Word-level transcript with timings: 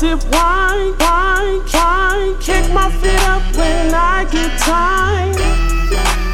sip 0.00 0.24
wine, 0.32 0.96
wine, 0.98 1.60
wine. 1.74 2.34
Kick 2.40 2.64
my 2.72 2.90
feet 3.00 3.22
up 3.28 3.42
when 3.54 3.92
I 3.92 4.24
get 4.32 4.50
time. 4.58 5.36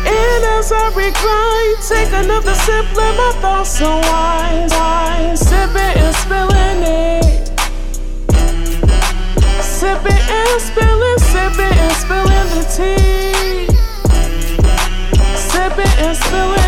And 0.07 0.43
as 0.55 0.71
I 0.71 0.87
recline, 0.95 1.75
take 1.91 2.13
another 2.15 2.55
sip, 2.55 2.87
let 2.95 3.13
my 3.23 3.33
thoughts 3.43 3.81
unwind. 3.81 4.71
Wine, 4.71 5.37
sipping 5.37 5.95
and 6.05 6.15
spilling 6.23 6.81
it. 6.87 7.49
Sipping 9.79 10.23
and 10.41 10.61
spilling, 10.69 11.19
sipping 11.33 11.77
and 11.87 11.97
spilling 12.03 12.49
the 12.55 12.63
tea. 12.77 13.67
Sipping 15.51 15.95
and 16.07 16.17
spilling 16.17 16.66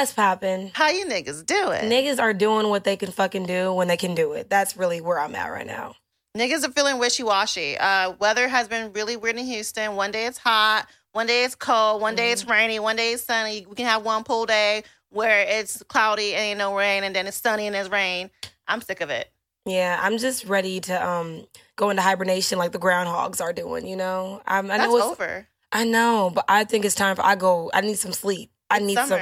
What's 0.00 0.14
poppin'? 0.14 0.70
How 0.72 0.88
you 0.88 1.04
niggas 1.04 1.44
doing? 1.44 1.82
Niggas 1.82 2.18
are 2.18 2.32
doing 2.32 2.70
what 2.70 2.84
they 2.84 2.96
can 2.96 3.12
fucking 3.12 3.44
do 3.44 3.74
when 3.74 3.86
they 3.86 3.98
can 3.98 4.14
do 4.14 4.32
it. 4.32 4.48
That's 4.48 4.74
really 4.74 5.02
where 5.02 5.20
I'm 5.20 5.34
at 5.34 5.48
right 5.48 5.66
now. 5.66 5.94
Niggas 6.34 6.66
are 6.66 6.72
feeling 6.72 6.98
wishy 6.98 7.22
washy. 7.22 7.76
Uh, 7.76 8.12
weather 8.18 8.48
has 8.48 8.66
been 8.66 8.94
really 8.94 9.18
weird 9.18 9.36
in 9.36 9.44
Houston. 9.44 9.96
One 9.96 10.10
day 10.10 10.24
it's 10.24 10.38
hot, 10.38 10.86
one 11.12 11.26
day 11.26 11.44
it's 11.44 11.54
cold, 11.54 12.00
one 12.00 12.14
day 12.14 12.32
it's 12.32 12.46
rainy, 12.46 12.78
one 12.78 12.96
day 12.96 13.12
it's 13.12 13.24
sunny. 13.24 13.66
We 13.68 13.74
can 13.74 13.84
have 13.84 14.02
one 14.02 14.24
pool 14.24 14.46
day 14.46 14.84
where 15.10 15.44
it's 15.46 15.82
cloudy 15.82 16.32
and 16.32 16.44
ain't 16.44 16.58
no 16.58 16.74
rain, 16.74 17.04
and 17.04 17.14
then 17.14 17.26
it's 17.26 17.36
sunny 17.36 17.66
and 17.66 17.76
it's 17.76 17.90
rain. 17.90 18.30
I'm 18.66 18.80
sick 18.80 19.02
of 19.02 19.10
it. 19.10 19.30
Yeah, 19.66 20.00
I'm 20.02 20.16
just 20.16 20.46
ready 20.46 20.80
to 20.80 21.06
um 21.06 21.46
go 21.76 21.90
into 21.90 22.00
hibernation 22.00 22.56
like 22.58 22.72
the 22.72 22.78
groundhogs 22.78 23.42
are 23.42 23.52
doing. 23.52 23.86
You 23.86 23.96
know, 23.96 24.40
I'm, 24.46 24.70
I 24.70 24.78
That's 24.78 24.90
know 24.90 24.96
it's, 24.96 25.06
over. 25.08 25.46
I 25.72 25.84
know, 25.84 26.32
but 26.34 26.46
I 26.48 26.64
think 26.64 26.86
it's 26.86 26.94
time 26.94 27.16
for 27.16 27.22
I 27.22 27.34
go. 27.34 27.70
I 27.74 27.82
need 27.82 27.98
some 27.98 28.14
sleep. 28.14 28.50
I 28.70 28.78
need 28.78 28.96
some. 28.96 29.20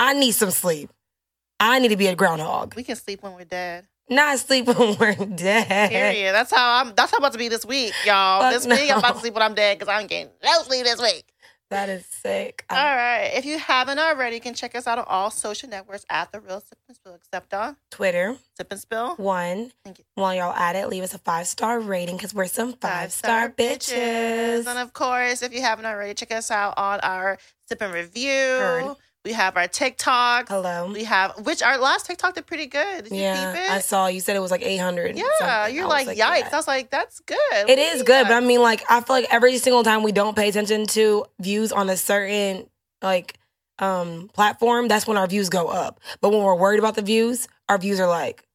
I 0.00 0.14
need 0.14 0.32
some 0.32 0.50
sleep. 0.50 0.90
I 1.60 1.78
need 1.78 1.88
to 1.88 1.96
be 1.96 2.06
a 2.06 2.16
groundhog. 2.16 2.74
We 2.74 2.82
can 2.82 2.96
sleep 2.96 3.22
when 3.22 3.34
we're 3.34 3.44
dead. 3.44 3.86
Not 4.08 4.38
sleep 4.38 4.66
when 4.78 4.96
we're 4.98 5.14
dead. 5.14 5.90
Period. 5.90 6.32
That's 6.32 6.50
how 6.50 6.80
I'm. 6.80 6.94
That's 6.96 7.10
how 7.10 7.18
I'm 7.18 7.22
about 7.22 7.32
to 7.32 7.38
be 7.38 7.48
this 7.48 7.66
week, 7.66 7.92
y'all. 8.06 8.40
Fuck 8.40 8.54
this 8.54 8.66
week 8.66 8.90
I'm 8.90 8.98
about 8.98 9.14
to 9.16 9.20
sleep 9.20 9.34
when 9.34 9.42
I'm 9.42 9.54
dead 9.54 9.78
because 9.78 9.92
I'm 9.92 10.06
getting 10.06 10.32
no 10.42 10.62
sleep 10.62 10.84
this 10.84 11.00
week. 11.00 11.24
That 11.68 11.88
is 11.88 12.04
sick. 12.06 12.64
All 12.68 12.76
right. 12.76 13.30
If 13.34 13.44
you 13.44 13.56
haven't 13.58 14.00
already, 14.00 14.34
you 14.34 14.40
can 14.40 14.54
check 14.54 14.74
us 14.74 14.88
out 14.88 14.98
on 14.98 15.04
all 15.06 15.30
social 15.30 15.68
networks 15.68 16.04
at 16.10 16.32
the 16.32 16.40
Real 16.40 16.60
Sip 16.60 16.78
and 16.88 16.96
Spill, 16.96 17.14
except 17.14 17.54
on 17.54 17.76
Twitter 17.92 18.36
Sip 18.56 18.72
and 18.72 18.80
Spill. 18.80 19.14
one. 19.16 19.70
Thank 19.84 19.98
you. 19.98 20.04
While 20.16 20.34
y'all 20.34 20.52
at 20.52 20.74
it, 20.74 20.88
leave 20.88 21.04
us 21.04 21.14
a 21.14 21.18
five 21.18 21.46
star 21.46 21.78
rating 21.78 22.16
because 22.16 22.34
we're 22.34 22.46
some 22.46 22.72
five 22.72 23.12
star 23.12 23.50
bitches. 23.50 24.66
And 24.66 24.78
of 24.80 24.92
course, 24.94 25.42
if 25.42 25.52
you 25.52 25.60
haven't 25.60 25.86
already, 25.86 26.14
check 26.14 26.32
us 26.32 26.50
out 26.50 26.74
on 26.76 26.98
our 27.00 27.38
Sip 27.68 27.80
and 27.82 27.92
Review. 27.92 28.32
Heard. 28.32 28.96
We 29.24 29.32
have 29.32 29.56
our 29.58 29.68
TikTok. 29.68 30.48
Hello. 30.48 30.90
We 30.90 31.04
have 31.04 31.44
which 31.44 31.62
our 31.62 31.76
last 31.76 32.06
TikTok 32.06 32.34
did 32.34 32.46
pretty 32.46 32.66
good. 32.66 33.04
Did 33.04 33.12
you 33.12 33.20
Yeah, 33.20 33.52
keep 33.52 33.62
it? 33.64 33.70
I 33.70 33.80
saw 33.80 34.06
you 34.06 34.18
said 34.20 34.34
it 34.34 34.40
was 34.40 34.50
like 34.50 34.62
800. 34.62 35.16
yeah, 35.18 35.24
something. 35.38 35.76
you're 35.76 35.86
like, 35.86 36.16
yeah. 36.16 36.40
yikes. 36.40 36.52
I 36.52 36.56
was 36.56 36.66
like, 36.66 36.88
that's 36.90 37.20
good. 37.20 37.36
It 37.68 37.78
is 37.78 38.02
good, 38.02 38.28
but 38.28 38.32
I 38.32 38.40
mean, 38.40 38.62
like, 38.62 38.82
I 38.88 39.00
feel 39.02 39.16
like 39.16 39.26
every 39.30 39.58
single 39.58 39.82
time 39.82 40.02
we 40.02 40.12
don't 40.12 40.34
pay 40.34 40.48
attention 40.48 40.86
to 40.88 41.26
views 41.38 41.70
on 41.70 41.90
a 41.90 41.98
certain 41.98 42.66
like 43.02 43.36
um 43.78 44.30
platform, 44.32 44.88
that's 44.88 45.06
when 45.06 45.18
our 45.18 45.26
views 45.26 45.50
go 45.50 45.68
up. 45.68 46.00
But 46.22 46.30
when 46.30 46.42
we're 46.42 46.54
worried 46.56 46.78
about 46.78 46.94
the 46.94 47.02
views, 47.02 47.46
our 47.68 47.76
views 47.76 48.00
are 48.00 48.08
like, 48.08 48.46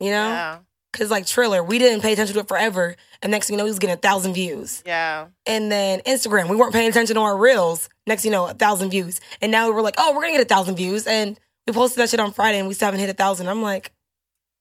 you 0.00 0.10
know, 0.10 0.28
yeah, 0.28 0.58
because 0.96 1.10
like 1.10 1.26
Triller, 1.26 1.62
we 1.62 1.78
didn't 1.78 2.00
pay 2.00 2.12
attention 2.12 2.34
to 2.34 2.40
it 2.40 2.48
forever, 2.48 2.96
and 3.22 3.30
next 3.30 3.46
thing 3.46 3.54
you 3.54 3.58
know, 3.58 3.64
he 3.64 3.70
was 3.70 3.78
getting 3.78 3.94
a 3.94 3.98
thousand 3.98 4.32
views. 4.34 4.82
yeah. 4.86 5.26
And 5.46 5.70
then 5.70 6.00
Instagram, 6.00 6.48
we 6.48 6.56
weren't 6.56 6.72
paying 6.72 6.88
attention 6.88 7.16
to 7.16 7.20
our 7.22 7.36
reels. 7.36 7.88
Next, 8.06 8.22
thing 8.22 8.32
you 8.32 8.38
know, 8.38 8.46
a 8.46 8.54
thousand 8.54 8.90
views, 8.90 9.20
and 9.40 9.52
now 9.52 9.70
we're 9.70 9.82
like, 9.82 9.96
oh, 9.98 10.14
we're 10.14 10.22
gonna 10.22 10.32
get 10.32 10.40
a 10.40 10.44
thousand 10.46 10.76
views, 10.76 11.06
and 11.06 11.38
we 11.66 11.72
posted 11.72 11.98
that 12.02 12.10
shit 12.10 12.20
on 12.20 12.32
Friday, 12.32 12.58
and 12.58 12.68
we 12.68 12.74
still 12.74 12.86
haven't 12.86 13.00
hit 13.00 13.10
a 13.10 13.14
thousand. 13.14 13.48
I'm 13.48 13.62
like, 13.62 13.92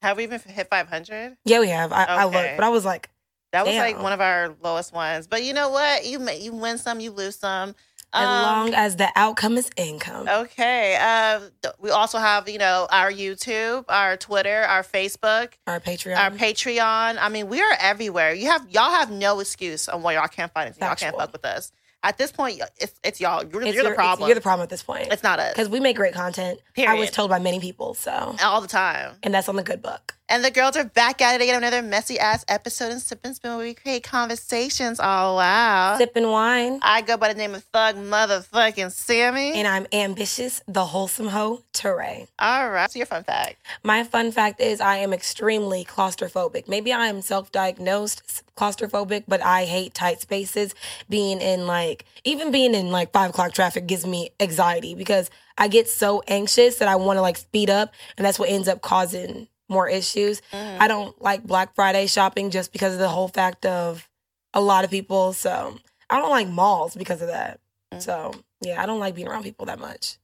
Have 0.02 0.18
we 0.18 0.24
even 0.24 0.40
hit 0.40 0.70
500? 0.70 1.38
yeah, 1.46 1.60
we 1.60 1.70
have. 1.70 1.94
I, 1.94 2.04
I 2.04 2.24
looked, 2.26 2.58
but 2.58 2.64
I 2.64 2.70
was 2.70 2.86
like. 2.86 3.10
That 3.52 3.66
was 3.66 3.76
like 3.76 4.02
one 4.02 4.12
of 4.12 4.20
our 4.20 4.54
lowest 4.62 4.92
ones. 4.94 5.28
But 5.28 5.44
you 5.44 5.54
know 5.54 5.70
what? 5.70 6.06
You 6.06 6.30
you 6.32 6.52
win 6.52 6.78
some, 6.78 7.00
you 7.00 7.12
lose 7.12 7.38
some. 7.38 7.74
As 8.16 8.28
Um, 8.28 8.42
long 8.44 8.74
as 8.74 8.96
the 8.96 9.10
outcome 9.16 9.58
is 9.58 9.70
income. 9.78 10.28
Okay. 10.28 10.98
Uh, 11.00 11.42
we 11.80 11.90
also 11.90 12.18
have, 12.18 12.48
you 12.48 12.58
know, 12.58 12.88
our 12.90 13.12
YouTube, 13.12 13.86
our 13.90 14.16
Twitter, 14.18 14.64
our 14.64 14.84
Facebook, 14.84 15.54
Our 15.68 15.80
Patreon. 15.80 16.18
our 16.18 16.32
Patreon. 16.32 17.18
I 17.20 17.30
mean, 17.30 17.48
we 17.50 17.62
are 17.62 17.76
everywhere. 17.80 18.34
You 18.34 18.48
have 18.50 18.68
y'all 18.70 18.92
have 18.92 19.12
no 19.12 19.40
excuse 19.40 19.90
on 19.90 20.02
why 20.02 20.14
y'all 20.14 20.28
can't 20.28 20.52
find 20.54 20.70
us. 20.70 20.78
Y'all 20.80 20.96
can't 20.96 21.16
fuck 21.16 21.32
with 21.34 21.46
us. 21.46 21.72
At 22.04 22.18
this 22.18 22.32
point, 22.32 22.62
it's 22.78 22.94
it's 23.04 23.20
y'all. 23.20 23.44
You're, 23.44 23.64
It's 23.64 23.74
you're 23.74 23.84
your- 23.84 23.92
the 23.92 23.96
problem. 23.96 24.28
You're 24.30 24.36
the 24.36 24.42
problem 24.42 24.64
at 24.64 24.70
this 24.70 24.84
point. 24.84 25.08
It's 25.12 25.24
not 25.24 25.40
us. 25.40 25.54
Because 25.54 25.70
we 25.70 25.80
make 25.80 25.96
great 25.96 26.14
content. 26.14 26.60
I 26.78 26.94
was 26.94 27.12
told 27.12 27.30
by 27.32 27.40
many 27.40 27.60
people. 27.60 27.96
So, 27.96 28.36
All 28.44 28.62
the 28.62 28.68
time. 28.68 29.16
and 29.24 29.34
that's 29.34 29.50
on 29.50 29.56
the 29.56 29.64
good 29.64 29.82
book. 29.82 30.15
And 30.28 30.44
the 30.44 30.50
girls 30.50 30.76
are 30.76 30.84
back 30.84 31.22
at 31.22 31.40
it 31.40 31.44
again. 31.44 31.56
Another 31.56 31.84
messy 31.84 32.18
ass 32.18 32.44
episode 32.48 32.92
in 32.92 33.00
Sip 33.00 33.20
and 33.24 33.36
Spill 33.36 33.58
where 33.58 33.66
we 33.68 33.76
create 33.76 34.04
conversations. 34.04 35.00
Oh 35.00 35.36
wow. 35.36 35.98
Sipping 36.00 36.28
wine. 36.28 36.80
I 36.82 37.02
go 37.02 37.16
by 37.16 37.32
the 37.32 37.38
name 37.38 37.54
of 37.54 37.64
Thug 37.66 37.96
Motherfucking 37.96 38.92
Sammy. 38.92 39.54
And 39.54 39.68
I'm 39.68 39.86
ambitious, 39.94 40.64
the 40.68 40.86
wholesome 40.86 41.28
hoe, 41.28 41.64
Teray. 41.74 42.28
All 42.40 42.72
right. 42.72 42.90
So 42.90 42.98
your 42.98 43.06
fun 43.06 43.24
fact. 43.24 43.58
My 43.84 44.04
fun 44.04 44.32
fact 44.32 44.60
is 44.60 44.82
I 44.82 44.98
am 44.98 45.14
extremely 45.14 45.86
claustrophobic. 45.86 46.68
Maybe 46.68 46.92
I 46.92 47.06
am 47.06 47.22
self-diagnosed 47.22 48.44
claustrophobic, 48.58 49.26
but 49.28 49.44
I 49.44 49.66
hate 49.66 49.94
tight 49.94 50.22
spaces. 50.22 50.74
Being 51.08 51.40
in 51.40 51.68
like, 51.68 52.06
even 52.24 52.52
being 52.52 52.74
in 52.74 52.90
like 52.90 53.12
five 53.12 53.30
o'clock 53.30 53.54
traffic 53.54 53.86
gives 53.86 54.08
me 54.08 54.32
anxiety 54.40 54.96
because 54.96 55.30
I 55.58 55.68
get 55.68 55.88
so 55.88 56.24
anxious 56.28 56.78
that 56.78 56.88
I 56.88 56.96
want 56.96 57.18
to 57.18 57.22
like 57.22 57.38
speed 57.38 57.70
up, 57.70 57.94
and 58.18 58.26
that's 58.26 58.40
what 58.40 58.50
ends 58.50 58.68
up 58.68 58.82
causing 58.82 59.48
more 59.70 59.90
issues. 59.90 60.42
Mm. 60.52 60.80
I 60.80 60.88
don't 60.88 61.20
like 61.22 61.44
Black 61.44 61.76
Friday 61.76 62.08
shopping 62.08 62.52
just 62.52 62.72
because 62.72 62.94
of 62.94 63.00
the 63.00 63.10
whole 63.10 63.28
fact 63.28 63.66
of 63.66 64.08
a 64.54 64.62
lot 64.62 64.84
of 64.84 64.90
people. 64.92 65.34
So 65.34 65.78
I 66.10 66.20
don't 66.20 66.30
like 66.30 66.48
malls 66.48 66.96
because 66.96 67.22
of 67.22 67.28
that. 67.30 67.60
Mm. 67.94 68.02
So 68.02 68.34
yeah, 68.62 68.82
I 68.82 68.86
don't 68.86 69.00
like 69.00 69.16
being 69.16 69.28
around 69.28 69.44
people 69.44 69.66
that 69.68 69.80
much. 69.80 70.18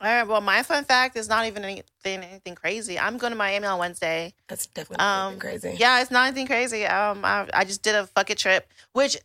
All 0.00 0.08
right. 0.08 0.24
Well, 0.26 0.40
my 0.40 0.62
fun 0.64 0.84
fact 0.84 1.16
is 1.16 1.28
not 1.28 1.46
even 1.46 1.64
anything 1.64 1.84
anything 2.22 2.54
crazy. 2.56 2.98
I'm 2.98 3.16
going 3.16 3.30
to 3.32 3.36
Miami 3.36 3.66
on 3.66 3.78
Wednesday. 3.78 4.34
That's 4.48 4.66
definitely 4.66 5.04
Um, 5.04 5.38
crazy. 5.38 5.76
Yeah, 5.78 6.00
it's 6.02 6.10
not 6.10 6.26
anything 6.26 6.46
crazy. 6.48 6.84
Um, 6.84 7.24
I, 7.24 7.48
I 7.54 7.64
just 7.64 7.82
did 7.82 7.94
a 7.94 8.06
fuck 8.08 8.28
it 8.30 8.38
trip, 8.38 8.68
which 8.92 9.16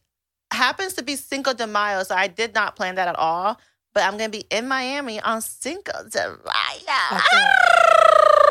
happens 0.52 0.94
to 0.94 1.04
be 1.04 1.16
Cinco 1.16 1.54
de 1.54 1.66
Mayo, 1.68 2.04
so 2.04 2.16
I 2.16 2.28
did 2.28 2.54
not 2.54 2.76
plan 2.76 2.96
that 2.96 3.08
at 3.08 3.16
all. 3.18 3.60
But 3.94 4.04
I'm 4.04 4.14
gonna 4.18 4.30
be 4.30 4.46
in 4.52 4.68
Miami 4.68 5.20
on 5.20 5.42
Cinco 5.42 5.92
de 6.08 6.28
Mayo. 6.46 7.20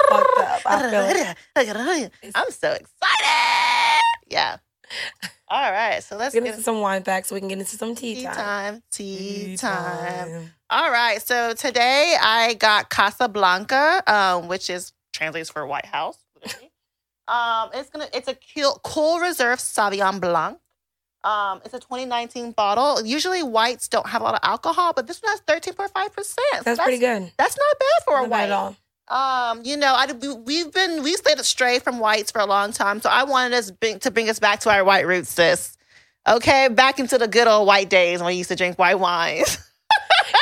Fucked 0.08 0.38
up. 0.38 1.36
I. 1.56 2.10
I'm 2.34 2.50
so 2.50 2.72
excited. 2.72 4.02
Yeah. 4.28 4.56
All 5.50 5.70
right, 5.72 6.02
so 6.02 6.16
let's 6.16 6.34
get 6.34 6.44
get 6.44 6.50
into 6.52 6.62
some 6.62 6.80
wine 6.80 7.02
facts 7.02 7.28
so 7.28 7.34
we 7.34 7.40
can 7.40 7.48
get 7.48 7.58
into 7.58 7.76
some 7.76 7.94
tea, 7.94 8.16
tea 8.16 8.24
time. 8.24 8.34
time. 8.34 8.82
Tea 8.90 9.56
time. 9.56 10.52
All 10.68 10.90
right, 10.90 11.22
so 11.22 11.54
today 11.54 12.16
I 12.20 12.52
got 12.54 12.90
Casablanca, 12.90 14.02
um, 14.06 14.48
which 14.48 14.68
is 14.68 14.92
translates 15.12 15.48
for 15.48 15.66
White 15.66 15.86
House. 15.86 16.18
um, 17.28 17.70
it's 17.72 17.88
gonna 17.88 18.08
it's 18.12 18.28
a 18.28 18.36
cool, 18.54 18.78
cool 18.84 19.20
reserve 19.20 19.58
Sauvignon 19.58 20.20
Blanc. 20.20 20.58
Um, 21.24 21.62
it's 21.64 21.74
a 21.74 21.80
2019 21.80 22.52
bottle. 22.52 23.04
Usually 23.04 23.42
whites 23.42 23.88
don't 23.88 24.06
have 24.06 24.20
a 24.20 24.24
lot 24.24 24.34
of 24.34 24.40
alcohol, 24.42 24.92
but 24.94 25.06
this 25.06 25.20
one 25.22 25.32
has 25.32 25.40
13.5 25.42 26.12
percent. 26.12 26.64
That's, 26.64 26.78
pretty 26.78 26.98
good. 26.98 27.32
That's 27.38 27.56
not 27.56 27.78
bad 27.78 28.04
for 28.04 28.18
a 28.18 28.20
Not 28.22 28.30
bad 28.30 28.30
white. 28.30 28.42
at 28.44 28.52
all. 28.52 28.76
Um, 29.10 29.62
you 29.64 29.76
know, 29.76 29.94
I 29.94 30.06
we- 30.12 30.34
we've 30.34 30.72
been 30.72 31.02
we 31.02 31.14
stayed 31.14 31.38
astray 31.38 31.78
from 31.78 31.98
whites 31.98 32.30
for 32.30 32.40
a 32.40 32.46
long 32.46 32.72
time, 32.72 33.00
so 33.00 33.08
I 33.08 33.24
wanted 33.24 33.54
us 33.54 33.70
bring, 33.70 33.98
to 34.00 34.10
bring 34.10 34.28
us 34.28 34.38
back 34.38 34.60
to 34.60 34.70
our 34.70 34.84
white 34.84 35.06
roots, 35.06 35.30
sis. 35.30 35.76
Okay, 36.28 36.68
back 36.68 36.98
into 36.98 37.16
the 37.16 37.26
good 37.28 37.46
old 37.48 37.66
white 37.66 37.88
days 37.88 38.20
when 38.20 38.26
we 38.26 38.34
used 38.34 38.50
to 38.50 38.56
drink 38.56 38.78
white 38.78 38.98
wines. 38.98 39.58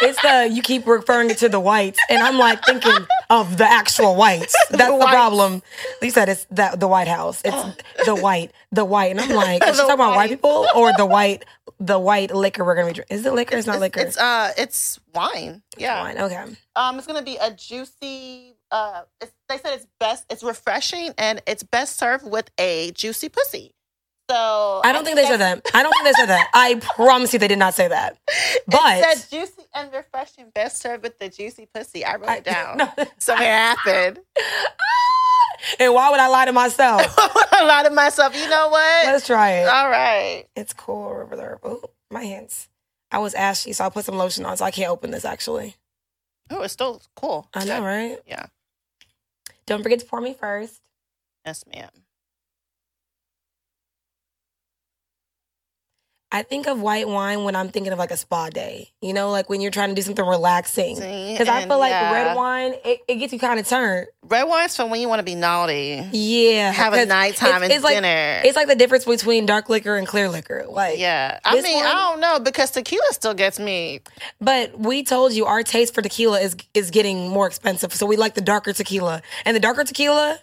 It's 0.02 0.20
the 0.20 0.48
you 0.52 0.62
keep 0.62 0.84
referring 0.86 1.28
to 1.28 1.48
the 1.48 1.60
whites, 1.60 1.98
and 2.10 2.20
I'm 2.20 2.36
like 2.38 2.62
thinking 2.64 3.06
of 3.30 3.56
the 3.56 3.64
actual 3.64 4.16
whites. 4.16 4.54
That's 4.70 4.90
the, 4.90 4.96
whites. 4.96 5.10
problem. 5.12 5.62
You 6.02 6.10
said 6.10 6.28
it's 6.28 6.44
the 6.50 6.74
the 6.76 6.88
White 6.88 7.06
House. 7.06 7.40
It's 7.44 7.76
the 8.04 8.16
white, 8.16 8.50
the 8.72 8.84
white, 8.84 9.12
and 9.12 9.20
I'm 9.20 9.30
like, 9.30 9.62
is 9.64 9.68
she 9.76 9.76
The 9.76 9.82
talking 9.82 9.94
about 9.94 10.10
white 10.10 10.16
white. 10.16 10.30
people 10.30 10.66
or 10.74 10.92
the 10.92 11.06
white, 11.06 11.44
the 11.78 11.98
white 12.00 12.34
liquor 12.34 12.64
we're 12.64 12.74
gonna 12.74 12.88
be 12.88 12.94
drinking? 12.94 13.16
Is 13.16 13.24
it 13.24 13.32
liquor? 13.32 13.56
It's, 13.56 13.66
not 13.68 13.78
liquor. 13.78 14.00
It's 14.00 14.18
uh, 14.18 14.50
it's 14.58 14.98
wine. 15.14 15.62
Yeah. 15.78 16.02
wine. 16.02 16.18
Okay. 16.18 16.44
Um, 16.74 16.98
it's 16.98 17.06
gonna 17.06 17.22
be 17.22 17.36
a 17.40 17.52
juicy. 17.52 18.55
Uh, 18.70 19.02
it's, 19.20 19.32
they 19.48 19.58
said 19.58 19.74
it's 19.74 19.86
best. 20.00 20.26
It's 20.30 20.42
refreshing 20.42 21.12
and 21.18 21.40
it's 21.46 21.62
best 21.62 21.98
served 21.98 22.28
with 22.28 22.50
a 22.58 22.90
juicy 22.92 23.28
pussy. 23.28 23.72
So 24.28 24.80
I 24.82 24.92
don't 24.92 25.04
think 25.04 25.16
they 25.16 25.24
said 25.24 25.38
that. 25.38 25.62
I 25.72 25.84
don't 25.84 25.92
think 25.92 26.04
they 26.04 26.12
said 26.12 26.26
that. 26.26 26.50
I 26.52 26.74
promise 26.96 27.32
you, 27.32 27.38
they 27.38 27.46
did 27.46 27.60
not 27.60 27.74
say 27.74 27.86
that. 27.86 28.18
But 28.66 28.98
it 28.98 29.18
said 29.18 29.30
juicy 29.30 29.62
and 29.72 29.92
refreshing, 29.92 30.50
best 30.52 30.82
served 30.82 31.04
with 31.04 31.18
the 31.20 31.28
juicy 31.28 31.68
pussy. 31.72 32.04
I 32.04 32.16
wrote 32.16 32.28
I- 32.28 32.36
it 32.38 32.44
down. 32.44 32.76
no. 32.78 32.88
so 33.18 33.34
it 33.34 33.38
happened. 33.38 34.18
And 35.78 35.94
why 35.94 36.10
would 36.10 36.20
I 36.20 36.28
lie 36.28 36.44
to 36.44 36.52
myself? 36.52 37.02
I 37.18 37.64
lied 37.64 37.86
to 37.86 37.90
myself. 37.92 38.36
You 38.36 38.48
know 38.48 38.68
what? 38.68 39.06
Let's 39.06 39.26
try 39.26 39.52
it. 39.52 39.68
All 39.68 39.88
right. 39.88 40.44
It's 40.54 40.72
cool. 40.72 41.12
River 41.14 41.58
Ooh, 41.64 41.82
my 42.10 42.24
hands. 42.24 42.68
I 43.10 43.18
was 43.18 43.34
ashy, 43.34 43.72
so 43.72 43.84
I 43.84 43.88
put 43.88 44.04
some 44.04 44.16
lotion 44.16 44.44
on, 44.44 44.56
so 44.56 44.64
I 44.64 44.70
can't 44.70 44.90
open 44.90 45.10
this 45.12 45.24
actually. 45.24 45.76
Oh, 46.50 46.62
it's 46.62 46.72
still 46.72 47.00
cool. 47.14 47.48
I 47.54 47.64
know, 47.64 47.82
right? 47.82 48.18
Yeah. 48.26 48.46
Don't 49.66 49.82
forget 49.82 50.00
to 50.00 50.06
pour 50.06 50.20
me 50.20 50.34
first. 50.34 50.80
Yes, 51.46 51.64
ma'am. 51.72 52.05
I 56.36 56.42
think 56.42 56.66
of 56.66 56.82
white 56.82 57.08
wine 57.08 57.44
when 57.44 57.56
I'm 57.56 57.70
thinking 57.70 57.94
of 57.94 57.98
like 57.98 58.10
a 58.10 58.16
spa 58.18 58.50
day. 58.50 58.90
You 59.00 59.14
know, 59.14 59.30
like 59.30 59.48
when 59.48 59.62
you're 59.62 59.70
trying 59.70 59.88
to 59.88 59.94
do 59.94 60.02
something 60.02 60.22
relaxing. 60.22 60.96
Because 60.96 61.48
I 61.48 61.64
feel 61.66 61.78
like 61.78 61.92
yeah. 61.92 62.12
red 62.12 62.36
wine, 62.36 62.74
it, 62.84 63.00
it 63.08 63.14
gets 63.14 63.32
you 63.32 63.38
kind 63.38 63.58
of 63.58 63.66
turned. 63.66 64.08
Red 64.22 64.42
wine's 64.42 64.76
for 64.76 64.84
when 64.84 65.00
you 65.00 65.08
want 65.08 65.20
to 65.20 65.24
be 65.24 65.34
naughty. 65.34 66.06
Yeah. 66.12 66.72
Have 66.72 66.92
a 66.92 67.06
nighttime 67.06 67.62
it's, 67.62 67.76
and 67.76 67.82
like, 67.82 67.94
dinner. 67.94 68.42
It's 68.44 68.54
like 68.54 68.68
the 68.68 68.74
difference 68.74 69.06
between 69.06 69.46
dark 69.46 69.70
liquor 69.70 69.96
and 69.96 70.06
clear 70.06 70.28
liquor. 70.28 70.66
Like, 70.68 70.98
yeah. 70.98 71.40
I 71.42 71.58
mean, 71.62 71.76
one- 71.76 71.86
I 71.86 71.92
don't 71.92 72.20
know 72.20 72.38
because 72.38 72.70
tequila 72.70 73.12
still 73.12 73.32
gets 73.32 73.58
me. 73.58 74.00
But 74.38 74.78
we 74.78 75.04
told 75.04 75.32
you 75.32 75.46
our 75.46 75.62
taste 75.62 75.94
for 75.94 76.02
tequila 76.02 76.38
is 76.40 76.54
is 76.74 76.90
getting 76.90 77.30
more 77.30 77.46
expensive, 77.46 77.94
so 77.94 78.04
we 78.04 78.16
like 78.16 78.34
the 78.34 78.42
darker 78.42 78.74
tequila. 78.74 79.22
And 79.46 79.56
the 79.56 79.60
darker 79.60 79.84
tequila, 79.84 80.38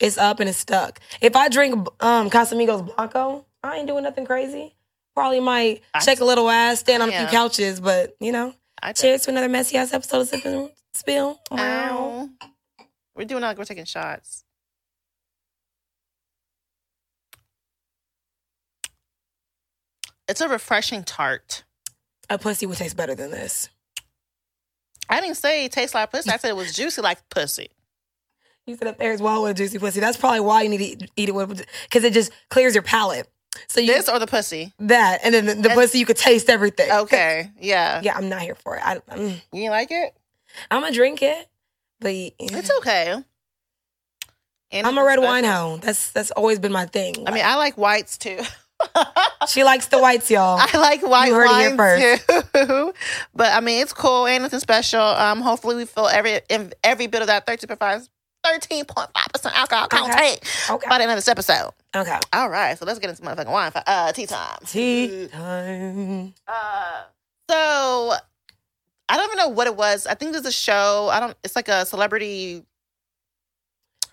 it's 0.00 0.18
up 0.18 0.40
and 0.40 0.48
it's 0.48 0.58
stuck. 0.58 0.98
If 1.20 1.36
I 1.36 1.48
drink 1.48 1.74
um 2.00 2.28
Casamigos 2.28 2.92
Blanco, 2.96 3.46
I 3.62 3.76
ain't 3.76 3.86
doing 3.86 4.02
nothing 4.02 4.26
crazy. 4.26 4.72
Probably 5.16 5.40
might 5.40 5.82
I- 5.94 6.00
shake 6.00 6.20
a 6.20 6.24
little 6.26 6.48
ass, 6.50 6.80
stand 6.80 7.02
on 7.02 7.08
a 7.08 7.12
few 7.12 7.26
couches, 7.28 7.80
but 7.80 8.14
you 8.20 8.32
know. 8.32 8.52
I 8.82 8.92
Cheers 8.92 9.22
to 9.22 9.30
another 9.30 9.48
messy 9.48 9.78
ass 9.78 9.94
episode 9.94 10.20
of 10.20 10.28
Sip 10.28 10.44
and 10.44 10.70
Spill. 10.92 11.40
Ow. 11.50 12.28
We're 13.16 13.24
doing 13.24 13.40
like 13.40 13.56
we're 13.56 13.64
taking 13.64 13.86
shots. 13.86 14.44
It's 20.28 20.42
a 20.42 20.48
refreshing 20.48 21.02
tart. 21.04 21.64
A 22.28 22.36
pussy 22.36 22.66
would 22.66 22.76
taste 22.76 22.96
better 22.96 23.14
than 23.14 23.30
this. 23.30 23.70
I 25.08 25.20
didn't 25.20 25.36
say 25.36 25.64
it 25.64 25.72
tastes 25.72 25.94
like 25.94 26.10
pussy. 26.10 26.30
I 26.30 26.36
said 26.36 26.50
it 26.50 26.56
was 26.56 26.74
juicy 26.74 27.00
like 27.00 27.26
pussy. 27.30 27.70
You 28.66 28.76
said 28.76 28.88
up 28.88 28.98
there 28.98 29.12
as 29.12 29.22
well 29.22 29.44
with 29.44 29.52
a 29.52 29.54
juicy 29.54 29.78
pussy. 29.78 30.00
That's 30.00 30.16
probably 30.16 30.40
why 30.40 30.62
you 30.62 30.68
need 30.68 30.78
to 30.78 30.84
eat, 30.84 31.10
eat 31.16 31.28
it 31.28 31.34
with 31.34 31.64
because 31.84 32.04
it 32.04 32.12
just 32.12 32.32
clears 32.50 32.74
your 32.74 32.82
palate. 32.82 33.28
So 33.68 33.80
you 33.80 33.88
This 33.88 34.08
or 34.08 34.18
the 34.18 34.26
pussy? 34.26 34.72
that, 34.78 35.20
and 35.24 35.34
then 35.34 35.46
the, 35.46 35.54
the 35.54 35.70
pussy 35.70 35.98
you 35.98 36.06
could 36.06 36.16
taste 36.16 36.48
everything. 36.48 36.90
Okay, 36.90 37.50
yeah. 37.60 38.00
Yeah, 38.02 38.16
I'm 38.16 38.28
not 38.28 38.42
here 38.42 38.54
for 38.54 38.76
it. 38.76 38.82
I, 38.84 39.00
I'm, 39.08 39.40
You 39.52 39.70
like 39.70 39.90
it? 39.90 40.14
I'm 40.70 40.82
gonna 40.82 40.94
drink 40.94 41.22
it, 41.22 41.48
but 42.00 42.10
It's 42.10 42.70
okay. 42.78 43.22
And 44.72 44.86
I'm 44.86 44.98
a 44.98 45.04
red 45.04 45.20
wine 45.20 45.44
hound. 45.44 45.82
That's 45.82 46.10
that's 46.10 46.30
always 46.32 46.58
been 46.58 46.72
my 46.72 46.86
thing. 46.86 47.26
I 47.26 47.30
mean, 47.30 47.44
I 47.44 47.54
like 47.56 47.78
whites 47.78 48.18
too. 48.18 48.40
she 49.48 49.64
likes 49.64 49.86
the 49.86 49.98
whites, 49.98 50.30
y'all. 50.30 50.58
I 50.60 50.76
like 50.76 51.02
white 51.02 51.28
You 51.28 51.34
heard 51.34 51.50
it 51.50 51.96
here 52.00 52.18
wine 52.26 52.66
too. 52.66 52.94
but 53.34 53.52
I 53.52 53.60
mean, 53.60 53.82
it's 53.82 53.92
cool. 53.92 54.26
Ain't 54.26 54.42
nothing 54.42 54.60
special. 54.60 55.00
Um, 55.00 55.40
hopefully 55.40 55.76
we 55.76 55.84
fill 55.84 56.08
every 56.08 56.40
every 56.82 57.06
bit 57.06 57.22
of 57.22 57.28
that 57.28 57.46
13.5 57.46 58.08
13.5 58.54 59.32
percent 59.32 59.58
alcohol 59.58 59.88
content 59.88 60.40
Okay. 60.70 60.88
by 60.88 60.98
the 60.98 61.02
end 61.02 61.12
of 61.12 61.16
this 61.16 61.28
episode. 61.28 61.70
Okay. 61.94 62.18
All 62.32 62.48
right, 62.48 62.78
so 62.78 62.84
let's 62.84 62.98
get 62.98 63.10
into 63.10 63.22
motherfucking 63.22 63.50
wine. 63.50 63.70
For, 63.70 63.82
uh, 63.86 64.12
tea 64.12 64.26
time. 64.26 64.58
Tea 64.66 65.28
time. 65.28 66.34
Uh, 66.46 67.02
so 67.50 68.12
I 69.08 69.16
don't 69.16 69.26
even 69.26 69.36
know 69.38 69.48
what 69.48 69.66
it 69.66 69.76
was. 69.76 70.06
I 70.06 70.14
think 70.14 70.32
there's 70.32 70.46
a 70.46 70.52
show. 70.52 71.08
I 71.12 71.20
don't. 71.20 71.36
It's 71.44 71.56
like 71.56 71.68
a 71.68 71.86
celebrity. 71.86 72.64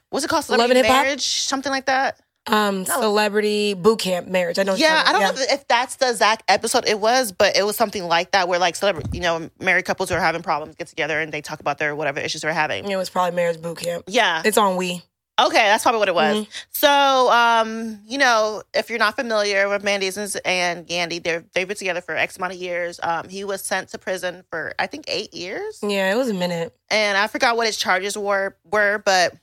What's 0.09 0.23
it 0.25 0.27
called? 0.29 0.45
Celebrity 0.45 0.79
and 0.81 0.85
Hip 0.85 0.95
Hop? 0.95 1.03
marriage, 1.05 1.21
something 1.25 1.71
like 1.71 1.85
that. 1.87 2.19
Um, 2.47 2.83
No. 2.83 2.99
celebrity 3.01 3.73
boot 3.73 3.99
camp 3.99 4.27
marriage. 4.27 4.59
I 4.59 4.63
know. 4.63 4.75
Yeah, 4.75 5.01
I 5.05 5.13
don't 5.13 5.21
about. 5.21 5.35
know 5.35 5.41
if, 5.49 5.67
that's 5.67 5.95
the 5.95 6.09
exact 6.09 6.43
episode 6.49 6.85
it 6.87 6.99
was, 6.99 7.31
but 7.31 7.55
it 7.55 7.63
was 7.65 7.77
something 7.77 8.03
like 8.03 8.31
that 8.31 8.47
where 8.47 8.59
like 8.59 8.75
celebrity, 8.75 9.09
you 9.13 9.21
know, 9.21 9.49
married 9.59 9.85
couples 9.85 10.09
who 10.09 10.15
are 10.15 10.19
having 10.19 10.41
problems 10.43 10.75
get 10.75 10.87
together 10.87 11.19
and 11.21 11.31
they 11.31 11.41
talk 11.41 11.59
about 11.61 11.77
their 11.77 11.95
whatever 11.95 12.19
issues 12.19 12.41
they're 12.41 12.51
having. 12.53 12.89
It 12.89 12.95
was 12.97 13.09
probably 13.09 13.35
marriage 13.35 13.61
boot 13.61 13.77
camp. 13.77 14.03
Yeah. 14.07 14.41
It's 14.43 14.57
on 14.57 14.75
We. 14.75 15.01
Okay, 15.41 15.57
that's 15.57 15.81
probably 15.81 15.97
what 15.97 16.09
it 16.09 16.13
was. 16.13 16.45
Mhm. 16.45 16.47
So, 16.69 17.31
um, 17.31 18.01
you 18.05 18.19
know, 18.19 18.61
if 18.75 18.91
you're 18.91 18.99
not 18.99 19.15
familiar 19.15 19.67
with 19.67 19.81
Mendeecees 19.83 20.39
and 20.45 20.85
Yandy, 20.85 21.23
they're 21.23 21.43
they've 21.55 21.67
been 21.67 21.75
together 21.75 22.01
for 22.01 22.15
X 22.15 22.37
amount 22.37 22.53
of 22.53 22.59
years. 22.59 22.99
Um, 23.01 23.27
he 23.29 23.43
was 23.43 23.63
sent 23.63 23.89
to 23.89 23.97
prison 23.97 24.43
for 24.51 24.75
I 24.77 24.85
think 24.85 25.05
eight 25.07 25.33
years. 25.33 25.79
Yeah, 25.81 26.11
it 26.11 26.15
was 26.17 26.29
a 26.29 26.35
minute. 26.35 26.75
and 26.91 27.17
I 27.17 27.25
forgot 27.25 27.57
what 27.57 27.65
his 27.65 27.77
charges 27.77 28.15
were 28.15 28.55
were, 28.71 29.01
but 29.03 29.33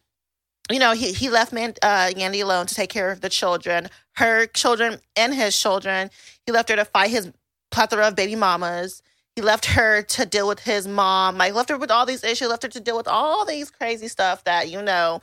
you 0.70 0.78
know, 0.78 0.92
he 0.92 1.12
he 1.12 1.28
left 1.28 1.52
man 1.52 1.74
uh 1.82 2.10
Yandy 2.16 2.42
alone 2.42 2.66
to 2.66 2.74
take 2.74 2.90
care 2.90 3.10
of 3.10 3.20
the 3.20 3.28
children, 3.28 3.88
her 4.14 4.46
children 4.46 4.98
and 5.16 5.34
his 5.34 5.60
children. 5.60 6.10
He 6.46 6.52
left 6.52 6.68
her 6.68 6.76
to 6.76 6.84
fight 6.84 7.10
his 7.10 7.32
plethora 7.70 8.08
of 8.08 8.16
baby 8.16 8.36
mamas. 8.36 9.02
He 9.36 9.42
left 9.42 9.66
her 9.66 10.02
to 10.02 10.26
deal 10.26 10.48
with 10.48 10.60
his 10.60 10.88
mom. 10.88 11.38
Like 11.38 11.54
left 11.54 11.70
her 11.70 11.78
with 11.78 11.90
all 11.90 12.04
these 12.04 12.24
issues, 12.24 12.48
left 12.48 12.62
her 12.62 12.68
to 12.68 12.80
deal 12.80 12.96
with 12.96 13.08
all 13.08 13.44
these 13.44 13.70
crazy 13.70 14.08
stuff 14.08 14.44
that, 14.44 14.68
you 14.68 14.82
know, 14.82 15.20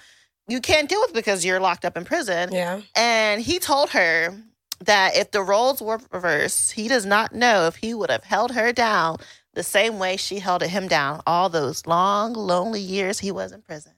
you 0.48 0.62
can't 0.62 0.90
deal 0.90 1.02
with 1.02 1.14
because 1.14 1.44
you're 1.44 1.60
locked 1.60 1.86
up 1.86 1.98
in 1.98 2.06
prison. 2.06 2.52
Yeah. 2.52 2.82
And 2.96 3.42
he 3.42 3.60
told 3.60 3.90
her 3.92 4.36
that 4.86 5.16
if 5.16 5.32
the 5.32 5.42
roles 5.42 5.82
were 5.82 6.00
reversed, 6.12 6.72
he 6.74 6.88
does 6.88 7.06
not 7.06 7.34
know 7.34 7.68
if 7.68 7.76
he 7.76 7.94
would 7.94 8.10
have 8.10 8.24
held 8.24 8.52
her 8.52 8.72
down 8.72 9.18
the 9.54 9.64
same 9.64 10.00
way 10.00 10.16
she 10.18 10.40
held 10.40 10.62
him 10.62 10.88
down 10.88 11.22
all 11.28 11.50
those 11.50 11.86
long, 11.86 12.34
lonely 12.34 12.80
years 12.80 13.20
he 13.20 13.32
was 13.32 13.52
in 13.52 13.62
prison. 13.62 13.94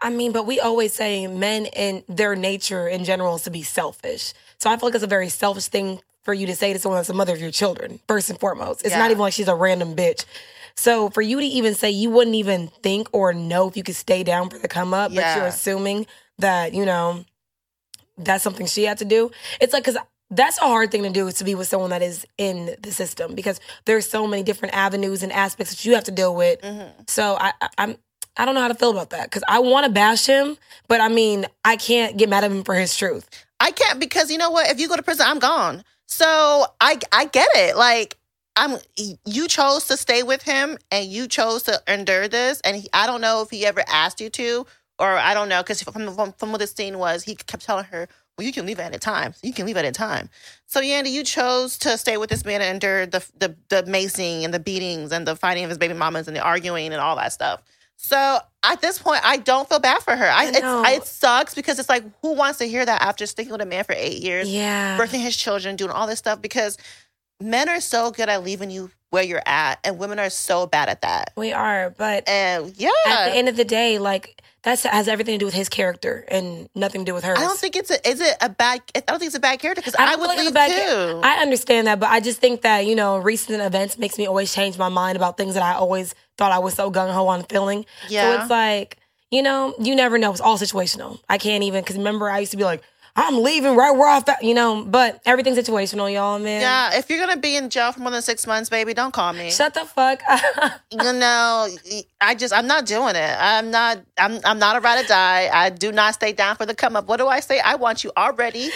I 0.00 0.10
mean, 0.10 0.32
but 0.32 0.46
we 0.46 0.60
always 0.60 0.92
say 0.92 1.26
men 1.26 1.66
and 1.66 2.02
their 2.08 2.36
nature 2.36 2.86
in 2.88 3.04
general 3.04 3.36
is 3.36 3.42
to 3.42 3.50
be 3.50 3.62
selfish. 3.62 4.34
So 4.58 4.70
I 4.70 4.76
feel 4.76 4.88
like 4.88 4.94
it's 4.94 5.04
a 5.04 5.08
very 5.08 5.28
selfish 5.28 5.66
thing 5.68 6.00
for 6.22 6.34
you 6.34 6.46
to 6.46 6.56
say 6.56 6.72
to 6.72 6.78
someone 6.78 6.98
that's 6.98 7.08
the 7.08 7.14
mother 7.14 7.32
of 7.32 7.40
your 7.40 7.50
children, 7.50 8.00
first 8.08 8.28
and 8.30 8.38
foremost. 8.38 8.82
It's 8.82 8.90
Yeah. 8.90 8.98
not 8.98 9.10
even 9.10 9.20
like 9.20 9.32
she's 9.32 9.48
a 9.48 9.54
random 9.54 9.94
bitch. 9.94 10.24
So 10.74 11.08
for 11.10 11.22
you 11.22 11.40
to 11.40 11.46
even 11.46 11.74
say 11.74 11.90
you 11.90 12.10
wouldn't 12.10 12.36
even 12.36 12.68
think 12.82 13.08
or 13.12 13.32
know 13.32 13.68
if 13.68 13.76
you 13.76 13.82
could 13.82 13.96
stay 13.96 14.22
down 14.22 14.50
for 14.50 14.58
the 14.58 14.68
come 14.68 14.92
up, 14.92 15.14
but 15.14 15.36
you're 15.36 15.46
assuming 15.46 16.06
that, 16.38 16.74
you 16.74 16.84
know, 16.84 17.24
that's 18.18 18.44
something 18.44 18.66
she 18.66 18.84
had 18.84 18.98
to 18.98 19.04
do. 19.04 19.30
It's 19.60 19.72
like, 19.72 19.84
cause 19.84 19.96
that's 20.30 20.58
a 20.58 20.62
hard 20.62 20.90
thing 20.90 21.04
to 21.04 21.10
do 21.10 21.28
is 21.28 21.34
to 21.34 21.44
be 21.44 21.54
with 21.54 21.68
someone 21.68 21.90
that 21.90 22.02
is 22.02 22.26
in 22.36 22.74
the 22.80 22.90
system 22.90 23.34
because 23.34 23.60
there's 23.84 24.08
so 24.08 24.26
many 24.26 24.42
different 24.42 24.74
avenues 24.74 25.22
and 25.22 25.32
aspects 25.32 25.72
that 25.72 25.84
you 25.84 25.94
have 25.94 26.04
to 26.04 26.10
deal 26.10 26.34
with 26.34 26.60
mm-hmm. 26.62 26.88
so 27.06 27.36
I, 27.38 27.52
I 27.60 27.68
I'm 27.78 27.96
I 28.36 28.44
don't 28.44 28.54
know 28.54 28.60
how 28.60 28.68
to 28.68 28.74
feel 28.74 28.90
about 28.90 29.10
that 29.10 29.24
because 29.30 29.42
I 29.48 29.60
want 29.60 29.86
to 29.86 29.92
bash 29.92 30.26
him, 30.26 30.56
but 30.88 31.00
I 31.00 31.08
mean 31.08 31.46
I 31.64 31.76
can't 31.76 32.16
get 32.16 32.28
mad 32.28 32.44
at 32.44 32.50
him 32.50 32.64
for 32.64 32.74
his 32.74 32.96
truth. 32.96 33.28
I 33.60 33.70
can't 33.70 33.98
because 33.98 34.30
you 34.30 34.38
know 34.38 34.50
what? 34.50 34.70
If 34.70 34.80
you 34.80 34.88
go 34.88 34.96
to 34.96 35.02
prison, 35.02 35.26
I'm 35.28 35.38
gone. 35.38 35.82
So 36.06 36.66
I 36.80 36.98
I 37.12 37.26
get 37.26 37.48
it. 37.54 37.76
Like 37.76 38.16
I'm 38.56 38.78
you 39.24 39.48
chose 39.48 39.86
to 39.86 39.96
stay 39.96 40.22
with 40.22 40.42
him 40.42 40.78
and 40.90 41.06
you 41.06 41.28
chose 41.28 41.62
to 41.64 41.80
endure 41.86 42.26
this 42.26 42.60
and 42.62 42.76
he, 42.76 42.88
I 42.92 43.06
don't 43.06 43.20
know 43.20 43.42
if 43.42 43.50
he 43.50 43.66
ever 43.66 43.84
asked 43.86 44.20
you 44.20 44.30
to 44.30 44.66
or 44.98 45.08
I 45.08 45.34
don't 45.34 45.48
know 45.48 45.62
because 45.62 45.82
from, 45.82 46.14
from 46.14 46.32
from 46.32 46.52
what 46.52 46.58
the 46.58 46.66
scene 46.66 46.98
was 46.98 47.22
he 47.22 47.34
kept 47.34 47.64
telling 47.64 47.84
her 47.86 48.08
well 48.36 48.46
you 48.46 48.52
can 48.52 48.64
leave 48.64 48.80
at 48.80 48.86
any 48.86 48.98
time 48.98 49.34
you 49.42 49.52
can 49.52 49.66
leave 49.66 49.76
at 49.76 49.84
any 49.84 49.92
time 49.92 50.30
so 50.66 50.80
Yandy 50.80 51.10
you 51.10 51.22
chose 51.22 51.76
to 51.78 51.98
stay 51.98 52.16
with 52.16 52.30
this 52.30 52.46
man 52.46 52.62
and 52.62 52.74
endure 52.74 53.04
the 53.04 53.26
the 53.38 53.54
the 53.68 53.82
macing 53.82 54.44
and 54.44 54.54
the 54.54 54.58
beatings 54.60 55.12
and 55.12 55.28
the 55.28 55.36
fighting 55.36 55.64
of 55.64 55.68
his 55.68 55.78
baby 55.78 55.92
mamas 55.92 56.26
and 56.26 56.36
the 56.36 56.40
arguing 56.40 56.92
and 56.92 57.00
all 57.00 57.16
that 57.16 57.34
stuff 57.34 57.62
so 57.96 58.38
at 58.62 58.80
this 58.80 58.98
point 58.98 59.20
I 59.24 59.38
don't 59.38 59.68
feel 59.68 59.78
bad 59.80 60.02
for 60.02 60.14
her. 60.14 60.26
I, 60.28 60.50
I 60.62 60.92
it 60.92 61.06
sucks 61.06 61.54
because 61.54 61.78
it's 61.78 61.88
like 61.88 62.04
who 62.22 62.34
wants 62.34 62.58
to 62.58 62.64
hear 62.66 62.84
that 62.84 63.02
after 63.02 63.26
sticking 63.26 63.52
with 63.52 63.60
a 63.62 63.66
man 63.66 63.84
for 63.84 63.94
eight 63.96 64.22
years 64.22 64.48
Yeah, 64.48 64.98
birthing 64.98 65.20
his 65.20 65.36
children, 65.36 65.76
doing 65.76 65.90
all 65.90 66.06
this 66.06 66.18
stuff? 66.18 66.40
Because 66.42 66.76
men 67.40 67.68
are 67.68 67.80
so 67.80 68.10
good 68.10 68.28
at 68.28 68.44
leaving 68.44 68.70
you 68.70 68.90
where 69.16 69.24
you're 69.24 69.42
at, 69.46 69.78
and 69.82 69.98
women 69.98 70.18
are 70.18 70.28
so 70.30 70.66
bad 70.66 70.88
at 70.90 71.00
that. 71.00 71.32
we 71.36 71.52
are, 71.52 71.90
but 71.90 72.28
And 72.28 72.72
yeah, 72.76 72.90
at 73.06 73.30
the 73.30 73.36
end 73.36 73.48
of 73.48 73.56
the 73.56 73.64
day, 73.64 73.98
like 73.98 74.42
that 74.62 74.78
has 74.80 75.08
everything 75.08 75.34
to 75.34 75.38
do 75.38 75.46
with 75.46 75.54
his 75.54 75.68
character 75.68 76.24
and 76.28 76.68
nothing 76.74 77.00
to 77.02 77.04
do 77.10 77.14
with 77.14 77.24
hers. 77.24 77.38
I 77.38 77.42
don't 77.42 77.58
think 77.58 77.76
it's 77.76 77.90
a 77.90 78.08
is 78.08 78.20
it 78.20 78.36
a 78.42 78.48
bad. 78.50 78.82
I 78.94 79.00
don't 79.00 79.18
think 79.18 79.28
it's 79.30 79.36
a 79.36 79.40
bad 79.40 79.58
character 79.60 79.80
because 79.80 79.94
I 79.98 80.12
I, 80.12 80.16
would 80.16 80.28
leave 80.36 80.52
bad 80.52 80.70
too. 80.70 81.20
I 81.22 81.40
understand 81.40 81.86
that, 81.86 81.98
but 81.98 82.10
I 82.10 82.20
just 82.20 82.40
think 82.40 82.60
that 82.62 82.84
you 82.86 82.94
know 82.94 83.16
recent 83.16 83.62
events 83.62 83.96
makes 83.96 84.18
me 84.18 84.26
always 84.26 84.52
change 84.52 84.76
my 84.76 84.88
mind 84.90 85.16
about 85.16 85.36
things 85.38 85.54
that 85.54 85.62
I 85.62 85.74
always 85.74 86.14
thought 86.36 86.52
I 86.52 86.58
was 86.58 86.74
so 86.74 86.90
gung 86.90 87.10
ho 87.12 87.26
on 87.28 87.44
feeling. 87.44 87.86
So 88.02 88.14
Yeah. 88.14 88.40
it's 88.42 88.50
like 88.50 88.98
you 89.30 89.42
know 89.42 89.74
you 89.80 89.94
never 89.96 90.18
know. 90.18 90.30
It's 90.32 90.40
all 90.42 90.58
situational. 90.58 91.20
I 91.28 91.38
can't 91.38 91.62
even 91.64 91.82
because 91.82 91.96
remember 91.96 92.28
I 92.28 92.40
used 92.40 92.50
to 92.52 92.58
be 92.58 92.64
like 92.64 92.82
I'm 93.18 93.42
leaving 93.42 93.74
right 93.76 93.90
where 93.92 94.08
I 94.08 94.20
found 94.20 94.38
you 94.42 94.52
know, 94.54 94.84
but 94.84 95.20
everything's 95.24 95.56
situational, 95.58 96.12
y'all, 96.12 96.38
man. 96.38 96.60
yeah, 96.60 96.98
if 96.98 97.08
you're 97.08 97.18
gonna 97.18 97.40
be 97.40 97.56
in 97.56 97.70
jail 97.70 97.92
for 97.92 98.00
more 98.00 98.10
than 98.10 98.20
six 98.22 98.46
months, 98.46 98.68
baby, 98.68 98.92
don't 98.94 99.12
call 99.12 99.32
me. 99.32 99.50
Shut 99.50 99.72
the 99.74 99.84
fuck 99.86 100.20
up. 100.28 100.80
you 100.90 100.98
know, 100.98 101.68
I 102.20 102.34
just 102.34 102.52
I'm 102.52 102.66
not 102.66 102.84
doing 102.86 103.16
it. 103.16 103.36
I'm 103.38 103.70
not. 103.70 103.98
I'm 104.18 104.38
I'm 104.44 104.58
not 104.58 104.76
a 104.76 104.80
ride 104.80 105.04
or 105.04 105.08
die. 105.08 105.48
I 105.52 105.70
do 105.70 105.92
not 105.92 106.14
stay 106.14 106.32
down 106.32 106.56
for 106.56 106.66
the 106.66 106.74
come 106.74 106.94
up. 106.96 107.06
What 107.08 107.16
do 107.16 107.26
I 107.26 107.40
say? 107.40 107.58
I 107.58 107.76
want 107.76 108.04
you 108.04 108.12
already 108.16 108.70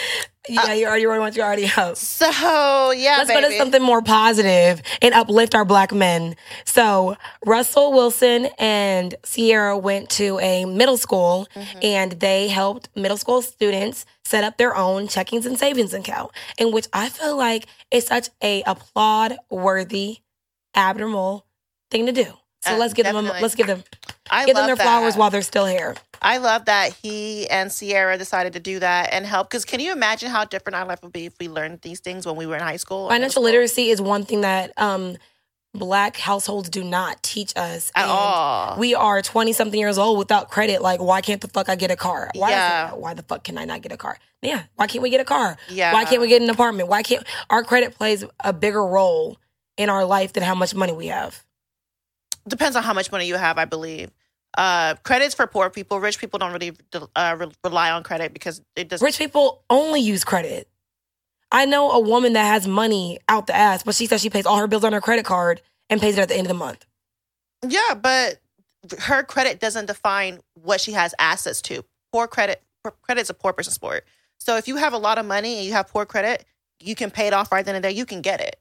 Yeah, 0.48 0.72
you 0.72 0.86
already 0.86 1.06
want 1.06 1.36
you 1.36 1.42
already 1.42 1.70
up. 1.76 1.96
So 1.96 2.90
yeah, 2.92 3.16
Let's 3.18 3.30
go 3.30 3.40
to 3.42 3.56
something 3.58 3.82
more 3.82 4.00
positive 4.02 4.80
and 5.02 5.12
uplift 5.14 5.54
our 5.54 5.64
black 5.66 5.92
men. 5.92 6.34
So 6.64 7.16
Russell 7.44 7.92
Wilson 7.92 8.48
and 8.58 9.14
Ciara 9.24 9.76
went 9.76 10.08
to 10.10 10.38
a 10.40 10.64
middle 10.64 10.96
school 10.96 11.46
Mm-hmm. 11.54 11.78
and 11.82 12.12
they 12.12 12.48
helped 12.48 12.88
middle 12.96 13.16
school 13.16 13.42
students 13.42 14.06
set 14.30 14.44
up 14.44 14.56
their 14.58 14.76
own 14.76 15.08
checkings 15.08 15.44
and 15.44 15.58
savings 15.58 15.92
account, 15.92 16.30
in 16.56 16.70
which 16.70 16.86
I 16.92 17.08
feel 17.08 17.36
like 17.36 17.66
it's 17.90 18.06
such 18.06 18.28
a 18.40 18.62
applaud 18.62 19.36
worthy, 19.50 20.18
abnormal 20.76 21.46
thing 21.90 22.06
to 22.06 22.12
do. 22.12 22.26
So 22.62 22.74
Uh, 22.74 22.78
let's 22.78 22.94
give 22.94 23.06
them 23.06 23.16
a, 23.16 23.22
let's 23.22 23.56
give 23.56 23.66
them 23.66 23.82
I 24.30 24.46
give 24.46 24.54
them 24.54 24.66
their 24.66 24.76
flowers 24.76 25.16
while 25.16 25.30
they're 25.30 25.42
still 25.42 25.66
here. 25.66 25.96
I 26.22 26.36
love 26.36 26.66
that 26.66 26.92
he 26.92 27.48
and 27.48 27.72
Ciara 27.72 28.18
decided 28.18 28.52
to 28.52 28.60
do 28.60 28.78
that 28.78 29.12
and 29.12 29.26
help. 29.26 29.50
Because 29.50 29.64
can 29.64 29.80
you 29.80 29.90
imagine 29.90 30.30
how 30.30 30.44
different 30.44 30.76
our 30.76 30.84
life 30.84 31.02
would 31.02 31.12
be 31.12 31.26
if 31.26 31.32
we 31.40 31.48
learned 31.48 31.80
these 31.80 31.98
things 32.00 32.26
when 32.26 32.36
we 32.36 32.46
were 32.46 32.56
in 32.56 32.62
high 32.62 32.76
school? 32.76 33.08
Financial 33.08 33.42
literacy 33.42 33.88
is 33.88 34.00
one 34.00 34.24
thing 34.24 34.42
that 34.42 34.72
um, 34.76 35.16
black 35.72 36.16
households 36.16 36.68
do 36.68 36.82
not 36.82 37.22
teach 37.22 37.52
us 37.56 37.92
at 37.94 38.02
And 38.02 38.10
all. 38.10 38.76
We 38.78 38.94
are 38.94 39.22
20 39.22 39.52
something 39.52 39.78
years 39.78 39.98
old 39.98 40.18
without 40.18 40.50
credit. 40.50 40.82
Like, 40.82 41.00
why 41.00 41.20
can't 41.20 41.40
the 41.40 41.48
fuck 41.48 41.68
I 41.68 41.76
get 41.76 41.90
a 41.90 41.96
car? 41.96 42.30
Why, 42.34 42.50
Yeah. 42.50 42.92
why 42.94 43.14
the 43.14 43.22
fuck 43.22 43.44
can 43.44 43.56
I 43.58 43.64
not 43.64 43.82
get 43.82 43.92
a 43.92 43.96
car? 43.96 44.18
Yeah. 44.42 44.64
Why 44.76 44.86
can't 44.86 45.02
we 45.02 45.10
get 45.10 45.20
a 45.20 45.24
car? 45.24 45.56
yeah. 45.68 45.92
Why 45.92 46.04
can't 46.04 46.20
we 46.20 46.28
get 46.28 46.42
an 46.42 46.50
apartment? 46.50 46.88
Why 46.88 47.02
can't 47.02 47.24
our 47.50 47.62
credit 47.62 47.94
plays 47.94 48.24
a 48.40 48.52
bigger 48.52 48.84
role 48.84 49.38
in 49.76 49.88
our 49.88 50.04
life 50.04 50.32
than 50.32 50.42
how 50.42 50.54
much 50.54 50.74
money 50.74 50.92
we 50.92 51.06
have? 51.08 51.44
Depends 52.48 52.74
on 52.74 52.82
how 52.82 52.94
much 52.94 53.12
money 53.12 53.26
you 53.26 53.36
have, 53.36 53.58
I 53.58 53.66
believe. 53.66 54.10
Uh, 54.56 54.94
credits 55.04 55.34
for 55.34 55.46
poor 55.46 55.70
people. 55.70 56.00
Rich 56.00 56.18
people 56.18 56.38
don't 56.38 56.52
really 56.52 56.72
uh, 57.14 57.36
re- 57.38 57.52
rely 57.62 57.90
on 57.90 58.02
credit 58.02 58.32
because 58.32 58.60
it 58.74 58.88
doesn't. 58.88 59.04
Rich 59.04 59.18
people 59.18 59.62
only 59.70 60.00
use 60.00 60.24
credit. 60.24 60.66
I 61.52 61.64
know 61.64 61.90
a 61.90 62.00
woman 62.00 62.34
that 62.34 62.44
has 62.44 62.66
money 62.66 63.18
out 63.28 63.46
the 63.46 63.56
ass, 63.56 63.82
but 63.82 63.94
she 63.94 64.06
says 64.06 64.20
she 64.20 64.30
pays 64.30 64.46
all 64.46 64.58
her 64.58 64.66
bills 64.66 64.84
on 64.84 64.92
her 64.92 65.00
credit 65.00 65.24
card 65.24 65.60
and 65.88 66.00
pays 66.00 66.16
it 66.16 66.20
at 66.20 66.28
the 66.28 66.36
end 66.36 66.46
of 66.46 66.48
the 66.48 66.54
month. 66.54 66.86
Yeah, 67.66 67.94
but 67.94 68.40
her 69.00 69.22
credit 69.22 69.60
doesn't 69.60 69.86
define 69.86 70.40
what 70.54 70.80
she 70.80 70.92
has 70.92 71.14
access 71.18 71.60
to. 71.62 71.84
Poor 72.12 72.26
credit, 72.26 72.62
poor 72.82 72.94
credit's 73.02 73.30
a 73.30 73.34
poor 73.34 73.52
person 73.52 73.72
sport. 73.72 74.04
So 74.38 74.56
if 74.56 74.68
you 74.68 74.76
have 74.76 74.92
a 74.92 74.98
lot 74.98 75.18
of 75.18 75.26
money 75.26 75.56
and 75.56 75.66
you 75.66 75.72
have 75.72 75.88
poor 75.88 76.06
credit, 76.06 76.44
you 76.80 76.94
can 76.94 77.10
pay 77.10 77.26
it 77.26 77.34
off 77.34 77.52
right 77.52 77.64
then 77.64 77.74
and 77.74 77.84
there. 77.84 77.90
You 77.90 78.06
can 78.06 78.22
get 78.22 78.40
it. 78.40 78.56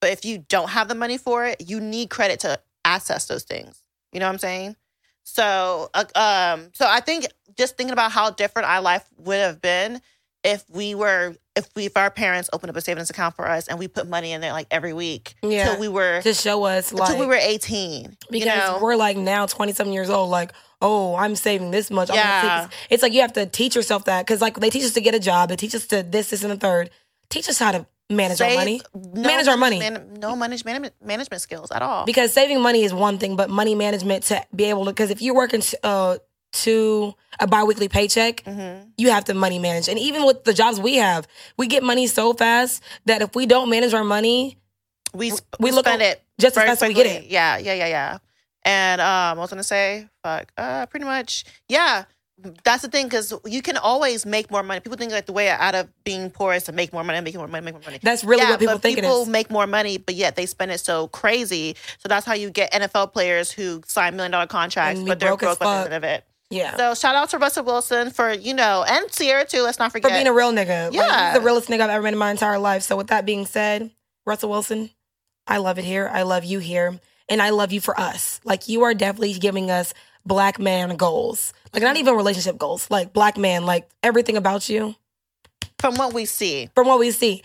But 0.00 0.10
if 0.10 0.24
you 0.24 0.44
don't 0.48 0.70
have 0.70 0.88
the 0.88 0.94
money 0.94 1.16
for 1.16 1.46
it, 1.46 1.62
you 1.66 1.80
need 1.80 2.10
credit 2.10 2.40
to 2.40 2.60
access 2.84 3.26
those 3.26 3.44
things. 3.44 3.80
You 4.12 4.20
know 4.20 4.26
what 4.26 4.32
I'm 4.32 4.38
saying? 4.38 4.76
So, 5.24 5.88
uh, 5.94 6.04
um, 6.14 6.70
so 6.74 6.86
I 6.88 7.00
think 7.00 7.26
just 7.56 7.76
thinking 7.76 7.92
about 7.92 8.12
how 8.12 8.30
different 8.30 8.68
our 8.68 8.82
life 8.82 9.08
would 9.18 9.38
have 9.38 9.62
been 9.62 10.02
if 10.44 10.64
we 10.68 10.94
were, 10.94 11.36
if 11.54 11.68
we, 11.76 11.86
if 11.86 11.96
our 11.96 12.10
parents 12.10 12.48
opened 12.52 12.70
up 12.70 12.76
a 12.76 12.80
savings 12.80 13.10
account 13.10 13.36
for 13.36 13.46
us 13.48 13.68
and 13.68 13.78
we 13.78 13.86
put 13.88 14.08
money 14.08 14.32
in 14.32 14.40
there 14.40 14.52
like 14.52 14.66
every 14.70 14.92
week 14.92 15.34
Yeah. 15.42 15.66
till 15.72 15.80
we 15.80 15.88
were, 15.88 16.22
To 16.22 16.32
show 16.34 16.64
us, 16.64 16.92
like, 16.92 17.08
until 17.10 17.20
we 17.20 17.26
were 17.26 17.34
18. 17.34 18.16
because 18.30 18.46
you 18.46 18.46
know? 18.46 18.78
we're 18.82 18.96
like 18.96 19.16
now 19.16 19.46
27 19.46 19.92
years 19.92 20.08
old 20.10 20.30
like 20.30 20.52
oh 20.80 21.14
i'm 21.16 21.36
saving 21.36 21.70
this 21.70 21.90
much 21.90 22.10
I'm 22.10 22.16
Yeah. 22.16 22.66
this. 22.66 22.76
it's 22.90 23.02
like 23.02 23.12
you 23.12 23.20
have 23.20 23.34
to 23.34 23.46
teach 23.46 23.76
yourself 23.76 24.04
that 24.06 24.26
because 24.26 24.40
like 24.40 24.58
they 24.58 24.70
teach 24.70 24.84
us 24.84 24.94
to 24.94 25.00
get 25.00 25.14
a 25.14 25.20
job 25.20 25.48
they 25.50 25.56
teach 25.56 25.74
us 25.74 25.86
to 25.88 26.02
this 26.02 26.30
this 26.30 26.42
and 26.42 26.50
the 26.52 26.56
third 26.56 26.90
teach 27.28 27.48
us 27.48 27.58
how 27.58 27.72
to 27.72 27.86
manage 28.10 28.40
our 28.40 28.54
money 28.54 28.80
no 28.94 29.22
Manage 29.22 29.48
our 29.48 29.56
money. 29.56 29.78
man- 29.78 30.14
no 30.20 30.34
manage, 30.36 30.64
management 30.64 30.94
management 31.04 31.40
skills 31.42 31.70
at 31.70 31.82
all. 31.82 32.04
because 32.04 32.32
saving 32.32 32.60
money 32.60 32.82
is 32.82 32.92
one 32.92 33.18
thing 33.18 33.36
but 33.36 33.48
money 33.48 33.74
management 33.74 34.24
to 34.24 34.44
be 34.54 34.64
able 34.64 34.84
to 34.86 34.90
because 34.90 35.10
if 35.10 35.22
you're 35.22 35.34
working 35.34 35.62
uh 35.84 36.16
to 36.52 37.14
a 37.40 37.46
biweekly 37.46 37.88
paycheck 37.88 38.42
Mhm. 38.44 38.88
you 38.98 39.10
have 39.10 39.24
to 39.24 39.34
money 39.34 39.58
manage 39.58 39.88
and 39.88 39.98
even 39.98 40.24
with 40.24 40.44
the 40.44 40.52
jobs 40.52 40.78
we 40.78 40.96
have 40.96 41.26
we 41.56 41.66
get 41.66 41.82
money 41.82 42.06
so 42.06 42.32
fast 42.34 42.82
that 43.06 43.22
if 43.22 43.34
we 43.34 43.46
don't 43.46 43.68
manage 43.70 43.94
our 43.94 44.04
money 44.04 44.58
We 45.14 45.30
sp- 45.32 45.56
we 45.58 45.70
look 45.72 45.86
spend 45.86 46.02
it 46.02 46.22
just 46.38 46.56
as 46.56 46.64
fast 46.64 46.82
as 46.82 46.88
we 46.88 46.94
get 46.94 47.06
it 47.06 47.24
Yeah, 47.24 47.56
yeah, 47.58 47.74
yeah, 47.74 47.86
yeah. 47.86 48.18
And 48.64 49.00
um, 49.00 49.38
I 49.38 49.40
was 49.40 49.50
gonna 49.50 49.64
say, 49.64 50.08
fuck, 50.22 50.52
uh, 50.56 50.86
pretty 50.86 51.04
much, 51.04 51.44
yeah. 51.68 52.04
That's 52.64 52.82
the 52.82 52.88
thing, 52.88 53.06
because 53.06 53.32
you 53.44 53.60
can 53.62 53.76
always 53.76 54.24
make 54.26 54.50
more 54.50 54.62
money. 54.64 54.80
People 54.80 54.96
think 54.98 55.12
like 55.12 55.26
the 55.26 55.32
way 55.32 55.48
out 55.48 55.74
of 55.74 55.88
being 56.04 56.30
poor 56.30 56.54
is 56.54 56.64
to 56.64 56.72
make 56.72 56.92
more 56.92 57.04
money, 57.04 57.20
make 57.20 57.34
more 57.34 57.46
money, 57.46 57.64
make 57.64 57.74
more 57.74 57.82
money. 57.84 57.98
that's 58.02 58.24
really 58.24 58.42
yeah, 58.42 58.50
what 58.50 58.58
people 58.60 58.78
think 58.78 58.98
people 58.98 59.18
it 59.20 59.22
is 59.22 59.28
make 59.28 59.50
more 59.50 59.66
money, 59.66 59.98
but 59.98 60.14
yet 60.14 60.34
they 60.36 60.46
spend 60.46 60.70
it 60.72 60.78
so 60.80 61.08
crazy. 61.08 61.76
So 61.98 62.08
that's 62.08 62.24
how 62.26 62.34
you 62.34 62.50
get 62.50 62.72
NFL 62.72 63.12
players 63.12 63.50
who 63.52 63.82
sign 63.86 64.16
million 64.16 64.32
dollar 64.32 64.46
contracts, 64.46 65.00
but 65.02 65.18
they're 65.20 65.28
broke 65.30 65.40
broke 65.40 65.58
by 65.58 65.78
the 65.80 65.84
end 65.86 65.94
of 65.94 66.04
it. 66.04 66.24
Yeah 66.52 66.76
So 66.76 66.94
shout 66.94 67.14
out 67.14 67.30
to 67.30 67.38
Russell 67.38 67.64
Wilson 67.64 68.10
for 68.10 68.32
you 68.32 68.54
know, 68.54 68.84
and 68.88 69.10
Ciara 69.10 69.44
too. 69.44 69.62
Let's 69.62 69.78
not 69.78 69.90
forget. 69.92 70.10
for 70.10 70.14
being 70.14 70.26
a 70.28 70.32
real 70.32 70.52
nigga. 70.52 70.86
Like, 70.86 70.94
Yeah. 70.94 71.30
he's 71.32 71.38
the 71.40 71.44
realest 71.44 71.68
nigga 71.68 71.80
I've 71.80 71.90
ever 71.90 72.02
been 72.02 72.14
in 72.14 72.18
my 72.18 72.30
entire 72.30 72.58
life. 72.58 72.82
So 72.82 72.96
with 72.96 73.08
that 73.08 73.24
being 73.26 73.46
said, 73.46 73.90
Russell 74.26 74.50
Wilson, 74.50 74.90
I 75.46 75.56
love 75.58 75.78
it 75.78 75.84
here. 75.84 76.08
I 76.12 76.22
love 76.22 76.44
you 76.44 76.58
here. 76.60 76.98
And 77.28 77.40
I 77.40 77.50
love 77.50 77.72
you 77.72 77.80
for 77.80 77.98
us. 77.98 78.40
Like 78.44 78.68
you 78.68 78.82
are 78.82 78.94
definitely 78.94 79.32
giving 79.34 79.70
us 79.70 79.94
black 80.26 80.58
man 80.58 80.96
goals. 80.96 81.52
Like 81.72 81.82
not 81.82 81.96
even 81.96 82.14
relationship 82.14 82.58
goals. 82.58 82.90
Like 82.90 83.12
black 83.12 83.36
man, 83.38 83.64
like 83.64 83.88
everything 84.02 84.36
about 84.36 84.68
you 84.68 84.94
from 85.78 85.94
what 85.96 86.12
we 86.12 86.26
see. 86.26 86.68
from 86.74 86.86
what 86.86 86.98
we 86.98 87.10
see. 87.10 87.42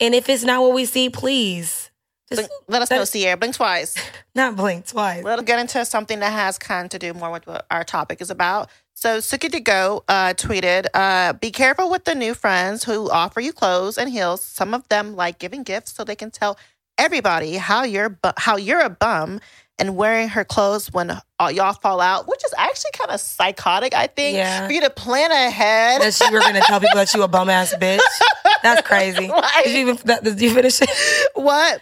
And 0.00 0.14
if 0.14 0.28
it's 0.28 0.42
not 0.42 0.60
what 0.60 0.74
we 0.74 0.84
see, 0.86 1.08
please 1.08 1.83
Blink, 2.30 2.48
let 2.68 2.82
us 2.82 2.90
know, 2.90 3.04
Ciara. 3.04 3.36
Blink 3.36 3.54
twice. 3.54 3.96
not 4.34 4.56
blink 4.56 4.86
twice. 4.86 5.22
Let's 5.24 5.42
get 5.42 5.58
into 5.58 5.84
something 5.84 6.20
that 6.20 6.32
has 6.32 6.58
kind 6.58 6.90
to 6.90 6.98
do 6.98 7.12
more 7.14 7.30
with 7.30 7.46
what 7.46 7.66
our 7.70 7.84
topic 7.84 8.20
is 8.20 8.30
about. 8.30 8.70
So, 8.94 9.18
Suki 9.18 9.50
to 9.50 9.60
Go 9.60 10.04
uh, 10.08 10.34
tweeted, 10.34 10.86
uh, 10.94 11.34
"Be 11.34 11.50
careful 11.50 11.90
with 11.90 12.04
the 12.04 12.14
new 12.14 12.32
friends 12.34 12.84
who 12.84 13.10
offer 13.10 13.40
you 13.40 13.52
clothes 13.52 13.98
and 13.98 14.08
heels. 14.10 14.42
Some 14.42 14.72
of 14.72 14.88
them 14.88 15.16
like 15.16 15.38
giving 15.38 15.62
gifts 15.64 15.92
so 15.94 16.04
they 16.04 16.16
can 16.16 16.30
tell 16.30 16.58
everybody 16.96 17.56
how 17.56 17.84
you're 17.84 18.08
bu- 18.10 18.32
how 18.38 18.56
you're 18.56 18.80
a 18.80 18.90
bum." 18.90 19.40
And 19.76 19.96
wearing 19.96 20.28
her 20.28 20.44
clothes 20.44 20.92
when 20.92 21.10
uh, 21.10 21.50
y'all 21.52 21.72
fall 21.72 22.00
out, 22.00 22.28
which 22.28 22.44
is 22.44 22.54
actually 22.56 22.92
kind 22.92 23.10
of 23.10 23.20
psychotic, 23.20 23.92
I 23.92 24.06
think. 24.06 24.36
Yeah. 24.36 24.68
For 24.68 24.72
you 24.72 24.80
to 24.82 24.88
plan 24.90 25.32
ahead. 25.32 26.00
that 26.00 26.16
you 26.20 26.30
were 26.32 26.38
gonna 26.38 26.60
tell 26.60 26.78
people 26.78 26.94
that 26.94 27.12
you 27.12 27.24
a 27.24 27.26
bum 27.28 27.50
ass 27.50 27.74
bitch. 27.74 27.98
That's 28.62 28.82
crazy. 28.86 29.26
Like- 29.26 29.64
Did 29.64 29.72
you 29.74 29.78
even 29.80 29.96
that, 30.04 30.22
did 30.22 30.40
you 30.40 30.54
finish 30.54 30.80
it? 30.80 30.88
What? 31.34 31.80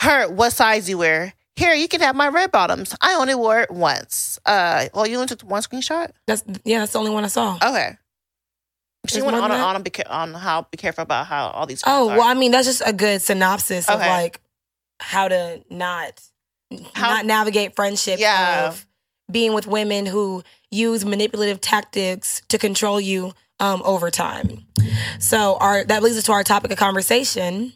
Her, 0.00 0.28
what 0.30 0.52
size 0.52 0.88
you 0.88 0.98
wear? 0.98 1.34
Here, 1.56 1.74
you 1.74 1.88
can 1.88 2.00
have 2.00 2.16
my 2.16 2.28
red 2.28 2.50
bottoms. 2.52 2.96
I 3.02 3.14
only 3.14 3.34
wore 3.34 3.60
it 3.60 3.70
once. 3.70 4.38
Uh, 4.46 4.88
well, 4.94 5.06
you 5.06 5.16
only 5.16 5.26
took 5.26 5.42
one 5.42 5.62
screenshot. 5.62 6.10
That's 6.26 6.42
yeah, 6.64 6.78
that's 6.78 6.92
the 6.92 6.98
only 6.98 7.10
one 7.10 7.24
I 7.24 7.28
saw. 7.28 7.56
Okay. 7.62 7.96
She 9.06 9.14
There's 9.14 9.24
went 9.24 9.36
on 9.36 9.50
and 9.50 9.60
on 9.60 9.76
and 9.76 9.84
be 9.84 9.90
ca- 9.90 10.08
on 10.08 10.34
how 10.34 10.66
be 10.70 10.76
careful 10.76 11.02
about 11.02 11.26
how 11.26 11.48
all 11.48 11.66
these. 11.66 11.82
Oh 11.86 12.06
well, 12.06 12.22
are. 12.22 12.30
I 12.30 12.34
mean 12.34 12.50
that's 12.50 12.66
just 12.66 12.82
a 12.84 12.92
good 12.92 13.20
synopsis 13.22 13.88
of 13.88 13.98
like 13.98 14.40
how 15.00 15.28
to 15.28 15.62
not 15.70 16.20
How- 16.94 17.10
not 17.10 17.26
navigate 17.26 17.76
friendship. 17.76 18.20
Yeah. 18.20 18.68
of 18.68 18.86
being 19.30 19.52
with 19.54 19.66
women 19.66 20.06
who 20.06 20.42
use 20.70 21.04
manipulative 21.04 21.60
tactics 21.60 22.42
to 22.48 22.58
control 22.58 23.00
you 23.00 23.32
um, 23.58 23.80
over 23.84 24.10
time. 24.10 24.64
So 25.18 25.56
our 25.60 25.84
that 25.84 26.02
leads 26.02 26.16
us 26.18 26.24
to 26.24 26.32
our 26.32 26.42
topic 26.44 26.70
of 26.70 26.78
conversation. 26.78 27.72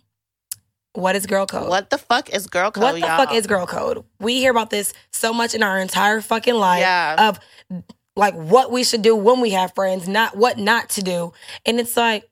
What 0.94 1.16
is 1.16 1.26
girl 1.26 1.46
code? 1.46 1.68
what 1.68 1.90
the 1.90 1.98
fuck 1.98 2.30
is 2.32 2.46
girl 2.46 2.70
code? 2.70 2.82
What 2.82 2.92
the 2.94 3.00
y'all? 3.00 3.16
fuck 3.16 3.34
is 3.34 3.46
girl 3.46 3.66
code? 3.66 4.04
We 4.20 4.36
hear 4.38 4.50
about 4.50 4.70
this 4.70 4.92
so 5.12 5.32
much 5.32 5.54
in 5.54 5.62
our 5.62 5.78
entire 5.78 6.20
fucking 6.20 6.54
life 6.54 6.80
Yeah. 6.80 7.28
of 7.28 7.40
like 8.16 8.34
what 8.34 8.70
we 8.70 8.84
should 8.84 9.02
do 9.02 9.16
when 9.16 9.40
we 9.40 9.50
have 9.50 9.74
friends, 9.74 10.06
not 10.08 10.36
what 10.36 10.56
not 10.58 10.88
to 10.90 11.02
do. 11.02 11.32
And 11.66 11.80
it's 11.80 11.96
like, 11.96 12.28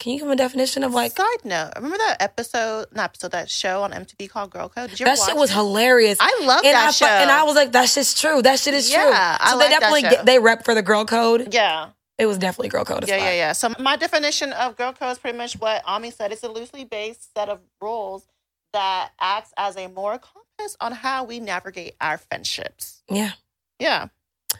can 0.00 0.12
you 0.12 0.18
give 0.18 0.26
me 0.26 0.32
a 0.32 0.36
definition 0.36 0.82
of 0.82 0.92
like 0.94 1.12
Side 1.16 1.44
note, 1.44 1.72
remember 1.76 1.98
that 1.98 2.16
episode? 2.20 2.86
Not 2.92 3.04
episode, 3.10 3.32
that 3.32 3.48
show 3.50 3.82
on 3.82 3.92
MTV 3.92 4.28
called 4.30 4.50
Girl 4.50 4.68
Code. 4.68 4.90
Did 4.90 4.98
you 5.00 5.06
that 5.06 5.18
shit 5.18 5.36
was 5.36 5.50
it? 5.50 5.54
hilarious. 5.54 6.18
I 6.20 6.40
love 6.42 6.62
that 6.62 6.74
I, 6.74 6.90
show. 6.90 7.06
and 7.06 7.30
I 7.30 7.42
was 7.44 7.54
like, 7.54 7.72
that 7.72 7.88
shit's 7.88 8.18
true. 8.18 8.40
That 8.42 8.58
shit 8.58 8.74
is 8.74 8.90
true. 8.90 8.98
Yeah, 9.02 9.36
I 9.38 9.50
so 9.52 9.56
like 9.58 9.66
they 9.68 9.74
that 9.74 9.80
definitely 9.80 10.02
get, 10.02 10.26
they 10.26 10.38
rep 10.38 10.64
for 10.64 10.74
the 10.74 10.82
girl 10.82 11.04
code. 11.04 11.52
yeah. 11.54 11.90
It 12.20 12.26
was 12.26 12.38
definitely 12.38 12.68
girl 12.68 12.84
code. 12.84 13.08
Yeah, 13.08 13.16
yeah, 13.16 13.32
yeah. 13.32 13.52
So 13.52 13.72
my 13.78 13.96
definition 13.96 14.52
of 14.52 14.76
girl 14.76 14.92
code 14.92 15.12
is 15.12 15.18
pretty 15.18 15.38
much 15.38 15.54
what 15.54 15.82
Ami 15.86 16.10
said. 16.10 16.32
It's 16.32 16.42
a 16.42 16.50
loosely 16.50 16.84
based 16.84 17.32
set 17.34 17.48
of 17.48 17.60
rules 17.80 18.26
that 18.72 19.10
acts 19.20 19.52
as 19.56 19.76
a 19.76 19.88
moral 19.88 20.18
compass 20.18 20.76
on 20.80 20.92
how 20.92 21.24
we 21.24 21.40
navigate 21.40 21.94
our 22.00 22.18
friendships. 22.18 23.02
yeah. 23.08 23.32
Yeah. 23.78 24.08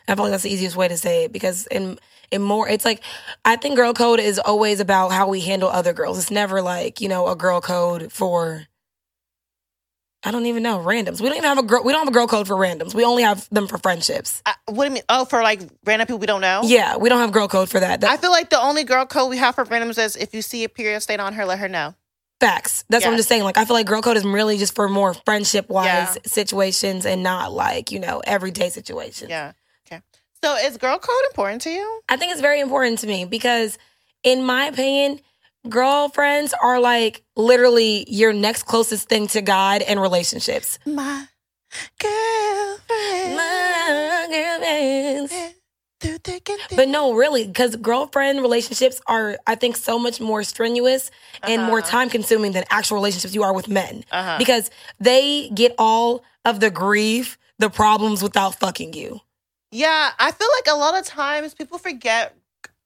I 0.08 0.14
feel 0.14 0.24
like 0.24 0.30
that's 0.30 0.44
the 0.44 0.50
easiest 0.52 0.76
way 0.76 0.88
to 0.88 0.96
say 0.96 1.24
it 1.24 1.32
because 1.32 1.66
in 1.66 1.98
in 2.30 2.42
more, 2.42 2.68
it's 2.68 2.84
like 2.84 3.02
I 3.44 3.56
think 3.56 3.76
girl 3.76 3.92
code 3.92 4.20
is 4.20 4.38
always 4.38 4.80
about 4.80 5.12
how 5.12 5.28
we 5.28 5.40
handle 5.40 5.68
other 5.68 5.92
girls. 5.92 6.18
It's 6.18 6.30
never 6.30 6.62
like 6.62 7.00
you 7.00 7.08
know 7.08 7.28
a 7.28 7.36
girl 7.36 7.60
code 7.60 8.10
for. 8.12 8.66
I 10.22 10.30
don't 10.32 10.44
even 10.46 10.62
know 10.62 10.78
randoms. 10.78 11.20
We 11.20 11.28
don't 11.28 11.38
even 11.38 11.48
have 11.48 11.58
a 11.58 11.62
girl. 11.62 11.82
We 11.82 11.92
don't 11.92 12.00
have 12.00 12.08
a 12.08 12.12
girl 12.12 12.26
code 12.26 12.46
for 12.46 12.54
randoms. 12.56 12.94
We 12.94 13.04
only 13.04 13.22
have 13.22 13.48
them 13.50 13.66
for 13.66 13.78
friendships. 13.78 14.42
I, 14.44 14.54
what 14.66 14.84
do 14.84 14.90
you 14.90 14.94
mean? 14.94 15.02
Oh, 15.08 15.24
for 15.24 15.42
like 15.42 15.60
random 15.86 16.06
people 16.06 16.18
we 16.18 16.26
don't 16.26 16.42
know? 16.42 16.60
Yeah, 16.64 16.96
we 16.98 17.08
don't 17.08 17.20
have 17.20 17.32
girl 17.32 17.48
code 17.48 17.70
for 17.70 17.80
that. 17.80 18.02
That 18.02 18.10
I 18.10 18.16
feel 18.18 18.30
like 18.30 18.50
the 18.50 18.60
only 18.60 18.84
girl 18.84 19.06
code 19.06 19.30
we 19.30 19.38
have 19.38 19.54
for 19.54 19.64
randoms 19.64 19.98
is 20.02 20.16
if 20.16 20.34
you 20.34 20.42
see 20.42 20.64
a 20.64 20.68
period 20.68 21.00
stain 21.00 21.20
on 21.20 21.32
her, 21.34 21.46
let 21.46 21.58
her 21.58 21.68
know. 21.68 21.94
facts. 22.38 22.84
That's 22.90 23.04
what 23.04 23.12
I'm 23.12 23.16
just 23.16 23.28
saying. 23.28 23.44
Like 23.44 23.56
I 23.58 23.64
feel 23.64 23.74
like 23.74 23.86
girl 23.86 24.02
code 24.02 24.16
is 24.18 24.24
really 24.24 24.58
just 24.58 24.74
for 24.74 24.88
more 24.88 25.14
friendship 25.14 25.68
wise 25.70 25.86
Yeah. 25.86 26.14
situations 26.26 27.06
and 27.06 27.22
not 27.22 27.52
like 27.52 27.90
you 27.90 27.98
know 28.00 28.20
everyday 28.26 28.68
situations. 28.68 29.30
Yeah. 29.30 29.52
Okay. 29.86 30.02
So 30.44 30.54
is 30.56 30.76
girl 30.76 30.98
code 30.98 31.24
important 31.30 31.62
to 31.62 31.70
you? 31.70 32.00
I 32.10 32.16
think 32.18 32.32
it's 32.32 32.40
very 32.42 32.60
important 32.60 32.98
to 33.00 33.06
me 33.06 33.24
because 33.24 33.78
in 34.22 34.44
my 34.44 34.66
opinion, 34.66 35.20
girlfriends 35.68 36.54
are 36.62 36.80
like 36.80 37.22
literally 37.36 38.04
your 38.08 38.32
next 38.32 38.64
closest 38.64 39.08
thing 39.08 39.26
to 39.28 39.42
God 39.42 39.82
in 39.82 39.98
relationships. 39.98 40.78
My 40.86 41.26
girlfriend. 42.00 43.36
My 43.36 44.26
girlfriends. 44.30 45.54
Through 46.00 46.18
thick 46.24 46.48
and 46.48 46.60
thin. 46.62 46.76
But 46.76 46.88
no, 46.88 47.12
really, 47.12 47.46
because 47.46 47.76
girlfriend 47.76 48.40
relationships 48.40 49.02
are, 49.06 49.36
I 49.46 49.54
think, 49.54 49.76
so 49.76 49.98
much 49.98 50.18
more 50.18 50.42
strenuous 50.44 51.10
and 51.42 51.62
more 51.64 51.80
Uh-huh. 51.80 51.90
time 51.90 52.08
consuming 52.08 52.52
than 52.52 52.64
actual 52.70 52.96
relationships 52.96 53.34
you 53.34 53.42
are 53.42 53.52
with 53.52 53.68
men. 53.68 54.04
Uh-huh. 54.10 54.38
Because 54.38 54.70
they 54.98 55.50
get 55.50 55.74
all 55.78 56.24
of 56.46 56.60
the 56.60 56.70
grief, 56.70 57.36
the 57.58 57.68
problems 57.68 58.22
without 58.22 58.54
fucking 58.54 58.94
you. 58.94 59.20
Yeah, 59.72 60.12
I 60.18 60.32
feel 60.32 60.48
like 60.58 60.74
a 60.74 60.78
lot 60.78 60.98
of 60.98 61.04
times 61.04 61.52
people 61.54 61.76
forget 61.78 62.34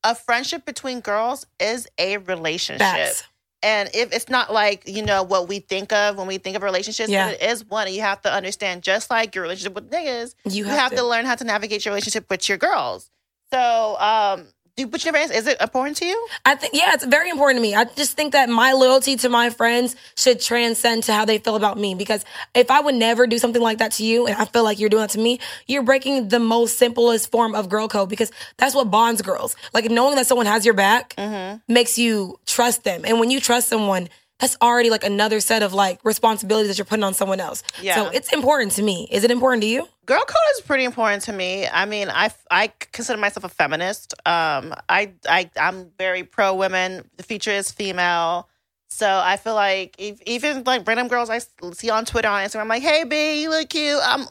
a 0.05 0.15
friendship 0.15 0.65
between 0.65 1.01
girls 1.01 1.47
is 1.59 1.89
a 1.99 2.19
relationship. 2.19 2.81
Facts. 2.81 3.25
And 3.63 3.89
if 3.95 4.13
it's 4.13 4.29
not 4.29 4.53
like, 4.53 4.87
you 4.87 5.03
know, 5.03 5.23
what 5.23 5.49
we 5.49 5.59
think 5.61 5.91
of 5.91 6.19
when 6.19 6.27
we 6.27 6.37
think 6.37 6.55
of 6.55 6.63
relationships, 6.63 7.09
Yeah. 7.09 7.29
but 7.31 7.41
it 7.43 7.51
is 7.51 7.65
one. 7.65 7.87
And 7.87 7.97
you 7.97 8.03
have 8.03 8.21
to 8.23 8.33
understand, 8.33 8.83
just 8.83 9.11
like 9.11 9.35
your 9.35 9.41
relationship 9.43 9.75
with 9.75 9.91
niggas, 9.91 10.35
You 10.45 10.53
you 10.53 10.65
have, 10.67 10.79
have, 10.79 10.91
to. 10.91 10.97
to. 10.99 11.05
learn 11.05 11.25
how 11.25 11.35
to 11.35 11.45
navigate 11.45 11.85
your 11.87 11.93
relationship 11.93 12.29
with 12.29 12.47
your 12.47 12.59
girls. 12.59 13.11
So, 13.51 13.97
um, 13.99 14.49
but 14.77 15.05
you 15.05 15.13
never 15.13 15.19
asked, 15.19 15.33
is 15.33 15.47
it 15.47 15.61
important 15.61 15.97
to 15.99 16.07
you? 16.07 16.29
I 16.45 16.57
think, 16.57 16.75
yeah, 16.75 16.95
it's 16.95 17.05
very 17.05 17.31
important 17.31 17.59
to 17.59 17.63
me. 17.63 17.75
I 17.75 17.85
just 17.85 18.17
think 18.17 18.33
that 18.33 18.49
my 18.49 18.73
loyalty 18.73 19.15
to 19.17 19.29
my 19.29 19.51
friends 19.51 19.95
should 20.17 20.41
transcend 20.41 21.05
to 21.05 21.13
how 21.13 21.25
they 21.25 21.39
feel 21.39 21.55
about 21.55 21.79
me. 21.79 21.95
Because 21.95 22.25
if 22.55 22.71
I 22.71 22.81
would 22.81 22.97
never 22.97 23.27
do 23.29 23.39
something 23.39 23.63
like 23.63 23.79
that 23.79 23.93
to 23.93 24.05
you, 24.05 24.27
and 24.27 24.35
I 24.37 24.47
feel 24.47 24.65
like 24.65 24.81
you're 24.81 24.91
doing 24.91 25.05
it 25.05 25.11
to 25.11 25.21
me, 25.21 25.39
you're 25.69 25.85
breaking 25.85 26.29
the 26.29 26.41
most 26.41 26.77
simplest 26.77 27.31
form 27.31 27.55
of 27.55 27.69
girl 27.69 27.87
code. 27.87 28.09
Because 28.09 28.33
that's 28.57 28.75
what 28.75 28.91
bonds 28.91 29.23
girls. 29.23 29.55
Like 29.73 29.91
knowing 29.91 30.17
that 30.17 30.27
someone 30.27 30.47
has 30.47 30.65
your 30.65 30.75
back 30.75 31.15
mm-hmm. 31.17 31.59
makes 31.73 31.97
you 31.97 32.41
trust 32.47 32.83
them, 32.83 33.03
and 33.05 33.21
when 33.21 33.31
you 33.31 33.41
trust 33.41 33.69
someone. 33.69 34.09
That's 34.41 34.57
already 34.61 34.91
like 34.91 35.05
another 35.05 35.39
set 35.39 35.63
of 35.63 35.75
like 35.75 36.01
responsibilities 36.03 36.69
that 36.69 36.77
you're 36.77 36.85
putting 36.85 37.05
on 37.05 37.15
someone 37.15 37.39
else. 37.39 37.63
Yeah. 37.81 37.95
So 37.95 38.09
it's 38.09 38.33
important 38.33 38.73
to 38.73 38.83
me. 38.83 39.09
Is 39.11 39.23
it 39.23 39.31
important 39.31 39.63
to 39.63 39.69
you? 39.69 39.89
Girl 40.07 40.21
code 40.21 40.37
is 40.57 40.61
pretty 40.63 40.85
important 40.85 41.23
to 41.25 41.33
me. 41.33 41.67
I 41.67 41.87
mean, 41.87 42.09
I, 42.11 42.31
I 42.51 42.73
consider 42.93 43.19
myself 43.19 43.45
a 43.45 43.49
feminist. 43.49 44.15
Um, 44.27 44.75
I, 44.89 45.13
I, 45.29 45.51
I'm 45.57 45.91
very 45.99 46.25
pro 46.25 46.55
women. 46.55 47.09
The 47.17 47.23
feature 47.23 47.51
is 47.51 47.71
female. 47.71 48.49
So 48.89 49.09
I 49.09 49.37
feel 49.37 49.55
like 49.55 49.97
if, 49.99 50.21
even 50.23 50.65
like 50.65 50.87
random 50.87 51.09
girls 51.09 51.31
I 51.31 51.41
see 51.73 51.91
on 51.91 52.05
Twitter, 52.05 52.29
on 52.29 52.45
Instagram, 52.45 52.61
I'm 52.63 52.69
like, 52.69 52.83
hey, 52.83 53.05
B, 53.05 53.43
you 53.43 53.51
look 53.51 53.69
cute. 53.69 53.99
I'm 54.03 54.27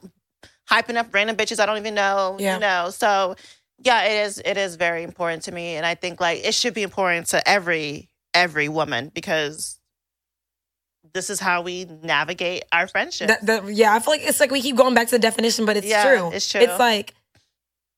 hyping 0.70 0.96
up 0.96 1.14
random 1.14 1.36
bitches 1.36 1.60
I 1.60 1.66
don't 1.66 1.78
even 1.78 1.96
know. 1.96 2.38
Yeah. 2.40 2.56
You 2.56 2.60
know, 2.62 2.90
so 2.90 3.36
yeah, 3.84 4.04
it 4.06 4.26
is. 4.26 4.42
It 4.44 4.58
is 4.58 4.76
very 4.76 5.04
important 5.04 5.44
to 5.44 5.52
me, 5.52 5.76
and 5.76 5.86
I 5.86 5.96
think 5.96 6.22
like 6.22 6.46
it 6.46 6.54
should 6.54 6.74
be 6.74 6.84
important 6.84 7.28
to 7.28 7.48
every 7.48 8.10
every 8.34 8.70
woman 8.70 9.12
because 9.14 9.80
this 11.14 11.30
is 11.30 11.40
how 11.40 11.62
we 11.62 11.86
navigate 11.86 12.64
our 12.72 12.88
friendship. 12.88 13.28
That, 13.28 13.46
that, 13.46 13.74
yeah, 13.74 13.94
I 13.94 14.00
feel 14.00 14.14
like 14.14 14.22
it's 14.24 14.40
like 14.40 14.52
we 14.52 14.62
keep 14.62 14.76
going 14.76 14.94
back 14.94 15.08
to 15.08 15.16
the 15.16 15.20
definition, 15.20 15.66
but 15.66 15.78
it's 15.78 15.88
Yeah, 15.88 16.04
true. 16.04 16.32
it's 16.34 16.50
true. 16.50 16.62
It's 16.62 16.80
like, 16.80 17.14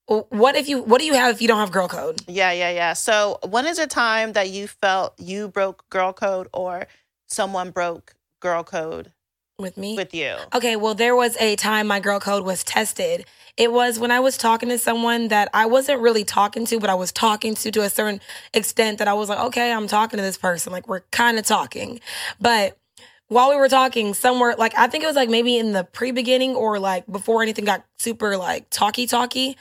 what 0.08 0.56
if 0.56 0.68
you? 0.68 0.82
What 0.84 1.00
do 1.00 1.06
you 1.06 1.14
have 1.14 1.34
if 1.34 1.42
you 1.42 1.48
don't 1.48 1.60
have 1.60 1.72
girl 1.72 1.88
code? 1.88 2.22
Yeah, 2.28 2.52
yeah, 2.52 2.70
yeah. 2.70 2.94
So, 2.94 3.40
when 3.48 3.66
is 3.66 3.80
a 3.80 3.88
time 3.88 4.34
that 4.34 4.50
you 4.50 4.68
felt 4.68 5.14
you 5.20 5.48
broke 5.48 5.90
girl 5.90 6.14
code 6.14 6.48
or 6.54 6.88
someone 7.28 7.72
broke 7.72 8.14
girl 8.40 8.64
code 8.64 9.14
with 9.58 9.78
me? 9.78 9.96
with 9.96 10.14
you? 10.14 10.36
Okay, 10.54 10.76
well, 10.76 10.94
there 10.94 11.16
was 11.16 11.36
a 11.38 11.56
time 11.56 11.88
my 11.88 12.00
girl 12.00 12.20
code 12.20 12.46
was 12.46 12.64
tested. 12.64 13.26
It 13.58 13.72
was 13.72 13.98
when 13.98 14.12
I 14.12 14.20
was 14.20 14.38
talking 14.38 14.70
to 14.70 14.78
someone 14.78 15.30
that 15.30 15.50
I 15.54 15.66
wasn't 15.66 16.02
really 16.02 16.26
talking 16.26 16.66
to, 16.66 16.80
but 16.80 16.90
I 16.90 16.96
was 16.96 17.12
talking 17.12 17.56
to 17.56 17.72
to 17.72 17.82
a 17.82 17.90
certain 17.90 18.20
extent 18.54 19.00
that 19.00 19.08
I 19.08 19.14
was 19.14 19.30
like, 19.30 19.40
okay, 19.40 19.72
I'm 19.72 19.88
talking 19.88 20.18
to 20.18 20.24
this 20.24 20.38
person. 20.38 20.74
Like, 20.74 20.88
we're 20.88 21.02
kind 21.12 21.40
of 21.40 21.46
talking. 21.46 22.00
But 22.40 22.78
while 23.27 23.50
we 23.50 23.55
were 23.55 23.70
talking, 23.70 24.13
somewhere, 24.13 24.55
like, 24.58 24.75
I 24.77 24.88
think 24.88 25.03
it 25.03 25.08
was 25.08 25.15
like 25.15 25.29
maybe 25.29 25.58
in 25.58 25.72
the 25.72 25.84
pre 25.84 26.12
beginning 26.12 26.55
or 26.55 26.79
like 26.79 27.05
before 27.08 27.41
anything 27.41 27.65
got 27.65 27.84
super 27.98 28.38
like 28.38 28.70
talky 28.70 29.08
talky, 29.08 29.58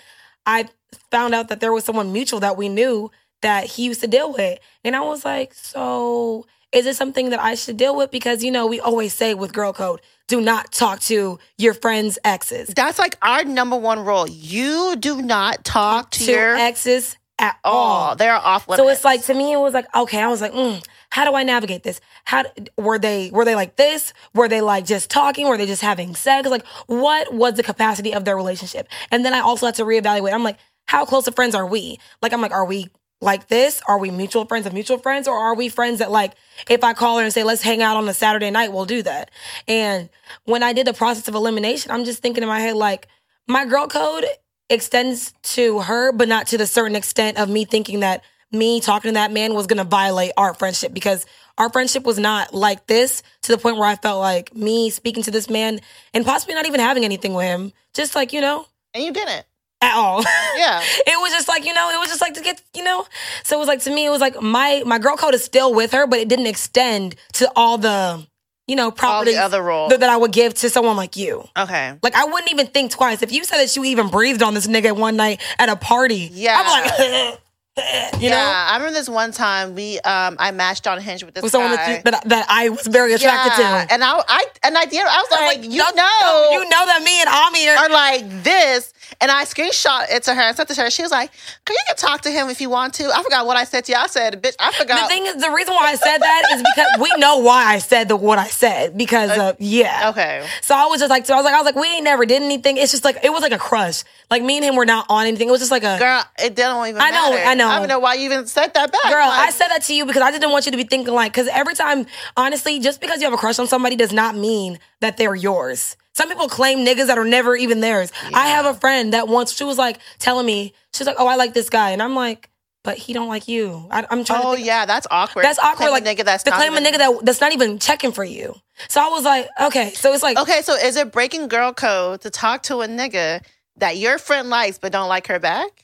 I 0.46 0.68
found 1.10 1.34
out 1.34 1.48
that 1.48 1.60
there 1.60 1.72
was 1.72 1.84
someone 1.84 2.12
mutual 2.12 2.40
that 2.40 2.56
we 2.56 2.68
knew 2.68 3.10
that 3.42 3.64
he 3.64 3.84
used 3.84 4.00
to 4.02 4.06
deal 4.06 4.32
with. 4.32 4.58
And 4.84 4.94
I 4.94 5.00
was 5.00 5.24
like, 5.24 5.54
so 5.54 6.46
is 6.72 6.86
it 6.86 6.96
something 6.96 7.30
that 7.30 7.40
I 7.40 7.54
should 7.54 7.76
deal 7.76 7.96
with? 7.96 8.10
Because, 8.10 8.42
you 8.42 8.50
know, 8.50 8.66
we 8.66 8.80
always 8.80 9.12
say 9.12 9.34
with 9.34 9.52
girl 9.52 9.72
code, 9.72 10.00
do 10.26 10.40
not 10.40 10.72
talk 10.72 11.00
to 11.00 11.38
your 11.58 11.74
friend's 11.74 12.18
exes. 12.24 12.68
That's 12.68 12.98
like 12.98 13.16
our 13.22 13.44
number 13.44 13.76
one 13.76 14.04
rule. 14.04 14.28
You 14.28 14.96
do 14.96 15.22
not 15.22 15.64
talk 15.64 16.10
to, 16.12 16.24
To 16.24 16.32
your 16.32 16.56
exes 16.56 17.16
at 17.38 17.58
all. 17.64 17.74
all. 17.74 18.16
They're 18.16 18.34
off 18.34 18.68
limits. 18.68 18.82
So 18.82 18.88
it's 18.88 19.04
like 19.04 19.22
to 19.24 19.34
me, 19.34 19.52
it 19.52 19.58
was 19.58 19.74
like 19.74 19.92
okay. 19.94 20.20
I 20.20 20.28
was 20.28 20.40
like, 20.40 20.52
mm, 20.52 20.84
how 21.10 21.24
do 21.24 21.34
I 21.34 21.42
navigate 21.42 21.82
this? 21.82 22.00
How 22.24 22.44
were 22.76 22.98
they? 22.98 23.30
Were 23.30 23.44
they 23.44 23.54
like 23.54 23.76
this? 23.76 24.12
Were 24.34 24.48
they 24.48 24.60
like 24.60 24.86
just 24.86 25.10
talking? 25.10 25.48
Were 25.48 25.56
they 25.56 25.66
just 25.66 25.82
having 25.82 26.14
sex? 26.14 26.48
Like, 26.48 26.66
what 26.86 27.32
was 27.32 27.54
the 27.54 27.62
capacity 27.62 28.14
of 28.14 28.24
their 28.24 28.36
relationship? 28.36 28.88
And 29.10 29.24
then 29.24 29.34
I 29.34 29.40
also 29.40 29.66
had 29.66 29.74
to 29.76 29.84
reevaluate. 29.84 30.32
I'm 30.32 30.44
like, 30.44 30.58
how 30.86 31.04
close 31.04 31.26
of 31.26 31.34
friends 31.34 31.54
are 31.54 31.66
we? 31.66 31.98
Like, 32.22 32.32
I'm 32.32 32.40
like, 32.40 32.52
are 32.52 32.64
we 32.64 32.90
like 33.20 33.48
this? 33.48 33.80
Are 33.88 33.98
we 33.98 34.10
mutual 34.10 34.44
friends 34.44 34.66
of 34.66 34.72
mutual 34.72 34.98
friends, 34.98 35.26
or 35.26 35.36
are 35.36 35.54
we 35.54 35.68
friends 35.68 35.98
that 36.00 36.10
like, 36.10 36.34
if 36.68 36.84
I 36.84 36.92
call 36.92 37.18
her 37.18 37.24
and 37.24 37.32
say 37.32 37.42
let's 37.42 37.62
hang 37.62 37.82
out 37.82 37.96
on 37.96 38.08
a 38.08 38.14
Saturday 38.14 38.50
night, 38.50 38.72
we'll 38.72 38.84
do 38.84 39.02
that? 39.02 39.30
And 39.66 40.10
when 40.44 40.62
I 40.62 40.72
did 40.72 40.86
the 40.86 40.92
process 40.92 41.26
of 41.26 41.34
elimination, 41.34 41.90
I'm 41.90 42.04
just 42.04 42.20
thinking 42.20 42.42
in 42.42 42.48
my 42.48 42.60
head 42.60 42.76
like, 42.76 43.08
my 43.46 43.66
girl 43.66 43.88
code 43.88 44.24
extends 44.70 45.32
to 45.42 45.80
her, 45.80 46.12
but 46.12 46.28
not 46.28 46.46
to 46.48 46.58
the 46.58 46.66
certain 46.66 46.96
extent 46.96 47.38
of 47.38 47.48
me 47.48 47.64
thinking 47.64 48.00
that 48.00 48.22
me 48.52 48.80
talking 48.80 49.08
to 49.10 49.14
that 49.14 49.32
man 49.32 49.54
was 49.54 49.66
gonna 49.66 49.84
violate 49.84 50.32
our 50.36 50.54
friendship 50.54 50.94
because 50.94 51.26
our 51.58 51.68
friendship 51.70 52.04
was 52.04 52.18
not 52.18 52.54
like 52.54 52.86
this 52.86 53.22
to 53.42 53.52
the 53.52 53.58
point 53.58 53.76
where 53.76 53.88
I 53.88 53.96
felt 53.96 54.20
like 54.20 54.54
me 54.54 54.90
speaking 54.90 55.22
to 55.24 55.30
this 55.30 55.48
man 55.50 55.80
and 56.12 56.24
possibly 56.24 56.54
not 56.54 56.66
even 56.66 56.80
having 56.80 57.04
anything 57.04 57.34
with 57.34 57.46
him, 57.46 57.72
just 57.94 58.14
like, 58.14 58.32
you 58.32 58.40
know, 58.40 58.66
and 58.94 59.02
you 59.04 59.12
didn't. 59.12 59.44
at 59.80 59.94
all. 59.94 60.22
Yeah. 60.56 60.80
it 60.82 61.20
was 61.20 61.32
just 61.32 61.48
like, 61.48 61.64
you 61.64 61.74
know, 61.74 61.90
it 61.90 61.98
was 61.98 62.08
just 62.08 62.20
like 62.20 62.34
to 62.34 62.40
get, 62.40 62.62
you 62.74 62.84
know. 62.84 63.06
So 63.42 63.56
it 63.56 63.58
was 63.58 63.66
like 63.68 63.80
to 63.82 63.90
me, 63.90 64.06
it 64.06 64.10
was 64.10 64.20
like 64.20 64.40
my 64.40 64.82
my 64.86 64.98
girl 65.00 65.16
code 65.16 65.34
is 65.34 65.44
still 65.44 65.74
with 65.74 65.92
her, 65.92 66.06
but 66.06 66.20
it 66.20 66.28
didn't 66.28 66.46
extend 66.46 67.16
to 67.34 67.50
all 67.56 67.76
the, 67.76 68.24
you 68.66 68.76
know, 68.76 68.90
properties 68.90 69.34
the 69.34 69.42
other 69.42 69.62
roles. 69.62 69.90
that, 69.90 70.00
that 70.00 70.08
I 70.10 70.16
would 70.16 70.32
give 70.32 70.54
to 70.54 70.70
someone 70.70 70.96
like 70.96 71.16
you. 71.16 71.46
okay. 71.56 71.98
Like 72.02 72.14
I 72.14 72.24
wouldn't 72.24 72.50
even 72.50 72.66
think 72.68 72.90
twice. 72.90 73.22
If 73.22 73.32
you 73.32 73.44
said 73.44 73.58
that 73.58 73.74
you 73.76 73.84
even 73.84 74.08
breathed 74.08 74.42
on 74.42 74.54
this 74.54 74.66
nigga 74.66 74.96
one 74.96 75.16
night 75.16 75.40
at 75.58 75.68
a 75.68 75.76
party, 75.76 76.30
Yeah. 76.32 76.56
I'm 76.64 76.66
like, 76.66 77.38
you 78.20 78.28
yeah, 78.28 78.30
know, 78.30 78.36
I 78.38 78.76
remember 78.76 78.94
this 78.96 79.08
one 79.08 79.32
time 79.32 79.74
we 79.74 79.98
um 80.00 80.36
I 80.38 80.52
matched 80.52 80.86
on 80.86 81.00
Hinge 81.00 81.24
with 81.24 81.34
this 81.34 81.42
with 81.42 81.50
someone 81.50 81.74
guy. 81.74 81.76
that, 81.76 81.96
you, 82.06 82.10
that 82.12 82.28
that 82.28 82.46
I 82.48 82.68
was 82.68 82.86
very 82.86 83.14
attracted 83.14 83.60
yeah, 83.60 83.84
to. 83.86 83.92
and 83.92 84.04
I 84.04 84.22
I 84.28 84.44
and 84.62 84.78
I 84.78 84.84
did 84.84 85.00
I 85.04 85.18
was 85.18 85.30
like, 85.32 85.58
like 85.58 85.64
you 85.64 85.78
know 85.78 86.48
you 86.52 86.70
know 86.70 86.86
that 86.86 87.02
me 87.04 87.20
and 87.20 87.28
Ami 87.28 87.68
are. 87.68 87.76
are 87.76 87.88
like 87.90 88.44
this. 88.44 88.93
And 89.20 89.30
I 89.30 89.44
screenshot 89.44 90.06
it 90.10 90.22
to 90.24 90.34
her 90.34 90.40
and 90.40 90.56
sent 90.56 90.70
it 90.70 90.74
to 90.74 90.82
her. 90.82 90.90
She 90.90 91.02
was 91.02 91.10
like, 91.10 91.30
"Can 91.64 91.74
you 91.74 91.80
can 91.86 91.96
talk 91.96 92.22
to 92.22 92.30
him 92.30 92.48
if 92.48 92.60
you 92.60 92.70
want 92.70 92.94
to?" 92.94 93.10
I 93.14 93.22
forgot 93.22 93.46
what 93.46 93.56
I 93.56 93.64
said 93.64 93.84
to 93.86 93.92
you. 93.92 93.98
I 93.98 94.06
said, 94.06 94.42
"Bitch, 94.42 94.54
I 94.58 94.72
forgot. 94.72 95.08
The 95.08 95.14
thing 95.14 95.26
is, 95.26 95.36
the 95.36 95.50
reason 95.50 95.74
why 95.74 95.90
I 95.90 95.94
said 95.96 96.18
that 96.18 96.42
is 96.52 96.62
because 96.74 97.00
we 97.00 97.10
know 97.20 97.38
why 97.38 97.64
I 97.64 97.78
said 97.78 98.08
the 98.08 98.16
what 98.16 98.38
I 98.38 98.48
said 98.48 98.96
because 98.96 99.30
uh, 99.30 99.50
of 99.50 99.56
yeah. 99.60 100.10
okay, 100.10 100.46
So 100.62 100.74
I 100.74 100.86
was 100.86 101.00
just 101.00 101.10
like, 101.10 101.26
so 101.26 101.34
I 101.34 101.36
was 101.36 101.44
like, 101.44 101.54
I 101.54 101.58
was 101.58 101.66
like, 101.66 101.76
we 101.76 101.88
ain't 101.88 102.04
never 102.04 102.26
did 102.26 102.42
anything. 102.42 102.76
It's 102.76 102.92
just 102.92 103.04
like 103.04 103.18
it 103.22 103.30
was 103.30 103.42
like 103.42 103.52
a 103.52 103.58
crush. 103.58 104.02
Like 104.30 104.42
me 104.42 104.56
and 104.56 104.64
him 104.64 104.76
were 104.76 104.86
not 104.86 105.06
on 105.08 105.26
anything. 105.26 105.48
It 105.48 105.52
was 105.52 105.60
just 105.60 105.70
like 105.70 105.84
a 105.84 105.98
girl, 105.98 106.24
it 106.38 106.54
didn't 106.54 106.88
even. 106.88 107.00
I 107.00 107.10
know, 107.10 107.30
matter. 107.30 107.48
I 107.48 107.54
know. 107.54 107.68
I 107.68 107.78
don't 107.78 107.88
know 107.88 107.98
why 107.98 108.14
you 108.14 108.24
even 108.26 108.46
said 108.46 108.74
that 108.74 108.92
back. 108.92 109.04
Girl, 109.04 109.26
Like, 109.28 109.48
I 109.48 109.50
said 109.50 109.68
that 109.68 109.82
to 109.84 109.94
you 109.94 110.06
because 110.06 110.22
I 110.22 110.30
didn't 110.30 110.50
want 110.50 110.66
you 110.66 110.72
to 110.72 110.78
be 110.78 110.84
thinking 110.84 111.14
like, 111.14 111.32
because 111.32 111.48
every 111.48 111.74
time, 111.74 112.06
honestly, 112.36 112.80
just 112.80 113.00
because 113.00 113.20
you 113.20 113.24
have 113.26 113.34
a 113.34 113.36
crush 113.36 113.58
on 113.58 113.66
somebody 113.66 113.96
does 113.96 114.12
not 114.12 114.36
mean 114.36 114.78
that 115.00 115.16
they're 115.16 115.34
yours. 115.34 115.96
Some 116.14 116.28
people 116.28 116.48
claim 116.48 116.84
niggas 116.86 117.08
that 117.08 117.18
are 117.18 117.24
never 117.24 117.56
even 117.56 117.80
theirs. 117.80 118.12
I 118.32 118.48
have 118.48 118.66
a 118.66 118.74
friend 118.74 119.12
that 119.12 119.26
once 119.28 119.52
she 119.52 119.64
was 119.64 119.78
like 119.78 119.98
telling 120.18 120.46
me, 120.46 120.72
she's 120.92 121.06
like, 121.06 121.16
oh, 121.18 121.26
I 121.26 121.34
like 121.36 121.54
this 121.54 121.68
guy. 121.68 121.90
And 121.90 122.00
I'm 122.02 122.14
like, 122.14 122.50
but 122.84 122.96
he 122.98 123.12
don't 123.12 123.28
like 123.28 123.48
you. 123.48 123.88
I, 123.90 124.06
I'm 124.10 124.24
trying 124.24 124.42
Oh 124.44 124.54
yeah, 124.54 124.86
that's 124.86 125.06
awkward. 125.10 125.44
That's 125.44 125.58
awkward. 125.58 125.88
Claim 125.88 125.92
Like 125.92 126.04
nigga 126.04 126.24
that's 126.24 126.44
to 126.44 126.50
claim 126.52 126.72
even- 126.72 126.86
a 126.86 126.88
nigga 126.88 126.98
that 126.98 127.24
that's 127.24 127.40
not 127.40 127.52
even 127.52 127.78
checking 127.78 128.12
for 128.12 128.22
you. 128.24 128.54
So 128.88 129.00
I 129.00 129.08
was 129.08 129.24
like, 129.24 129.48
okay. 129.60 129.90
So 129.94 130.12
it's 130.12 130.22
like, 130.22 130.38
Okay, 130.38 130.60
so 130.62 130.74
is 130.74 130.96
it 130.96 131.10
breaking 131.10 131.48
girl 131.48 131.72
code 131.72 132.20
to 132.22 132.30
talk 132.30 132.62
to 132.64 132.82
a 132.82 132.86
nigga 132.86 133.42
that 133.78 133.96
your 133.96 134.18
friend 134.18 134.50
likes 134.50 134.78
but 134.78 134.92
don't 134.92 135.08
like 135.08 135.26
her 135.28 135.40
back? 135.40 135.83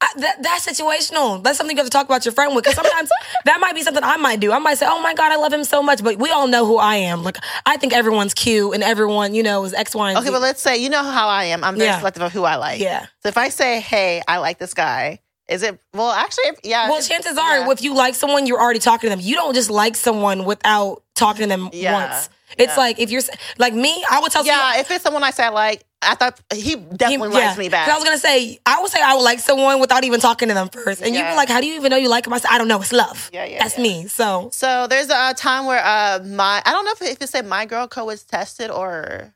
I, 0.00 0.08
that, 0.16 0.42
that's 0.42 0.66
situational. 0.66 1.42
That's 1.42 1.56
something 1.58 1.76
you 1.76 1.80
have 1.82 1.86
to 1.86 1.90
talk 1.90 2.06
about 2.06 2.24
your 2.24 2.32
friend 2.32 2.54
with. 2.54 2.64
Because 2.64 2.76
sometimes 2.76 3.10
that 3.44 3.60
might 3.60 3.74
be 3.74 3.82
something 3.82 4.02
I 4.04 4.16
might 4.16 4.40
do. 4.40 4.52
I 4.52 4.58
might 4.58 4.78
say, 4.78 4.86
"Oh 4.88 5.00
my 5.02 5.14
god, 5.14 5.32
I 5.32 5.36
love 5.36 5.52
him 5.52 5.64
so 5.64 5.82
much," 5.82 6.02
but 6.02 6.18
we 6.18 6.30
all 6.30 6.46
know 6.48 6.66
who 6.66 6.76
I 6.78 6.96
am. 6.96 7.22
Like 7.24 7.36
I 7.66 7.76
think 7.76 7.92
everyone's 7.92 8.34
cute 8.34 8.74
and 8.74 8.82
everyone, 8.82 9.34
you 9.34 9.42
know, 9.42 9.64
is 9.64 9.74
X, 9.74 9.94
Y, 9.94 10.08
and 10.10 10.18
Okay, 10.18 10.26
Z. 10.26 10.32
but 10.32 10.40
let's 10.42 10.62
say 10.62 10.76
you 10.78 10.88
know 10.90 11.02
how 11.02 11.28
I 11.28 11.44
am. 11.44 11.64
I'm 11.64 11.76
very 11.76 11.86
Yeah. 11.88 11.98
selective 11.98 12.22
of 12.22 12.32
who 12.32 12.44
I 12.44 12.56
like. 12.56 12.80
yeah. 12.80 13.06
So 13.20 13.28
if 13.28 13.36
I 13.36 13.48
say, 13.48 13.80
"Hey, 13.80 14.22
I 14.28 14.38
like 14.38 14.58
this 14.58 14.74
guy," 14.74 15.20
is 15.48 15.62
it? 15.62 15.78
Well, 15.94 16.10
actually, 16.10 16.44
if- 16.48 16.60
yeah. 16.64 16.88
Well, 16.88 17.02
chances 17.02 17.36
are, 17.38 17.58
yeah. 17.60 17.70
if 17.70 17.82
you 17.82 17.94
like 17.94 18.14
someone, 18.14 18.46
you're 18.46 18.60
already 18.60 18.78
talking 18.80 19.08
to 19.10 19.16
them. 19.16 19.20
You 19.24 19.34
don't 19.34 19.54
just 19.54 19.70
like 19.70 19.96
someone 19.96 20.44
without 20.44 21.02
talking 21.14 21.42
to 21.42 21.48
them 21.48 21.70
Yeah, 21.72 21.92
once. 22.10 22.28
It's 22.58 22.72
yeah. 22.72 22.76
like 22.76 22.98
if 22.98 23.10
you're 23.10 23.22
like 23.58 23.74
me, 23.74 24.04
I 24.10 24.20
would 24.20 24.32
tell 24.32 24.44
someone- 24.44 24.74
Yeah, 24.74 24.80
if 24.80 24.90
it's 24.90 25.02
someone 25.02 25.22
I 25.22 25.30
said 25.30 25.50
like, 25.50 25.84
I 26.04 26.16
thought 26.16 26.40
he 26.52 26.74
definitely 26.76 27.28
He- 27.28 27.34
likes 27.46 27.56
me 27.58 27.68
back. 27.68 27.88
I 27.88 27.94
was 27.94 28.02
gonna 28.04 28.18
say, 28.18 28.58
I 28.66 28.80
would 28.80 28.90
say 28.90 29.00
I 29.00 29.14
would 29.14 29.22
like 29.22 29.38
someone 29.38 29.80
without 29.80 30.02
even 30.04 30.18
talking 30.20 30.48
to 30.48 30.54
them 30.54 30.68
first. 30.68 31.00
And 31.00 31.14
Yeah. 31.14 31.30
be 31.30 31.36
like, 31.36 31.48
how 31.48 31.60
do 31.60 31.66
you 31.66 31.74
even 31.76 31.90
know 31.90 31.96
you 31.96 32.08
like 32.08 32.26
him? 32.26 32.32
I 32.32 32.38
said, 32.38 32.50
I 32.50 32.58
don't 32.58 32.68
know. 32.68 32.80
It's 32.80 32.92
love. 32.92 33.30
Yeah, 33.32 33.44
yeah, 33.44 33.62
That's 33.62 33.76
yeah. 33.76 33.82
me. 33.82 34.08
So 34.08 34.50
So 34.52 34.86
there's 34.88 35.10
a 35.10 35.32
time 35.34 35.66
where 35.66 35.82
uh 35.84 36.18
my 36.24 36.60
I 36.66 36.72
don't 36.72 36.84
know 36.84 36.92
if 36.92 37.02
if 37.02 37.22
it 37.22 37.28
said 37.28 37.46
my 37.46 37.66
girl 37.66 37.86
code 37.86 38.06
was 38.06 38.24
tested 38.24 38.70
or 38.70 39.32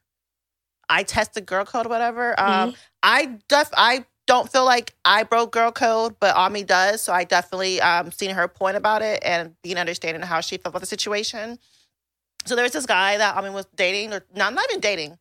I 0.89 1.03
tested 1.05 1.47
girl 1.47 1.65
code 1.65 1.87
or 1.87 1.89
whatever. 1.89 2.39
Um 2.41 2.75
I 3.03 3.39
def 3.49 3.71
I 3.77 4.05
don't 4.27 4.51
feel 4.51 4.65
like 4.65 4.93
I 5.05 5.23
broke 5.23 5.53
girl 5.53 5.71
code, 5.71 6.17
but 6.19 6.35
Ami 6.35 6.65
does. 6.65 7.01
So 7.01 7.13
I 7.13 7.23
definitely 7.23 7.81
um 7.81 8.11
seen 8.11 8.31
her 8.31 8.49
point 8.49 8.77
about 8.77 9.03
it 9.03 9.23
and 9.25 9.55
being 9.63 9.79
understanding 9.79 10.23
how 10.23 10.41
she 10.41 10.57
felt 10.57 10.73
about 10.73 10.81
the 10.81 10.87
situation. 10.87 11.61
So 12.47 12.57
there's 12.57 12.73
this 12.73 12.87
guy 12.87 13.19
that 13.19 13.37
Ami 13.37 13.51
was 13.51 13.67
dating 13.77 14.13
or 14.13 14.23
not 14.35 14.55
not 14.55 14.65
even 14.71 14.81
dating, 14.81 15.19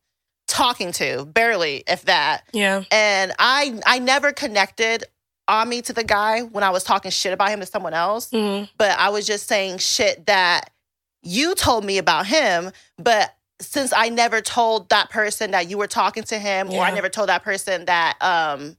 talking 0.48 0.92
to, 0.92 1.24
barely, 1.26 1.82
if 1.86 2.02
that. 2.06 2.44
yeah. 2.52 2.84
And 2.90 3.32
I 3.38 3.78
I 3.84 3.98
never 3.98 4.32
connected 4.32 5.04
Ami 5.48 5.82
to 5.82 5.92
the 5.92 6.04
guy 6.04 6.40
when 6.42 6.64
I 6.64 6.70
was 6.70 6.82
talking 6.84 7.10
shit 7.10 7.32
about 7.32 7.50
him 7.50 7.60
to 7.60 7.66
someone 7.66 7.94
else 7.94 8.30
Mhm. 8.30 8.68
but 8.78 8.90
I 8.98 9.10
was 9.10 9.26
just 9.26 9.46
saying 9.46 9.78
shit 9.78 10.26
that 10.26 10.70
you 11.22 11.54
told 11.54 11.84
me 11.84 11.98
about 11.98 12.26
him. 12.26 12.72
But 12.98 13.32
since 13.60 13.92
I 13.92 14.08
never 14.10 14.40
told 14.40 14.88
that 14.90 15.08
person 15.10 15.52
that 15.52 15.68
you 15.70 15.78
were 15.78 15.86
talking 15.86 16.22
to 16.24 16.38
him, 16.38 16.70
or 16.70 16.82
I 16.82 16.90
never 16.90 17.08
told 17.08 17.28
that 17.28 17.42
person 17.42 17.84
that 17.86 18.16
um 18.22 18.76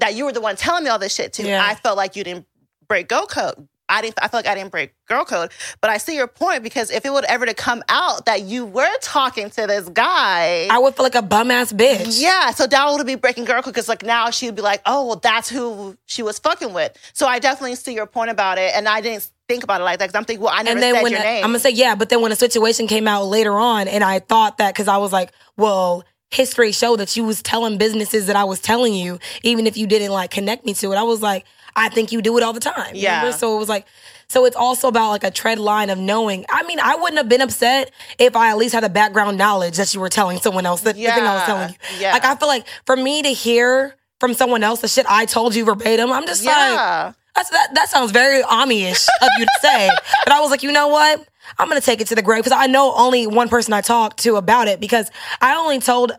that 0.00 0.14
you 0.14 0.24
were 0.24 0.32
the 0.32 0.40
one 0.40 0.56
telling 0.56 0.84
me 0.84 0.90
all 0.90 0.98
this 0.98 1.14
shit 1.14 1.32
too, 1.32 1.44
Yeah. 1.46 1.64
I 1.64 1.74
felt 1.74 1.96
like 1.96 2.14
you 2.16 2.24
didn't 2.24 2.46
break 2.88 3.08
girl 3.08 3.26
code. 3.26 3.68
I 3.88 4.02
didn't. 4.02 4.18
I 4.20 4.28
feel 4.28 4.38
like 4.38 4.46
I 4.46 4.54
didn't 4.54 4.70
break 4.70 4.92
girl 5.06 5.24
code, 5.24 5.50
but 5.80 5.90
I 5.90 5.98
see 5.98 6.14
your 6.14 6.26
point 6.26 6.62
because 6.62 6.90
if 6.90 7.04
it 7.06 7.12
would 7.12 7.24
ever 7.24 7.46
to 7.46 7.54
come 7.54 7.82
out 7.88 8.26
that 8.26 8.42
you 8.42 8.66
were 8.66 8.90
talking 9.00 9.48
to 9.50 9.66
this 9.66 9.88
guy, 9.88 10.68
I 10.70 10.78
would 10.78 10.94
feel 10.94 11.04
like 11.04 11.14
a 11.14 11.22
bum 11.22 11.50
ass 11.50 11.72
bitch. 11.72 12.20
yeah, 12.20 12.50
so 12.50 12.66
that 12.66 12.90
would 12.90 13.06
be 13.06 13.14
breaking 13.14 13.44
girl 13.44 13.62
code 13.62 13.72
because 13.74 13.88
like 13.88 14.02
now 14.02 14.30
she'd 14.30 14.54
be 14.54 14.62
like, 14.62 14.82
oh 14.86 15.06
well, 15.06 15.16
that's 15.16 15.48
who 15.48 15.96
she 16.06 16.22
was 16.22 16.38
fucking 16.38 16.72
with. 16.74 16.96
So 17.12 17.26
I 17.26 17.38
definitely 17.38 17.76
see 17.76 17.94
your 17.94 18.06
point 18.06 18.30
about 18.30 18.58
it, 18.58 18.72
and 18.74 18.88
I 18.88 19.00
didn't 19.00 19.30
think 19.48 19.64
about 19.64 19.80
it 19.80 19.84
like 19.84 19.98
that 20.00 20.06
because 20.06 20.18
I'm 20.18 20.24
thinking, 20.24 20.44
well, 20.44 20.52
I 20.54 20.62
never 20.62 20.76
and 20.76 20.82
then 20.82 20.94
said 20.96 21.02
when 21.02 21.12
your 21.12 21.20
I- 21.20 21.24
name. 21.24 21.44
I'm 21.44 21.50
gonna 21.50 21.58
say 21.60 21.70
yeah, 21.70 21.94
but 21.94 22.08
then 22.10 22.20
when 22.20 22.32
a 22.32 22.36
situation 22.36 22.86
came 22.86 23.08
out 23.08 23.24
later 23.24 23.52
on, 23.58 23.88
and 23.88 24.04
I 24.04 24.18
thought 24.18 24.58
that 24.58 24.74
because 24.74 24.88
I 24.88 24.98
was 24.98 25.12
like, 25.12 25.32
well, 25.56 26.04
history 26.30 26.72
showed 26.72 27.00
that 27.00 27.16
you 27.16 27.24
was 27.24 27.40
telling 27.42 27.78
businesses 27.78 28.26
that 28.26 28.36
I 28.36 28.44
was 28.44 28.60
telling 28.60 28.92
you, 28.92 29.18
even 29.42 29.66
if 29.66 29.78
you 29.78 29.86
didn't 29.86 30.10
like 30.12 30.30
connect 30.30 30.66
me 30.66 30.74
to 30.74 30.92
it. 30.92 30.96
I 30.96 31.02
was 31.04 31.22
like, 31.22 31.46
I 31.78 31.88
think 31.88 32.12
you 32.12 32.20
do 32.22 32.36
it 32.38 32.42
all 32.42 32.52
the 32.52 32.60
time. 32.60 32.92
Yeah. 32.94 33.18
remember? 33.20 33.36
So 33.38 33.56
it 33.56 33.58
was 33.58 33.68
like, 33.68 33.86
so 34.28 34.44
it's 34.44 34.56
also 34.56 34.88
about 34.88 35.10
like 35.10 35.24
a 35.24 35.30
tread 35.30 35.58
line 35.58 35.88
of 35.90 35.98
knowing. 35.98 36.44
I 36.50 36.62
mean, 36.64 36.78
I 36.80 36.96
wouldn't 36.96 37.16
have 37.18 37.28
been 37.28 37.40
upset 37.40 37.90
if 38.18 38.36
I 38.36 38.50
at 38.50 38.58
least 38.58 38.74
had 38.74 38.82
the 38.84 38.90
background 38.90 39.38
knowledge 39.38 39.76
that 39.78 39.94
you 39.94 40.00
were 40.00 40.10
telling 40.10 40.38
someone 40.38 40.66
else 40.66 40.82
the, 40.82 40.92
the 40.92 41.00
thing 41.00 41.24
I 41.24 41.34
was 41.34 41.44
telling 41.44 41.68
you. 41.70 41.76
yeah. 42.00 42.12
Like 42.12 42.24
I 42.24 42.34
feel 42.36 42.48
like 42.48 42.66
for 42.84 42.96
me 42.96 43.22
to 43.22 43.30
hear 43.30 43.94
from 44.20 44.34
someone 44.34 44.62
else 44.62 44.80
the 44.80 44.88
shit 44.88 45.06
I 45.08 45.24
told 45.24 45.54
you 45.54 45.64
verbatim, 45.64 46.10
I'm 46.12 46.26
just 46.26 46.44
like. 46.44 46.54
yeah, 46.54 47.12
That's, 47.34 47.50
that 47.50 47.68
that 47.74 47.88
sounds 47.88 48.10
very 48.10 48.42
Ami-ish 48.42 49.06
of 49.22 49.28
you 49.38 49.44
to 49.46 49.50
say. 49.62 49.88
But 50.24 50.32
I 50.34 50.40
was 50.40 50.50
like, 50.50 50.62
you 50.62 50.72
know 50.72 50.88
what? 50.88 51.26
I'm 51.58 51.68
gonna 51.68 51.80
take 51.80 52.00
it 52.02 52.08
to 52.08 52.14
the 52.14 52.20
grave 52.22 52.44
because 52.44 52.52
I 52.58 52.66
know 52.66 52.92
only 52.94 53.26
one 53.26 53.48
person 53.48 53.72
I 53.72 53.80
talked 53.80 54.18
to 54.24 54.36
about 54.36 54.68
it 54.68 54.80
because 54.80 55.10
I 55.40 55.56
only 55.56 55.78
told 55.78 56.12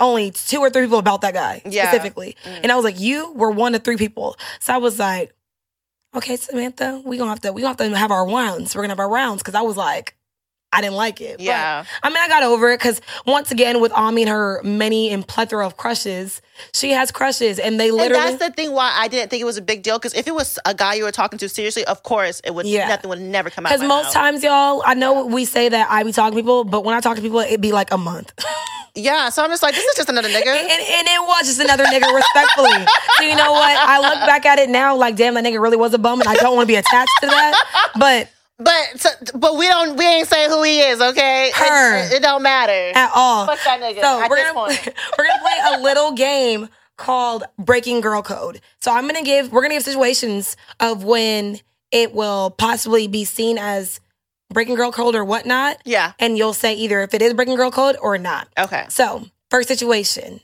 only 0.00 0.30
two 0.30 0.58
or 0.60 0.70
three 0.70 0.82
people 0.82 0.98
about 0.98 1.20
that 1.22 1.34
guy 1.34 1.62
Yeah. 1.64 1.88
specifically, 1.90 2.36
mm. 2.44 2.60
and 2.62 2.72
I 2.72 2.76
was 2.76 2.84
like, 2.84 2.98
you 3.00 3.32
were 3.32 3.50
one 3.50 3.74
of 3.74 3.84
three 3.84 3.96
people. 3.96 4.36
So 4.60 4.74
I 4.74 4.78
was 4.78 4.98
like, 4.98 5.34
okay, 6.14 6.36
Samantha, 6.36 7.02
we 7.04 7.16
gonna 7.18 7.30
have 7.30 7.40
to 7.40 7.52
we 7.52 7.62
gonna 7.62 7.70
have 7.78 7.90
to 7.92 7.96
have 7.96 8.10
our 8.10 8.26
rounds. 8.28 8.74
We're 8.74 8.82
gonna 8.82 8.92
have 8.92 9.00
our 9.00 9.08
rounds 9.10 9.42
because 9.42 9.54
I 9.54 9.62
was 9.62 9.76
like. 9.76 10.15
I 10.76 10.80
didn't 10.82 10.94
like 10.96 11.20
it. 11.20 11.38
But, 11.38 11.44
Yeah. 11.46 11.84
I 12.02 12.08
mean, 12.10 12.18
I 12.18 12.28
got 12.28 12.42
over 12.42 12.70
it 12.70 12.78
because 12.78 13.00
once 13.26 13.50
again, 13.50 13.80
with 13.80 13.92
Ami 13.92 14.22
and 14.22 14.30
her 14.30 14.60
many 14.62 15.10
and 15.10 15.26
plethora 15.26 15.66
of 15.66 15.76
crushes, 15.76 16.42
she 16.72 16.90
has 16.90 17.10
crushes, 17.10 17.58
and 17.58 17.78
they 17.80 17.88
and 17.88 17.96
literally. 17.96 18.30
that's 18.36 18.44
the 18.46 18.50
thing 18.52 18.72
why 18.72 18.92
I 18.94 19.08
didn't 19.08 19.30
think 19.30 19.40
it 19.40 19.44
was 19.46 19.56
a 19.56 19.62
big 19.62 19.82
deal 19.82 19.98
because 19.98 20.14
if 20.14 20.26
it 20.26 20.34
was 20.34 20.58
a 20.64 20.74
guy 20.74 20.94
you 20.94 21.04
were 21.04 21.12
talking 21.12 21.38
to 21.38 21.48
seriously, 21.48 21.84
of 21.86 22.02
course 22.02 22.40
it 22.44 22.54
would 22.54 22.66
Yeah. 22.66 22.88
nothing 22.88 23.08
would 23.10 23.20
never 23.20 23.48
come 23.50 23.66
out. 23.66 23.72
Because 23.72 23.86
most 23.86 24.04
mouth. 24.06 24.12
times, 24.14 24.42
y'all, 24.44 24.82
I 24.84 24.94
know 24.94 25.26
we 25.26 25.44
say 25.46 25.68
that 25.68 25.90
I 25.90 26.02
be 26.02 26.12
talking 26.12 26.36
to 26.36 26.42
people, 26.42 26.64
but 26.64 26.84
when 26.84 26.94
I 26.94 27.00
talk 27.00 27.16
to 27.16 27.22
people, 27.22 27.40
it'd 27.40 27.60
be 27.60 27.72
like 27.72 27.92
a 27.92 27.98
month. 27.98 28.32
yeah. 28.94 29.28
So 29.30 29.42
I'm 29.44 29.50
just 29.50 29.62
like, 29.62 29.74
this 29.74 29.84
is 29.84 29.94
just 29.96 30.08
another 30.08 30.28
nigga. 30.28 30.46
and, 30.46 30.70
and 30.70 31.08
it 31.08 31.20
was 31.26 31.46
just 31.46 31.60
another 31.60 31.84
nigga, 31.84 32.12
respectfully. 32.14 32.86
so 33.18 33.24
you 33.24 33.36
know 33.36 33.52
what? 33.52 33.76
I 33.78 33.98
look 34.00 34.20
back 34.26 34.44
at 34.46 34.58
it 34.58 34.68
now, 34.70 34.96
like, 34.96 35.16
damn, 35.16 35.34
that 35.34 35.44
nigga 35.44 35.60
really 35.60 35.76
was 35.76 35.94
a 35.94 35.98
bum, 35.98 36.20
and 36.20 36.28
I 36.28 36.34
don't 36.36 36.54
want 36.56 36.66
to 36.66 36.72
be 36.72 36.76
attached 36.76 37.12
to 37.20 37.26
that. 37.26 37.90
But 37.98 38.28
But 38.58 39.06
but 39.34 39.56
we 39.58 39.66
don't 39.68 39.96
we 39.96 40.06
ain't 40.06 40.28
saying 40.28 40.48
who 40.50 40.62
he 40.62 40.80
is, 40.80 41.00
okay? 41.00 41.48
It- 41.48 41.54
Her. 41.54 41.98
It, 42.06 42.12
it 42.14 42.22
don't 42.22 42.42
matter. 42.42 42.92
at 42.96 43.10
all. 43.14 43.46
Fuck 43.46 43.58
that 43.64 43.80
nigga. 43.80 44.00
So 44.00 44.18
we're 44.28 44.36
gonna 44.36 44.54
point. 44.54 44.88
we're 45.18 45.26
gonna 45.26 45.42
play 45.42 45.74
a 45.74 45.80
little 45.82 46.12
game 46.12 46.68
called 46.96 47.44
Breaking 47.58 48.00
Girl 48.00 48.22
Code. 48.22 48.60
So 48.80 48.90
I'm 48.92 49.06
gonna 49.06 49.22
give 49.22 49.52
we're 49.52 49.60
gonna 49.62 49.74
give 49.74 49.82
situations 49.82 50.56
of 50.80 51.04
when 51.04 51.60
it 51.92 52.14
will 52.14 52.50
possibly 52.50 53.08
be 53.08 53.24
seen 53.24 53.58
as 53.58 54.00
breaking 54.50 54.74
girl 54.76 54.90
code 54.92 55.14
or 55.14 55.24
whatnot. 55.24 55.76
Yeah. 55.84 56.12
And 56.18 56.38
you'll 56.38 56.52
say 56.54 56.74
either 56.74 57.02
if 57.02 57.12
it 57.14 57.20
is 57.20 57.34
breaking 57.34 57.56
girl 57.56 57.70
code 57.70 57.96
or 58.00 58.16
not. 58.16 58.48
Okay. 58.58 58.86
So, 58.88 59.26
first 59.50 59.68
situation 59.68 60.40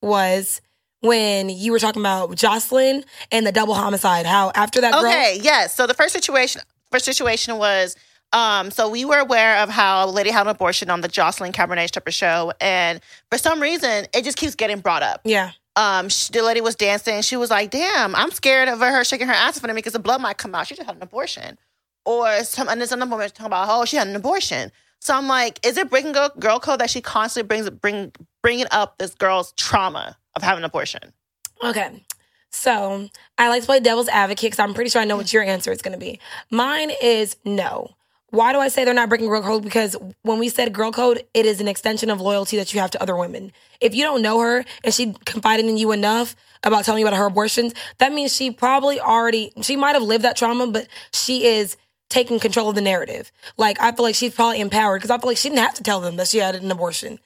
was 0.00 0.60
when 1.00 1.48
you 1.48 1.72
were 1.72 1.78
talking 1.78 2.02
about 2.02 2.30
Joseline 2.32 3.04
and 3.30 3.46
the 3.46 3.52
double 3.52 3.74
homicide. 3.74 4.26
How 4.26 4.50
after 4.54 4.80
that 4.80 4.92
girl, 4.92 5.06
Okay, 5.10 5.38
yes. 5.42 5.74
So 5.74 5.86
the 5.86 5.94
first 5.94 6.12
situation 6.12 6.62
situation 7.00 7.58
was 7.58 7.96
um 8.32 8.70
so 8.70 8.88
we 8.88 9.04
were 9.04 9.18
aware 9.18 9.58
of 9.58 9.68
how 9.68 10.08
lady 10.08 10.30
had 10.30 10.42
an 10.42 10.48
abortion 10.48 10.88
on 10.90 11.00
the 11.00 11.08
Joseline 11.08 11.52
Cabaret 11.52 11.88
Stripper 11.88 12.10
show 12.10 12.52
and 12.60 13.00
for 13.30 13.38
some 13.38 13.60
reason 13.60 14.06
it 14.14 14.24
just 14.24 14.36
keeps 14.36 14.54
getting 14.54 14.80
brought 14.80 15.02
up. 15.02 15.20
yeah, 15.24 15.50
Um 15.76 16.08
sh 16.08 16.28
the 16.28 16.42
lady 16.42 16.60
was 16.60 16.74
dancing, 16.74 17.20
she 17.22 17.36
was 17.36 17.50
like, 17.50 17.70
"Damn, 17.70 18.14
I'm 18.14 18.30
scared 18.30 18.68
of 18.68 18.78
her 18.80 19.04
shaking 19.04 19.26
her 19.28 19.32
ass 19.34 19.56
in 19.56 19.60
front 19.60 19.70
of 19.70 19.74
me 19.74 19.78
because 19.80 19.92
the 19.94 19.98
blood 19.98 20.20
might 20.20 20.38
come 20.38 20.54
out. 20.54 20.66
She 20.66 20.74
just 20.74 20.86
had 20.86 20.96
an 20.96 21.02
abortion." 21.02 21.58
Or 22.04 22.42
some 22.44 22.68
and 22.68 22.80
then 22.80 22.88
some 22.88 22.98
woman 23.08 23.28
talking 23.28 23.46
about, 23.46 23.68
"Oh, 23.70 23.84
she 23.84 23.96
had 23.96 24.08
an 24.08 24.16
abortion." 24.16 24.72
So 25.00 25.14
I'm 25.14 25.26
like, 25.26 25.58
is 25.66 25.76
it 25.78 25.90
breaking 25.90 26.12
girl, 26.12 26.30
girl 26.38 26.60
code 26.60 26.78
that 26.80 26.88
she 26.90 27.00
constantly 27.00 27.48
brings 27.48 27.68
bring 27.70 28.12
bringing 28.42 28.66
up 28.70 28.98
this 28.98 29.14
girl's 29.14 29.52
trauma 29.52 30.16
of 30.36 30.42
having 30.42 30.58
an 30.58 30.64
abortion? 30.64 31.12
okay. 31.62 32.04
So 32.52 33.08
I 33.38 33.48
like 33.48 33.62
to 33.62 33.66
play 33.66 33.80
devil's 33.80 34.08
advocate 34.08 34.52
because 34.52 34.58
I'm 34.58 34.74
pretty 34.74 34.90
sure 34.90 35.02
I 35.02 35.04
know 35.04 35.16
what 35.16 35.32
your 35.32 35.42
answer 35.42 35.72
is 35.72 35.82
going 35.82 35.98
to 35.98 35.98
be. 35.98 36.20
Mine 36.50 36.92
is 37.02 37.36
no. 37.44 37.90
Why 38.30 38.52
do 38.52 38.60
I 38.60 38.68
say 38.68 38.84
they're 38.84 38.94
not 38.94 39.08
breaking 39.08 39.26
girl 39.28 39.42
code? 39.42 39.62
Because 39.62 39.94
when 40.22 40.38
we 40.38 40.48
said 40.48 40.72
girl 40.72 40.90
code, 40.90 41.24
it 41.34 41.44
is 41.44 41.60
an 41.60 41.68
extension 41.68 42.08
of 42.08 42.20
loyalty 42.20 42.56
that 42.56 42.72
you 42.72 42.80
have 42.80 42.90
to 42.92 43.02
other 43.02 43.16
women. 43.16 43.52
If 43.80 43.94
you 43.94 44.04
don't 44.04 44.22
know 44.22 44.40
her 44.40 44.64
and 44.84 44.94
she 44.94 45.14
confided 45.26 45.66
in 45.66 45.76
you 45.76 45.92
enough 45.92 46.34
about 46.62 46.84
telling 46.84 47.00
you 47.00 47.06
about 47.06 47.18
her 47.18 47.26
abortions, 47.26 47.74
that 47.98 48.12
means 48.12 48.34
she 48.34 48.50
probably 48.50 49.00
already, 49.00 49.52
she 49.60 49.76
might 49.76 49.94
have 49.94 50.02
lived 50.02 50.24
that 50.24 50.36
trauma, 50.36 50.66
but 50.66 50.88
she 51.12 51.44
is 51.44 51.76
taking 52.08 52.38
control 52.38 52.68
of 52.68 52.74
the 52.74 52.80
narrative. 52.80 53.32
Like, 53.56 53.80
I 53.80 53.92
feel 53.92 54.04
like 54.04 54.14
she's 54.14 54.34
probably 54.34 54.60
empowered 54.60 55.00
because 55.00 55.10
I 55.10 55.18
feel 55.18 55.28
like 55.28 55.36
she 55.36 55.48
didn't 55.48 55.62
have 55.62 55.74
to 55.74 55.82
tell 55.82 56.00
them 56.00 56.16
that 56.16 56.28
she 56.28 56.38
had 56.38 56.54
an 56.54 56.70
abortion. 56.70 57.18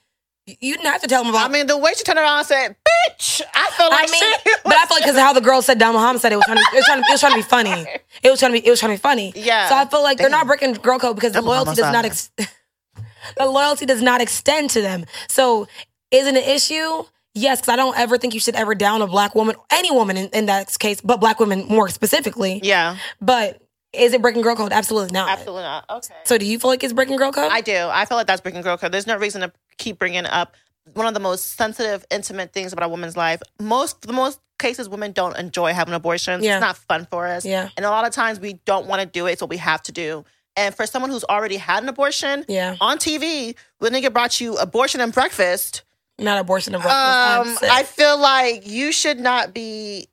You- 0.47 0.57
You 0.61 0.75
didn't 0.77 0.87
have 0.93 1.03
to 1.03 1.09
tell 1.09 1.23
them 1.25 1.31
about 1.35 1.51
I 1.51 1.53
mean, 1.53 1.67
the 1.67 1.77
way 1.77 1.93
she 1.97 2.05
turned 2.05 2.19
around 2.19 2.39
and 2.39 2.47
said, 2.47 2.77
"Bitch," 3.11 3.43
I 3.55 3.69
feel 3.77 3.89
like 3.91 4.09
I 4.09 4.13
mean, 4.13 4.23
she 4.45 4.53
but 4.65 4.75
I 4.75 4.87
feel 4.87 4.97
like 4.97 5.03
because 5.05 5.17
how 5.19 5.33
the 5.33 5.41
girl 5.41 5.61
said 5.61 5.79
Dama 5.79 5.99
Muhammad 5.99 6.23
said 6.23 6.33
it 6.33 6.37
was 6.37 6.45
trying 6.45 6.59
to, 6.59 6.65
it 6.73 6.77
was 6.77 6.85
trying 6.87 7.03
to, 7.03 7.09
it 7.09 7.13
was 7.13 7.21
trying 7.21 7.33
to 7.33 7.39
be 7.39 7.43
funny. 7.43 7.87
It 8.23 8.31
was 8.31 8.39
trying 8.41 8.53
to 8.55 8.61
be, 8.61 8.67
it 8.67 8.71
was 8.71 8.81
trying 8.81 8.93
to 8.93 8.99
be 8.99 9.03
funny. 9.03 9.33
Yeah. 9.37 9.69
So 9.69 9.75
I 9.77 9.85
feel 9.87 10.03
like 10.03 10.19
they're 10.19 10.31
not 10.31 10.47
breaking 10.47 10.73
girl 10.75 10.99
code 10.99 11.17
because 11.17 11.33
the 11.33 11.43
loyalty 11.43 11.75
does 11.75 11.93
not, 11.93 12.05
ex- 12.05 12.31
the 13.37 13.47
loyalty 13.47 13.85
does 13.87 14.01
not 14.03 14.21
extend 14.21 14.71
to 14.71 14.81
them. 14.81 15.05
So 15.29 15.69
is 16.11 16.27
it 16.27 16.35
an 16.37 16.43
issue? 16.43 17.05
Yes, 17.35 17.61
because 17.61 17.73
I 17.75 17.77
don't 17.77 17.97
ever 17.99 18.17
think 18.17 18.33
you 18.33 18.41
should 18.41 18.55
ever 18.57 18.75
down 18.75 19.03
a 19.03 19.07
black 19.07 19.35
woman, 19.35 19.57
any 19.71 19.91
woman 19.91 20.17
in, 20.17 20.29
in 20.31 20.47
that 20.47 20.75
case, 20.79 21.01
but 21.03 21.21
black 21.21 21.39
women 21.39 21.67
more 21.69 21.89
specifically. 21.91 22.61
Yeah, 22.65 22.97
But 23.21 23.61
is 23.93 24.15
it 24.15 24.23
breaking 24.23 24.41
girl 24.43 24.57
code? 24.57 24.73
Absolutely 24.73 25.13
not. 25.13 25.29
absolutely 25.29 25.63
not. 25.63 25.85
Okay. 25.91 26.15
So 26.25 26.39
do 26.39 26.47
you 26.47 26.59
feel 26.59 26.71
like 26.71 26.83
it's 26.83 26.93
breaking 26.95 27.17
girl 27.17 27.33
code? 27.33 27.53
I 27.53 27.61
do. 27.61 27.77
I 27.91 28.07
feel 28.07 28.17
like 28.17 28.27
that's 28.27 28.41
breaking 28.41 28.63
girl 28.63 28.79
code. 28.79 28.93
There's 28.93 29.07
no 29.07 29.17
reason 29.19 29.43
to 29.43 29.53
keep 29.79 29.99
bringing 29.99 30.27
up 30.27 30.57
one 30.95 31.07
of 31.07 31.15
the 31.15 31.21
most 31.21 31.57
sensitive, 31.57 32.05
intimate 32.11 32.53
things 32.53 32.73
about 32.73 32.87
a 32.87 32.89
woman's 32.89 33.17
life. 33.17 33.43
Most, 33.61 34.03
the 34.03 34.13
most 34.13 34.41
cases, 34.59 34.89
women 34.89 35.13
don't 35.13 35.37
enjoy 35.37 35.73
having 35.73 35.95
abortions. 35.95 36.45
Yeah. 36.45 36.57
It's 36.57 36.61
not 36.61 36.77
fun 36.77 37.07
for 37.11 37.27
us. 37.27 37.45
Yeah. 37.45 37.69
And 37.77 37.85
a 37.85 37.91
lot 37.91 38.07
of 38.07 38.13
times 38.13 38.41
we 38.41 38.55
don't 38.65 38.87
want 38.87 39.03
to 39.03 39.07
do 39.07 39.27
it. 39.27 39.33
It's 39.33 39.41
what 39.41 39.51
we 39.51 39.57
have 39.59 39.83
to 39.85 39.93
do. 39.93 40.25
And 40.57 40.75
for 40.75 40.87
someone 40.87 41.11
who's 41.11 41.25
already 41.25 41.59
had 41.59 41.83
an 41.83 41.89
abortion 41.89 42.45
yeah, 42.49 42.77
on 42.81 42.97
TV, 42.97 43.55
when 43.79 43.93
nigga 43.93 44.11
brought 44.11 44.41
you 44.41 44.57
abortion 44.57 45.03
and 45.03 45.13
breakfast, 45.13 45.83
not 46.19 46.39
abortion 46.39 46.75
and 46.75 46.83
breakfast. 46.83 47.63
Um. 47.63 47.71
I 47.71 47.83
feel 47.83 48.19
like 48.19 48.67
you 48.67 48.91
should 48.91 49.21
not 49.21 49.53
be. 49.53 50.09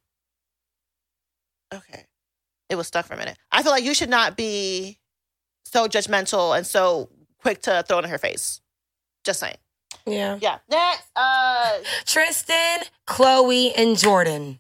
Okay, 1.74 2.06
it 2.70 2.76
was 2.76 2.88
stuck 2.88 3.06
for 3.06 3.14
a 3.14 3.18
minute. 3.18 3.38
I 3.54 3.64
feel 3.64 3.72
like 3.72 3.86
you 3.86 3.94
should 3.94 4.10
not 4.10 4.36
be 4.36 5.00
so 5.64 5.88
judgmental 5.88 6.56
and 6.56 6.68
so 6.68 7.10
quick 7.42 7.62
to 7.62 7.86
throw 7.88 8.00
it 8.00 8.04
in 8.04 8.10
her 8.10 8.18
face. 8.18 8.60
Just 9.24 9.40
saying. 9.40 9.58
yeah. 10.06 10.38
Yeah. 10.42 10.58
Next. 10.70 11.04
Uh. 11.16 11.78
Tristan, 12.06 12.80
Khloé, 13.08 13.72
and 13.78 13.98
Jordan. 13.98 14.60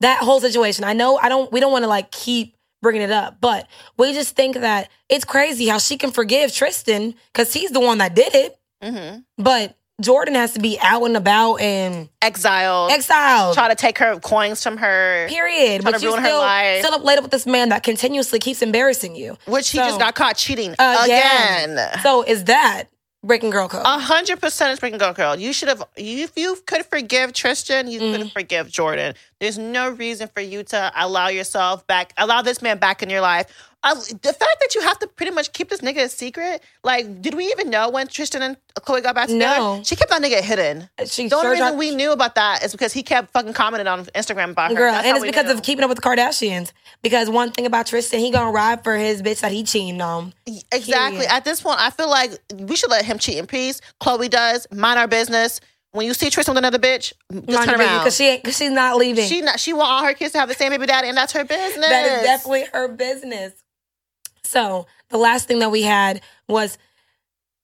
That 0.00 0.18
whole 0.18 0.40
situation. 0.40 0.84
I 0.84 0.92
know 0.92 1.16
I 1.16 1.28
don't 1.28 1.50
we 1.52 1.60
don't 1.60 1.72
want 1.72 1.84
to 1.84 1.88
like 1.88 2.10
keep 2.10 2.56
bringing 2.82 3.02
it 3.02 3.10
up. 3.10 3.38
But 3.40 3.66
we 3.96 4.12
just 4.12 4.36
think 4.36 4.56
that 4.56 4.90
it's 5.08 5.24
crazy 5.24 5.66
how 5.68 5.78
she 5.78 5.96
can 5.96 6.10
forgive 6.10 6.52
Tristan 6.52 7.14
because 7.32 7.52
he's 7.54 7.70
the 7.70 7.80
one 7.80 7.98
that 7.98 8.14
did 8.14 8.34
it. 8.34 8.58
hmm 8.82 9.18
But 9.38 9.76
Jordan 10.02 10.34
has 10.34 10.52
to 10.54 10.60
be 10.60 10.76
out 10.82 11.04
and 11.04 11.16
about 11.16 11.60
and 11.60 12.08
Exiled. 12.20 12.90
exiled. 12.90 13.54
Try 13.54 13.68
to 13.68 13.76
take 13.76 13.96
her 13.98 14.18
coins 14.18 14.60
from 14.62 14.76
her. 14.78 15.26
Period. 15.28 15.84
But 15.84 15.94
to 15.94 16.00
you 16.02 16.08
ruin 16.10 16.20
her 16.20 16.26
still 16.28 16.38
life. 16.40 16.84
still 16.84 16.94
up 16.94 17.04
later 17.04 17.22
with 17.22 17.30
this 17.30 17.46
man 17.46 17.68
that 17.68 17.84
continuously 17.84 18.40
keeps 18.40 18.60
embarrassing 18.60 19.14
you. 19.14 19.38
Which 19.46 19.70
he 19.70 19.78
So- 19.78 19.84
just 19.86 20.00
got 20.00 20.14
caught 20.16 20.36
cheating 20.36 20.72
Again. 20.72 21.70
again. 21.78 22.00
So 22.02 22.22
is 22.22 22.44
that 22.44 22.88
breaking 23.24 23.50
girl 23.50 23.68
code? 23.68 23.82
A 23.84 23.98
hundred 23.98 24.40
percent 24.40 24.72
is 24.72 24.80
breaking 24.80 24.98
girl 24.98 25.14
code. 25.14 25.40
You 25.40 25.52
should 25.52 25.68
have. 25.68 25.82
You, 25.96 26.24
if 26.24 26.32
you 26.36 26.56
could 26.66 26.84
forgive 26.86 27.32
Tristan, 27.32 27.88
you 27.88 28.00
Mm-hmm. 28.00 28.22
could 28.22 28.32
forgive 28.32 28.68
Jordan. 28.70 29.14
There's 29.40 29.58
no 29.58 29.90
reason 29.90 30.28
for 30.34 30.40
you 30.40 30.62
to 30.64 30.92
allow 30.96 31.28
yourself 31.28 31.86
back, 31.86 32.12
allow 32.16 32.42
this 32.42 32.62
man 32.62 32.78
back 32.78 33.02
in 33.02 33.10
your 33.10 33.20
life. 33.20 33.46
Uh, 33.84 33.94
the 33.94 34.32
fact 34.32 34.56
that 34.60 34.74
you 34.74 34.80
have 34.80 34.98
to 34.98 35.06
pretty 35.06 35.30
much 35.30 35.52
keep 35.52 35.68
this 35.68 35.80
nigga 35.80 36.04
a 36.04 36.08
secret. 36.08 36.62
Like, 36.82 37.20
did 37.20 37.34
we 37.34 37.44
even 37.52 37.68
know 37.68 37.90
when 37.90 38.06
Tristan 38.06 38.40
and 38.42 38.56
Khloé 38.80 39.02
got 39.02 39.14
back 39.14 39.28
together? 39.28 39.58
No. 39.60 39.82
She 39.84 39.94
kept 39.94 40.10
that 40.10 40.22
nigga 40.22 40.40
hidden. 40.40 40.88
she 41.06 41.28
The 41.28 41.36
only 41.36 41.44
sure 41.44 41.50
reason 41.52 41.68
got- 41.68 41.76
we 41.76 41.94
knew 41.94 42.10
about 42.12 42.34
that 42.36 42.64
is 42.64 42.72
because 42.72 42.94
he 42.94 43.02
kept 43.02 43.30
fucking 43.32 43.52
commenting 43.52 43.86
on 43.86 44.06
Instagram 44.06 44.52
about 44.52 44.70
her. 44.70 44.76
Girl, 44.76 44.90
That's 44.92 45.06
and 45.06 45.16
it's 45.18 45.26
because 45.26 45.44
knew. 45.44 45.52
of 45.52 45.62
keeping 45.62 45.84
up 45.84 45.90
with 45.90 45.98
the 46.00 46.02
Kardashians. 46.08 46.72
Because 47.02 47.28
one 47.28 47.52
thing 47.52 47.66
about 47.66 47.86
Tristan, 47.86 48.20
he 48.20 48.30
gonna 48.30 48.50
ride 48.50 48.82
for 48.82 48.96
his 48.96 49.20
bitch 49.20 49.40
that 49.40 49.52
he 49.52 49.62
cheating 49.64 50.00
on. 50.00 50.32
Exactly. 50.72 51.18
Period. 51.18 51.30
At 51.30 51.44
this 51.44 51.60
point, 51.60 51.78
I 51.78 51.90
feel 51.90 52.08
like 52.08 52.30
we 52.54 52.76
should 52.76 52.90
let 52.90 53.04
him 53.04 53.18
cheat 53.18 53.36
in 53.36 53.46
peace. 53.46 53.82
Khloé 54.00 54.30
does. 54.30 54.66
Mind 54.72 54.98
our 54.98 55.06
business. 55.08 55.60
When 55.92 56.06
you 56.06 56.14
see 56.14 56.28
Tristan 56.30 56.54
with 56.54 56.64
another 56.64 56.78
bitch, 56.80 57.12
just 57.46 57.68
turn 57.68 57.78
around. 57.78 57.98
because 58.00 58.16
she 58.16 58.40
she's 58.46 58.70
not 58.70 58.96
leaving. 58.96 59.28
She 59.28 59.42
not. 59.42 59.60
She 59.60 59.72
want 59.72 59.88
all 59.90 60.04
her 60.04 60.14
kids 60.14 60.32
to 60.32 60.38
have 60.40 60.48
the 60.48 60.54
same 60.54 60.70
baby 60.70 60.86
daddy, 60.86 61.08
and 61.08 61.16
that's 61.16 61.32
her 61.34 61.44
business. 61.44 61.86
that 61.88 62.06
is 62.20 62.22
definitely 62.24 62.64
her 62.72 62.88
business. 62.88 63.52
So 64.44 64.86
the 65.08 65.18
last 65.18 65.48
thing 65.48 65.58
that 65.60 65.70
we 65.70 65.82
had 65.82 66.20
was 66.48 66.78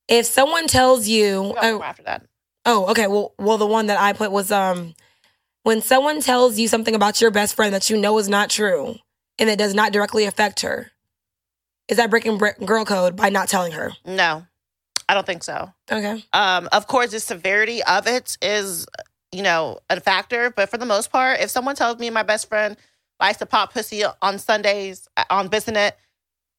if 0.09 0.27
someone 0.27 0.66
tells 0.66 1.07
you, 1.07 1.55
oh, 1.61 1.83
after 1.83 2.03
that. 2.03 2.27
oh, 2.66 2.87
okay, 2.90 3.07
well, 3.07 3.33
well, 3.38 3.59
the 3.59 3.66
one 3.66 3.87
that 3.87 4.01
I 4.01 4.12
put 4.12 4.33
was 4.33 4.51
um, 4.51 4.95
when 5.62 5.83
someone 5.83 6.21
tells 6.21 6.59
you 6.59 6.66
something 6.69 6.95
about 6.95 7.21
your 7.21 7.31
best 7.31 7.55
friend 7.55 7.73
that 7.75 7.90
you 7.90 7.97
know 7.97 8.19
is 8.19 8.29
not 8.29 8.51
true 8.51 8.97
and 9.38 9.49
it 9.49 9.59
does 9.59 9.75
not 9.75 9.93
directly 9.93 10.25
affect 10.25 10.61
her, 10.62 10.90
is 11.88 11.97
that 11.99 12.11
breaking 12.11 12.38
br- 12.38 12.64
girl 12.64 12.85
code 12.85 13.14
by 13.16 13.29
not 13.29 13.49
telling 13.49 13.73
her? 13.73 13.93
No, 14.05 14.47
I 15.09 15.14
don't 15.14 15.27
think 15.27 15.43
so. 15.45 15.73
Okay, 15.90 16.25
Um, 16.33 16.69
of 16.73 16.87
course, 16.87 17.11
the 17.12 17.21
severity 17.21 17.83
of 17.85 18.07
it 18.07 18.37
is, 18.43 18.87
you 19.33 19.43
know, 19.43 19.79
a 19.90 20.01
factor. 20.01 20.51
But 20.51 20.71
for 20.71 20.79
the 20.79 20.87
most 20.87 21.12
part, 21.12 21.40
if 21.40 21.51
someone 21.51 21.77
tells 21.77 21.99
me 21.99 22.11
my 22.11 22.23
best 22.23 22.49
friend 22.49 22.77
likes 23.21 23.38
to 23.38 23.47
pop 23.47 23.73
pussy 23.73 24.03
on 24.23 24.38
Sundays 24.38 25.09
uh, 25.16 25.25
on 25.31 25.49
Bissonnet, 25.49 25.93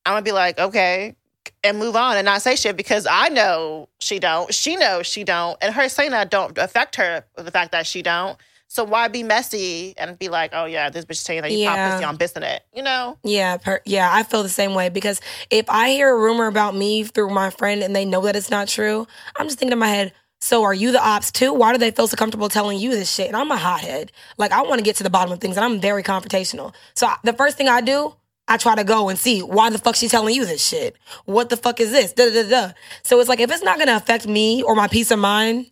I'm 0.05 0.13
gonna 0.13 0.23
be 0.23 0.31
like, 0.31 0.59
okay, 0.59 1.15
and 1.63 1.77
move 1.77 1.95
on 1.95 2.17
and 2.17 2.25
not 2.25 2.41
say 2.41 2.55
shit 2.55 2.75
because 2.77 3.07
I 3.09 3.29
know 3.29 3.89
she 3.99 4.19
don't. 4.19 4.53
She 4.53 4.75
knows 4.75 5.05
she 5.07 5.23
don't, 5.23 5.57
and 5.61 5.73
her 5.73 5.89
saying 5.89 6.11
that 6.11 6.29
don't 6.31 6.57
affect 6.57 6.95
her 6.97 7.23
the 7.35 7.51
fact 7.51 7.71
that 7.71 7.85
she 7.87 8.01
don't. 8.01 8.37
So 8.67 8.85
why 8.85 9.09
be 9.09 9.21
messy 9.21 9.93
and 9.97 10.17
be 10.17 10.29
like, 10.29 10.51
oh 10.53 10.63
yeah, 10.63 10.89
this 10.89 11.03
bitch 11.03 11.17
saying 11.17 11.41
that 11.41 11.51
you 11.51 11.57
Yeah. 11.57 11.75
pop 11.75 11.91
pussy 11.93 12.05
on 12.05 12.17
Bissonnet, 12.17 12.59
you 12.73 12.81
know? 12.81 13.17
yeah, 13.21 13.57
per- 13.57 13.81
yeah, 13.85 14.09
I 14.09 14.23
feel 14.23 14.43
the 14.43 14.49
same 14.49 14.73
way 14.75 14.87
because 14.87 15.19
if 15.49 15.69
I 15.69 15.89
hear 15.89 16.09
a 16.09 16.17
rumor 16.17 16.47
about 16.47 16.73
me 16.73 17.03
through 17.03 17.31
my 17.31 17.49
friend 17.49 17.83
and 17.83 17.93
they 17.93 18.05
know 18.05 18.21
that 18.21 18.37
it's 18.37 18.49
not 18.49 18.69
true, 18.69 19.07
I'm 19.35 19.47
just 19.47 19.59
thinking 19.59 19.73
in 19.73 19.79
my 19.79 19.89
head. 19.89 20.13
So 20.39 20.63
are 20.63 20.73
you 20.73 20.93
the 20.93 21.05
ops 21.05 21.33
too? 21.33 21.53
Why 21.53 21.73
do 21.73 21.79
they 21.79 21.91
feel 21.91 22.07
so 22.07 22.15
comfortable 22.15 22.47
telling 22.47 22.79
you 22.79 22.91
this 22.91 23.13
shit? 23.13 23.27
And 23.27 23.35
I'm 23.35 23.51
a 23.51 23.57
hothead. 23.57 24.13
Like 24.37 24.53
I 24.53 24.61
want 24.61 24.79
to 24.79 24.83
get 24.83 24.95
to 24.95 25.03
the 25.03 25.09
bottom 25.09 25.33
of 25.33 25.39
things, 25.41 25.57
and 25.57 25.65
I'm 25.65 25.81
very 25.81 26.01
confrontational. 26.01 26.73
So 26.95 27.07
I- 27.07 27.17
the 27.25 27.33
first 27.33 27.57
thing 27.57 27.67
I 27.67 27.81
do, 27.81 28.15
I 28.51 28.57
try 28.57 28.75
to 28.75 28.83
go 28.83 29.07
and 29.07 29.17
see 29.17 29.41
why 29.41 29.69
the 29.69 29.77
fuck 29.77 29.95
she's 29.95 30.11
telling 30.11 30.35
you 30.35 30.45
this 30.45 30.65
shit. 30.65 30.97
What 31.25 31.49
the 31.49 31.55
fuck 31.55 31.79
is 31.79 31.91
this? 31.91 32.11
Da 32.11 32.29
da 32.29 32.43
da 32.43 32.49
da. 32.49 32.73
So 33.03 33.19
it's 33.21 33.29
like 33.29 33.39
if 33.39 33.49
it's 33.49 33.63
not 33.63 33.79
gonna 33.79 33.95
affect 33.95 34.27
me 34.27 34.61
or 34.61 34.75
my 34.75 34.87
peace 34.89 35.09
of 35.09 35.19
mind, 35.19 35.67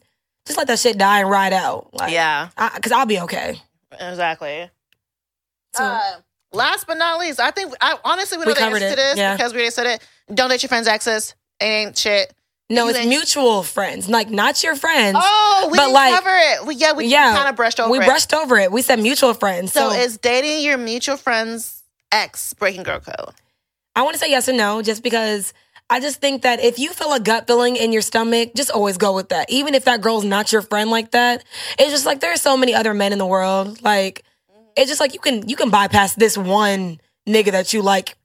just 0.46 0.58
let 0.58 0.68
that 0.68 0.80
shit 0.80 0.98
die 0.98 1.20
and 1.20 1.30
ride 1.30 1.52
out. 1.54 1.90
Like, 1.94 2.14
Yeah, 2.14 2.48
because 2.76 2.92
I'll 2.94 3.06
be 3.06 3.20
okay. 3.20 3.62
exactly. 4.00 4.70
So, 5.76 5.84
Uh, 5.84 6.02
last 6.54 6.88
but 6.88 6.98
not 6.98 7.20
least, 7.20 7.40
I 7.40 7.52
think 7.52 7.74
I 7.82 7.98
honestly 8.06 8.38
we 8.38 8.46
We 8.46 8.50
know 8.52 8.54
the 8.56 8.60
covered 8.62 8.82
answer 8.82 8.90
to 8.92 8.96
this 8.96 9.18
yeah. 9.18 9.36
because 9.36 9.52
we 9.54 9.60
already 9.60 9.72
said 9.72 9.86
it. 9.88 10.02
Don't 10.34 10.50
let 10.50 10.64
your 10.64 10.70
friends' 10.70 10.88
access. 10.88 11.36
It 11.60 11.66
ain't 11.66 11.98
shit. 11.98 12.34
no, 12.70 12.88
it's 12.88 13.06
mutual 13.06 13.64
friends, 13.64 14.08
like 14.08 14.30
not 14.30 14.64
your 14.64 14.76
friends. 14.76 15.18
Oh, 15.20 15.68
we 15.72 15.78
But, 15.78 15.84
didn't 15.84 15.94
like- 15.94 16.14
cover 16.16 16.30
it. 16.38 16.66
We, 16.66 16.76
yeah, 16.76 16.94
we 16.94 17.06
yeah, 17.08 17.36
kind 17.36 17.50
of 17.50 17.56
brushed 17.56 17.80
over 17.80 17.90
it. 17.90 17.92
we 17.92 18.00
it. 18.00 18.08
brushed 18.08 18.34
over 18.34 18.58
it. 18.58 18.72
We 18.72 18.82
said 18.84 19.00
mutual 19.00 19.34
friends. 19.34 19.74
so, 19.74 19.90
So, 19.90 19.96
is 20.00 20.18
dating 20.18 20.62
your 20.64 20.78
mutual 20.78 21.18
friend's 21.18 21.79
ex 22.12 22.54
breaking 22.54 22.84
girl 22.84 23.00
code? 23.00 23.36
I 23.96 24.04
want 24.04 24.14
to 24.14 24.20
say 24.20 24.30
yes 24.30 24.48
or 24.48 24.54
no, 24.54 24.82
just 24.82 25.04
because 25.04 25.54
I 25.90 26.00
just 26.00 26.22
think 26.22 26.44
that 26.44 26.64
if 26.64 26.78
you 26.78 26.92
feel 26.92 27.14
a 27.14 27.20
gut 27.20 27.48
feeling 27.48 27.76
in 27.76 27.92
your 27.92 28.02
stomach, 28.02 28.52
just 28.56 28.70
always 28.70 28.98
go 28.98 29.14
with 29.16 29.30
that. 29.30 29.50
Even 29.50 29.74
if 29.74 29.86
that 29.86 30.02
girl's 30.02 30.24
not 30.24 30.52
your 30.52 30.62
friend 30.62 30.92
like 30.92 31.12
that, 31.12 31.44
it's 31.78 31.92
just 31.92 32.06
like 32.06 32.20
there's 32.20 32.42
so 32.42 32.56
many 32.56 32.74
other 32.74 32.94
men 32.94 33.12
in 33.12 33.18
the 33.20 33.26
world. 33.26 33.82
Like 33.82 34.24
it's 34.78 34.90
just 34.90 35.00
like 35.00 35.14
you 35.14 35.20
can 35.20 35.48
you 35.50 35.56
can 35.56 35.70
bypass 35.70 36.16
this 36.16 36.38
one 36.38 37.02
nigga 37.28 37.52
that 37.52 37.74
you 37.74 37.82
like 37.82 38.16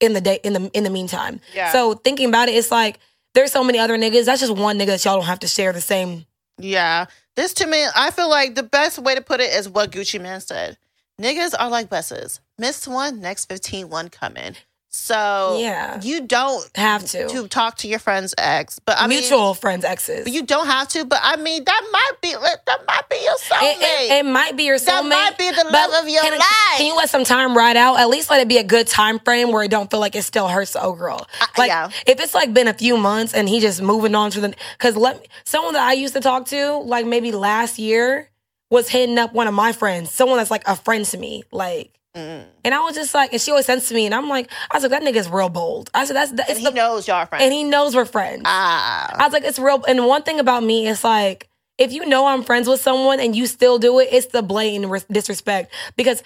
in 0.00 0.14
the 0.14 0.20
day 0.20 0.40
in 0.42 0.54
the 0.54 0.70
in 0.72 0.84
the 0.84 0.90
meantime. 0.90 1.40
Yeah. 1.54 1.70
So 1.72 1.94
thinking 1.94 2.28
about 2.28 2.48
it, 2.48 2.52
it's 2.52 2.70
like 2.70 2.98
there's 3.34 3.52
so 3.52 3.62
many 3.62 3.78
other 3.78 3.96
niggas. 3.96 4.24
That's 4.24 4.40
just 4.40 4.56
one 4.56 4.78
nigga 4.78 4.86
that 4.86 5.04
y'all 5.04 5.16
don't 5.16 5.26
have 5.26 5.40
to 5.40 5.48
share 5.48 5.72
the 5.72 5.80
same. 5.80 6.24
Yeah, 6.58 7.06
this 7.36 7.54
to 7.54 7.66
me, 7.66 7.86
I 7.94 8.10
feel 8.10 8.28
like 8.28 8.54
the 8.54 8.62
best 8.62 8.98
way 8.98 9.14
to 9.14 9.22
put 9.22 9.40
it 9.40 9.52
is 9.52 9.68
what 9.68 9.90
Gucci 9.92 10.20
Mane 10.20 10.40
said. 10.40 10.76
Niggas 11.20 11.54
are 11.58 11.70
like 11.70 11.88
buses. 11.88 12.40
Miss 12.60 12.86
one, 12.86 13.20
next 13.22 13.46
15, 13.46 13.88
one 13.88 14.10
coming. 14.10 14.54
So 14.90 15.56
Yeah. 15.60 15.98
you 16.02 16.26
don't 16.26 16.68
Have 16.76 17.06
to. 17.06 17.26
to 17.28 17.48
talk 17.48 17.78
to 17.78 17.88
your 17.88 18.00
friend's 18.00 18.34
ex, 18.36 18.78
but 18.80 18.96
I 18.98 19.06
mean, 19.06 19.20
Mutual 19.20 19.54
friends, 19.54 19.82
exes. 19.84 20.28
you 20.28 20.42
don't 20.42 20.66
have 20.66 20.88
to. 20.88 21.06
But 21.06 21.20
I 21.22 21.36
mean, 21.36 21.64
that 21.64 21.88
might 21.90 22.20
be 22.20 22.32
that 22.32 22.84
might 22.86 23.08
be 23.08 23.16
your 23.22 23.36
soulmate. 23.36 23.76
It, 23.76 24.10
it, 24.10 24.12
it 24.18 24.26
might 24.26 24.56
be 24.58 24.64
your 24.64 24.76
soulmate. 24.76 24.84
That 24.86 25.04
might 25.30 25.38
be 25.38 25.48
the 25.50 25.64
love 25.72 26.02
of 26.02 26.08
your 26.10 26.22
can, 26.22 26.32
life. 26.32 26.76
Can 26.76 26.86
you 26.86 26.96
let 26.96 27.08
some 27.08 27.24
time 27.24 27.56
ride 27.56 27.76
out? 27.78 27.98
At 27.98 28.10
least 28.10 28.28
let 28.30 28.40
it 28.42 28.48
be 28.48 28.58
a 28.58 28.64
good 28.64 28.88
time 28.88 29.20
frame 29.20 29.52
where 29.52 29.62
it 29.62 29.70
don't 29.70 29.88
feel 29.90 30.00
like 30.00 30.14
it 30.16 30.24
still 30.24 30.48
hurts 30.48 30.72
the 30.72 30.82
old 30.82 30.98
girl. 30.98 31.26
Like 31.56 31.68
yeah. 31.68 31.90
if 32.06 32.20
it's 32.20 32.34
like 32.34 32.52
been 32.52 32.68
a 32.68 32.74
few 32.74 32.96
months 32.98 33.32
and 33.32 33.48
he 33.48 33.60
just 33.60 33.80
moving 33.80 34.14
on 34.14 34.32
to 34.32 34.40
the 34.40 34.54
because 34.76 34.96
let 34.96 35.20
me, 35.20 35.26
someone 35.44 35.74
that 35.74 35.88
I 35.88 35.92
used 35.92 36.14
to 36.14 36.20
talk 36.20 36.46
to 36.46 36.74
like 36.78 37.06
maybe 37.06 37.30
last 37.32 37.78
year 37.78 38.28
was 38.70 38.88
hitting 38.88 39.18
up 39.18 39.32
one 39.32 39.46
of 39.46 39.54
my 39.54 39.70
friends, 39.72 40.12
someone 40.12 40.38
that's 40.38 40.50
like 40.50 40.66
a 40.66 40.74
friend 40.76 41.04
to 41.06 41.16
me, 41.16 41.44
like. 41.52 41.92
Mm. 42.16 42.44
And 42.64 42.74
I 42.74 42.80
was 42.80 42.94
just 42.96 43.14
like, 43.14 43.32
and 43.32 43.40
she 43.40 43.50
always 43.50 43.66
sends 43.66 43.88
to 43.88 43.94
me, 43.94 44.04
and 44.06 44.14
I'm 44.14 44.28
like, 44.28 44.50
I 44.70 44.76
was 44.76 44.82
like, 44.82 44.90
that 44.90 45.02
nigga's 45.02 45.28
real 45.28 45.48
bold. 45.48 45.90
I 45.94 46.04
said, 46.04 46.16
that's 46.16 46.32
the, 46.32 46.48
and 46.48 46.58
he 46.58 46.64
the, 46.64 46.70
knows 46.72 47.06
y'all 47.06 47.18
are 47.18 47.26
friends. 47.26 47.44
and 47.44 47.52
he 47.52 47.62
knows 47.64 47.94
we're 47.94 48.04
friends. 48.04 48.42
ah, 48.46 49.14
I 49.14 49.24
was 49.26 49.32
like, 49.32 49.44
it's 49.44 49.58
real. 49.58 49.84
And 49.86 50.04
one 50.06 50.22
thing 50.24 50.40
about 50.40 50.62
me 50.64 50.88
is 50.88 51.04
like, 51.04 51.48
if 51.78 51.92
you 51.92 52.04
know 52.06 52.26
I'm 52.26 52.42
friends 52.42 52.68
with 52.68 52.80
someone 52.80 53.20
and 53.20 53.34
you 53.34 53.46
still 53.46 53.78
do 53.78 54.00
it, 54.00 54.08
it's 54.12 54.26
the 54.26 54.42
blatant 54.42 54.90
res- 54.90 55.04
disrespect. 55.04 55.72
Because 55.96 56.22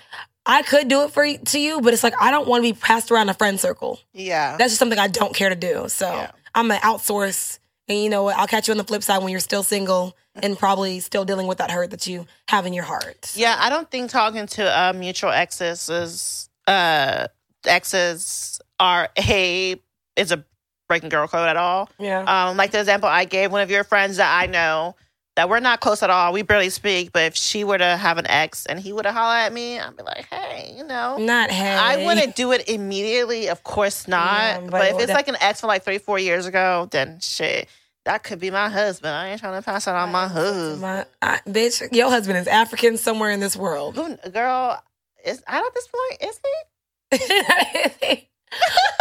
I 0.47 0.63
could 0.63 0.89
do 0.89 1.03
it 1.05 1.11
for 1.13 1.25
to 1.37 1.59
you, 1.61 1.81
but 1.81 1.93
it's 1.95 2.03
like 2.03 2.15
I 2.21 2.31
don't 2.31 2.49
want 2.49 2.65
to 2.65 2.73
be 2.73 2.79
passed 2.79 3.11
around 3.13 3.29
a 3.29 3.35
friend 3.35 3.61
circle. 3.61 4.01
yeah. 4.13 4.57
That's 4.57 4.71
just 4.73 4.79
something 4.79 4.99
I 4.99 5.07
don't 5.09 5.35
care 5.35 5.51
to 5.51 5.55
do. 5.55 5.89
So 5.89 6.07
Yeah. 6.11 6.31
I'm 6.55 6.69
gonna 6.69 6.81
outsource. 6.81 7.59
And 7.89 7.99
you 8.03 8.09
know 8.09 8.23
what? 8.23 8.37
I'll 8.37 8.47
catch 8.47 8.69
you 8.69 8.73
on 8.73 8.79
the 8.79 8.85
flip 8.85 9.03
side 9.03 9.19
when 9.23 9.31
you're 9.31 9.41
still 9.41 9.63
single 9.63 10.17
and 10.35 10.59
probably 10.59 11.01
still 11.01 11.25
dealing 11.25 11.47
with 11.47 11.59
that 11.59 11.71
hurt 11.71 11.91
that 11.91 12.07
you 12.07 12.27
have 12.49 12.67
in 12.67 12.73
your 12.73 12.85
heart. 12.85 13.33
Yeah, 13.35 13.57
I 13.59 13.69
don't 13.69 13.91
think 13.91 14.11
talking 14.11 14.47
to 14.47 14.65
uh, 14.65 14.93
mutual 14.95 15.31
exes 15.31 15.89
is 15.89 16.49
uh 16.67 17.27
exes 17.67 18.61
are 18.81 19.11
a 19.19 19.81
is 20.17 20.33
a 20.33 20.45
breaking 20.89 21.09
girl 21.11 21.29
code 21.29 21.49
at 21.49 21.57
all. 21.57 21.91
Yeah. 21.99 22.23
Um, 22.23 22.57
like 22.57 22.71
the 22.71 22.81
example 22.81 23.09
I 23.09 23.25
gave, 23.25 23.53
one 23.53 23.61
of 23.61 23.71
your 23.71 23.85
friends 23.85 24.17
that 24.17 24.39
I 24.43 24.47
know 24.47 24.97
that 25.37 25.49
we're 25.49 25.61
not 25.61 25.81
close 25.81 26.03
at 26.03 26.11
all. 26.11 26.33
We 26.33 26.43
barely 26.43 26.71
speak, 26.71 27.13
but 27.13 27.23
if 27.25 27.37
she 27.37 27.65
were 27.65 27.79
to 27.79 27.97
have 27.97 28.19
an 28.19 28.27
ex 28.29 28.67
and 28.67 28.79
he 28.79 28.93
would 28.93 29.05
have 29.05 29.15
hollered 29.15 29.47
at 29.47 29.53
me, 29.53 29.79
I'd 29.79 29.97
be 29.97 30.03
like, 30.03 30.27
hey, 30.31 30.73
you 30.77 30.85
know. 30.85 31.19
Not 31.19 31.51
hey. 31.51 31.75
I 31.75 32.05
wouldn't 32.05 32.37
do 32.37 32.53
it 32.53 32.69
immediately, 32.69 33.49
of 33.49 33.65
course 33.65 34.07
not. 34.07 34.39
Yeah, 34.39 34.61
but 34.63 34.71
but 34.71 34.93
if 34.93 35.01
it's 35.01 35.13
like 35.13 35.29
an 35.29 35.37
ex 35.41 35.61
from 35.61 35.69
like 35.69 35.85
three, 35.85 35.99
four 35.99 36.19
years 36.19 36.47
ago, 36.47 36.89
then 36.91 37.19
shit, 37.21 37.69
that 38.05 38.23
could 38.23 38.39
be 38.39 38.51
my 38.51 38.69
husband. 38.69 39.15
I 39.15 39.31
ain't 39.31 39.41
trying 39.41 39.61
to 39.61 39.65
pass 39.65 39.87
it 39.87 39.95
on 39.95 40.13
my 40.13 40.29
husband. 40.29 40.81
My, 40.81 41.07
I, 41.21 41.41
bitch, 41.47 41.93
your 41.93 42.11
husband 42.11 42.39
is 42.39 42.47
African 42.47 42.97
somewhere 42.97 43.31
in 43.31 43.41
this 43.41 43.57
world. 43.57 43.97
Who, 43.97 44.17
girl, 44.31 44.83
is 45.25 45.43
I 45.49 45.59
at 45.59 45.75
this 45.75 45.89
point 45.89 46.31
is 46.31 46.41
he? 46.45 48.29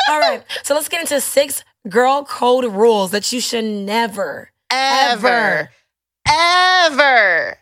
All 0.10 0.20
right. 0.20 0.44
So 0.64 0.74
let's 0.74 0.90
get 0.90 1.02
into 1.02 1.22
six 1.22 1.64
girl 1.88 2.24
code 2.24 2.66
rules 2.66 3.12
that 3.12 3.32
you 3.32 3.40
should 3.40 3.66
never 3.66 4.50
Ever, 4.72 5.28
ever 5.28 5.70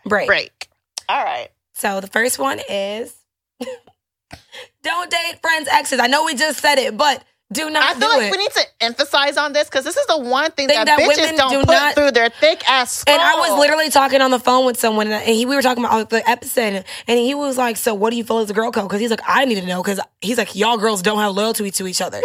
break. 0.06 0.28
break. 0.28 0.68
All 1.10 1.24
right. 1.24 1.50
So 1.74 2.00
the 2.00 2.08
first 2.08 2.40
one 2.40 2.60
is 2.70 3.16
don't 4.84 5.10
date 5.10 5.40
friends' 5.42 5.68
exes. 5.72 6.00
I 6.00 6.08
know 6.08 6.26
we 6.26 6.36
just 6.36 6.60
said 6.60 6.78
it, 6.78 6.98
but 6.98 7.24
Do 7.52 7.70
not 7.70 7.84
I 7.84 8.00
feel 8.00 8.08
like 8.08 8.24
it. 8.24 8.32
we 8.32 8.38
need 8.38 8.52
to 8.52 8.62
emphasize 8.80 9.36
on 9.36 9.52
this 9.52 9.66
because 9.70 9.84
this 9.84 9.98
is 9.98 10.06
the 10.08 10.18
one 10.20 10.52
thing, 10.52 10.68
Thing 10.70 10.78
that, 10.78 10.86
that 10.86 11.00
bitches 11.00 11.36
don't 11.36 11.52
do 11.52 11.60
put 11.60 11.68
not- 11.68 11.96
through 11.96 12.12
their 12.12 12.30
thick 12.30 12.64
ass 12.70 13.00
skull. 13.00 13.14
And 13.14 13.22
I 13.22 13.36
was 13.36 13.60
literally 13.60 13.90
talking 13.90 14.22
on 14.22 14.32
the 14.32 14.40
phone 14.40 14.66
with 14.66 14.80
someone, 14.80 15.08
and 15.12 15.22
he, 15.24 15.46
we 15.46 15.56
were 15.56 15.62
talking 15.62 15.84
about 15.84 16.10
the 16.10 16.28
episode, 16.30 16.86
and 17.08 17.20
he 17.20 17.34
was 17.36 17.58
like, 17.58 17.76
"So, 17.76 17.94
what 17.94 18.12
do 18.12 18.16
you 18.16 18.24
feel 18.24 18.38
as 18.40 18.50
a 18.50 18.54
girl 18.54 18.72
code?" 18.72 18.86
Because 18.86 19.02
he's 19.02 19.10
like, 19.12 19.22
"I 19.28 19.44
need 19.46 19.56
to 19.56 19.66
know," 19.66 19.84
because 19.84 20.00
he's 20.22 20.38
like, 20.38 20.56
"Y'all 20.56 20.78
girls 20.78 21.02
don't 21.02 21.20
have 21.20 21.34
loyalty 21.36 21.70
to 21.72 21.88
each 21.88 22.02
other," 22.02 22.22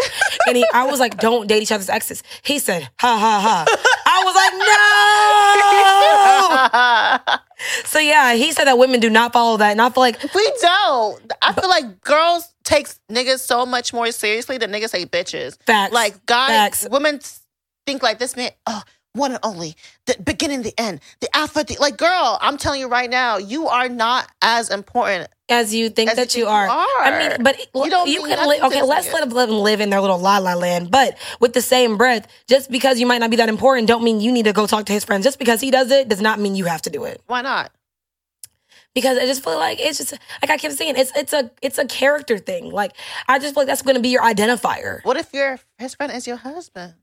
and 0.47 0.57
he, 0.57 0.65
I 0.73 0.85
was 0.87 1.01
like, 1.01 1.19
"Don't 1.19 1.49
date 1.49 1.63
each 1.63 1.73
other's 1.73 1.89
exes." 1.89 2.23
He 2.43 2.59
said, 2.61 2.89
"Ha 3.01 3.19
ha 3.19 3.41
ha." 3.41 3.65
I 4.07 4.23
was 4.25 4.35
like, 4.37 4.53
"No." 7.41 7.56
So 7.85 7.99
yeah, 7.99 8.35
he 8.35 8.53
said 8.53 8.65
that 8.65 8.79
women 8.79 9.01
do 9.01 9.09
not 9.11 9.33
follow 9.33 9.57
that, 9.57 9.71
and 9.73 9.81
I 9.81 9.89
feel 9.91 10.03
like 10.03 10.23
we 10.35 10.53
don't. 10.61 11.33
I 11.43 11.53
feel 11.53 11.69
like 11.69 12.01
girls 12.03 12.53
takes 12.65 13.01
niggas 13.11 13.39
so 13.39 13.65
much 13.65 13.93
more 13.93 14.11
seriously 14.13 14.59
than 14.59 14.71
niggas 14.73 14.91
say 14.91 15.07
bitches. 15.07 15.57
facts. 15.67 15.93
Like 15.95 16.27
guys, 16.27 16.49
Facts. 16.51 16.89
women 16.91 17.21
think 17.87 18.03
like 18.03 18.19
this 18.19 18.37
man. 18.37 18.51
Oh, 18.67 18.83
one 19.17 19.33
and 19.33 19.41
only, 19.43 19.75
the 20.07 20.15
beginning, 20.23 20.63
the 20.63 20.75
end, 20.79 21.01
the 21.21 21.35
alpha. 21.37 21.65
The, 21.65 21.77
like, 21.81 21.97
girl, 21.97 22.39
I'm 22.41 22.57
telling 22.57 22.81
you 22.81 22.89
right 22.89 23.11
now, 23.11 23.39
you 23.39 23.69
are 23.69 23.89
not 23.89 24.29
as 24.43 24.71
important. 24.71 25.29
as 25.49 25.75
you 25.75 25.89
think 25.91 26.11
As 26.11 26.17
that 26.17 26.35
you 26.35 26.43
you 26.43 26.49
are. 26.49 26.69
are. 26.69 27.03
I 27.03 27.19
mean, 27.29 27.43
but 27.43 27.57
You 27.75 27.91
don't 27.91 28.09
you 28.09 28.23
can 28.23 28.37
to 28.39 28.67
Okay, 28.67 28.83
let's 28.83 29.13
let 29.13 29.29
them 29.29 29.51
live 29.59 29.81
in 29.81 29.91
their 29.91 30.01
little 30.01 30.19
la 30.19 30.39
la 30.39 30.55
land. 30.55 30.91
But 30.91 31.17
with 31.41 31.53
the 31.53 31.63
same 31.63 31.97
breath, 31.97 32.27
just 32.49 32.71
because 32.71 32.99
you 33.01 33.07
might 33.07 33.19
not 33.19 33.31
be 33.31 33.37
that 33.37 33.49
important, 33.49 33.89
don't 33.89 34.03
mean 34.05 34.21
you 34.21 34.33
need 34.33 34.45
to 34.47 34.53
go 34.53 34.67
talk 34.67 34.87
to 34.87 34.93
his 34.93 35.05
friends. 35.05 35.25
Just 35.25 35.39
because 35.39 35.61
he 35.61 35.71
does 35.71 35.91
it 35.91 36.09
does 36.09 36.21
not 36.21 36.39
mean 36.41 36.55
you 36.57 36.65
have 36.67 36.83
to 36.83 36.91
do 36.91 37.05
it. 37.05 37.21
Why 37.27 37.43
not? 37.43 37.71
Because 38.97 39.19
I 39.19 39.27
just 39.27 39.45
feel 39.45 39.59
like 39.59 39.79
it's 39.79 39.99
just 39.99 40.13
like 40.41 40.51
I 40.51 40.57
kept 40.57 40.73
saying, 40.75 40.95
it's 40.97 41.13
it's 41.15 41.35
a 41.35 41.51
it's 41.61 41.77
a 41.77 41.85
character 41.85 42.39
thing. 42.39 42.71
Like 42.71 42.93
I 43.29 43.39
just 43.39 43.53
feel 43.53 43.61
like 43.65 43.69
that's 43.69 43.83
going 43.83 43.97
to 43.97 44.01
be 44.01 44.09
your 44.09 44.23
identifier. 44.23 45.01
What 45.05 45.19
if 45.19 45.29
your 45.35 45.59
his 45.77 45.95
friend 45.95 46.11
is 46.11 46.27
your 46.27 46.37
husband? 46.37 46.95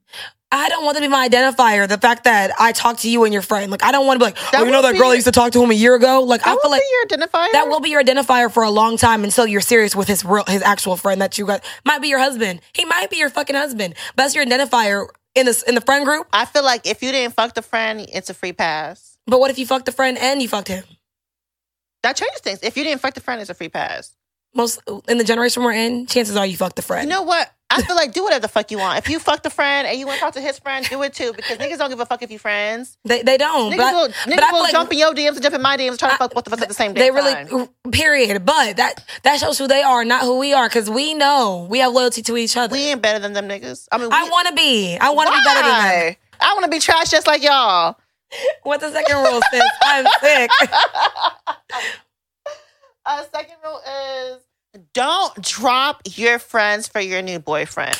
I 0.51 0.69
don't 0.69 0.83
want 0.85 0.97
to 0.97 1.01
be 1.01 1.07
my 1.07 1.27
identifier. 1.29 1.87
The 1.87 1.99
fact 1.99 2.23
that 2.23 2.51
I 2.59 2.71
talk 2.71 2.97
to 3.01 3.09
you 3.09 3.25
and 3.25 3.31
your 3.33 3.43
friend, 3.43 3.69
like 3.71 3.83
I 3.83 3.91
don't 3.91 4.07
want 4.07 4.19
to 4.19 4.25
be 4.25 4.25
like, 4.31 4.51
That 4.51 4.61
oh, 4.61 4.65
you 4.65 4.71
know 4.71 4.81
that 4.81 4.93
girl 4.93 5.03
I 5.03 5.07
your- 5.09 5.15
used 5.15 5.27
to 5.27 5.31
talk 5.31 5.51
to 5.51 5.61
him 5.63 5.69
a 5.69 5.75
year 5.75 5.93
ago. 5.93 6.23
Like 6.23 6.41
I 6.41 6.45
feel 6.45 6.59
will 6.63 6.71
like 6.71 6.81
be 6.81 6.87
your 6.91 7.05
identifier. 7.19 7.51
that 7.51 7.67
will 7.69 7.79
be 7.79 7.89
your 7.91 8.03
identifier 8.03 8.51
for 8.51 8.63
a 8.63 8.71
long 8.71 8.97
time 8.97 9.23
until 9.23 9.45
you're 9.45 9.61
serious 9.61 9.95
with 9.95 10.07
his 10.07 10.25
real 10.25 10.45
his 10.47 10.63
actual 10.63 10.97
friend 10.97 11.21
that 11.21 11.37
you 11.37 11.45
got 11.45 11.63
might 11.85 12.01
be 12.01 12.07
your 12.07 12.19
husband. 12.19 12.61
He 12.73 12.85
might 12.85 13.11
be 13.11 13.17
your 13.17 13.29
fucking 13.29 13.55
husband. 13.55 13.93
But 14.15 14.23
that's 14.23 14.33
your 14.35 14.45
identifier 14.47 15.05
in 15.35 15.45
this 15.45 15.61
in 15.61 15.75
the 15.75 15.81
friend 15.81 16.05
group. 16.05 16.25
I 16.33 16.45
feel 16.45 16.63
like 16.63 16.87
if 16.87 17.03
you 17.03 17.11
didn't 17.11 17.35
fuck 17.35 17.53
the 17.53 17.61
friend, 17.61 18.03
it's 18.11 18.31
a 18.31 18.33
free 18.33 18.53
pass. 18.53 19.19
But 19.27 19.39
what 19.39 19.51
if 19.51 19.59
you 19.59 19.67
fucked 19.67 19.85
the 19.85 19.91
friend 19.91 20.17
and 20.17 20.41
you 20.41 20.47
fucked 20.47 20.69
him? 20.69 20.83
That 22.03 22.15
changes 22.15 22.41
things. 22.41 22.59
If 22.61 22.77
you 22.77 22.83
didn't 22.83 23.01
fuck 23.01 23.13
the 23.13 23.21
friend, 23.21 23.41
it's 23.41 23.49
a 23.49 23.53
free 23.53 23.69
pass. 23.69 24.15
Most 24.53 24.79
in 25.07 25.17
the 25.17 25.23
generation 25.23 25.63
we're 25.63 25.71
in, 25.71 26.05
chances 26.05 26.35
are 26.37 26.45
you 26.45 26.55
fucked 26.57 26.75
the 26.75 26.81
friend. 26.83 27.09
You 27.09 27.15
know 27.15 27.23
what? 27.23 27.51
I 27.71 27.81
feel 27.81 27.95
like 27.95 28.13
do 28.13 28.23
whatever 28.23 28.41
the 28.41 28.47
fuck 28.47 28.69
you 28.69 28.77
want. 28.77 28.99
If 28.99 29.09
you 29.09 29.17
fuck 29.17 29.41
the 29.41 29.49
friend 29.49 29.87
and 29.87 29.97
you 29.97 30.05
want 30.05 30.19
to 30.19 30.25
talk 30.25 30.33
to 30.35 30.41
his 30.41 30.59
friend, 30.59 30.87
do 30.87 31.01
it 31.01 31.15
too. 31.15 31.33
Because 31.33 31.57
niggas 31.57 31.79
don't 31.79 31.89
give 31.89 31.99
a 31.99 32.05
fuck 32.05 32.21
if 32.21 32.29
you 32.29 32.37
friends. 32.37 32.97
they 33.03 33.23
they 33.23 33.35
don't. 33.35 33.73
Niggas 33.73 33.77
but 33.77 33.93
will, 33.93 34.07
but 34.09 34.31
niggas 34.31 34.43
I 34.43 34.51
will 34.51 34.59
like 34.61 34.71
jump 34.73 34.91
in 34.91 34.99
your 34.99 35.11
DMs 35.13 35.29
and 35.33 35.41
jump 35.41 35.55
in 35.55 35.61
my 35.61 35.75
DMs 35.75 35.89
and 35.89 35.99
try 35.99 36.11
to 36.11 36.17
fuck 36.17 36.33
both 36.35 36.45
of 36.45 36.53
us 36.53 36.61
at 36.61 36.67
the 36.67 36.73
same 36.75 36.93
time. 36.93 37.01
they 37.01 37.09
really 37.09 37.67
period. 37.91 38.45
But 38.45 38.77
that 38.77 39.03
that 39.23 39.39
shows 39.39 39.57
who 39.57 39.67
they 39.67 39.81
are, 39.81 40.05
not 40.05 40.21
who 40.21 40.37
we 40.37 40.53
are, 40.53 40.69
because 40.69 40.87
we 40.87 41.15
know 41.15 41.65
we 41.67 41.79
have 41.79 41.93
loyalty 41.93 42.21
to 42.21 42.37
each 42.37 42.55
other. 42.55 42.73
We 42.73 42.81
ain't 42.89 43.01
better 43.01 43.17
than 43.17 43.33
them 43.33 43.47
niggas. 43.47 43.87
I 43.91 43.97
mean, 43.97 44.09
we, 44.09 44.15
I 44.15 44.29
want 44.29 44.49
to 44.49 44.53
be. 44.53 44.95
I 44.99 45.09
want 45.09 45.29
to 45.29 45.33
be 45.33 45.41
better 45.43 45.61
than 45.67 46.07
them. 46.09 46.15
I 46.41 46.53
want 46.53 46.65
to 46.65 46.69
be 46.69 46.79
trash 46.79 47.09
just 47.09 47.25
like 47.25 47.41
y'all. 47.41 47.97
What's 48.63 48.83
the 48.83 48.91
second 48.91 49.17
rule, 49.17 49.41
sis? 49.51 49.63
I'm 49.83 50.05
sick. 50.21 50.51
Uh, 53.05 53.21
second 53.33 53.55
rule 53.61 53.81
is 53.85 54.39
don't 54.93 55.41
drop 55.41 56.01
your 56.05 56.39
friends 56.39 56.87
for 56.87 57.01
your 57.01 57.21
new 57.21 57.37
boyfriend. 57.37 57.97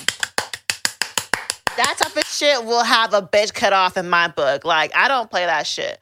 That 1.76 1.96
type 1.98 2.16
of 2.16 2.24
shit 2.26 2.64
will 2.64 2.84
have 2.86 3.14
a 3.14 3.22
bitch 3.22 3.54
cut 3.54 3.74
off 3.74 3.98
in 3.98 4.10
my 4.10 4.30
book. 4.30 4.64
Like, 4.64 4.96
I 4.96 5.10
don't 5.10 5.30
play 5.30 5.46
that 5.46 5.68
shit. 5.68 6.00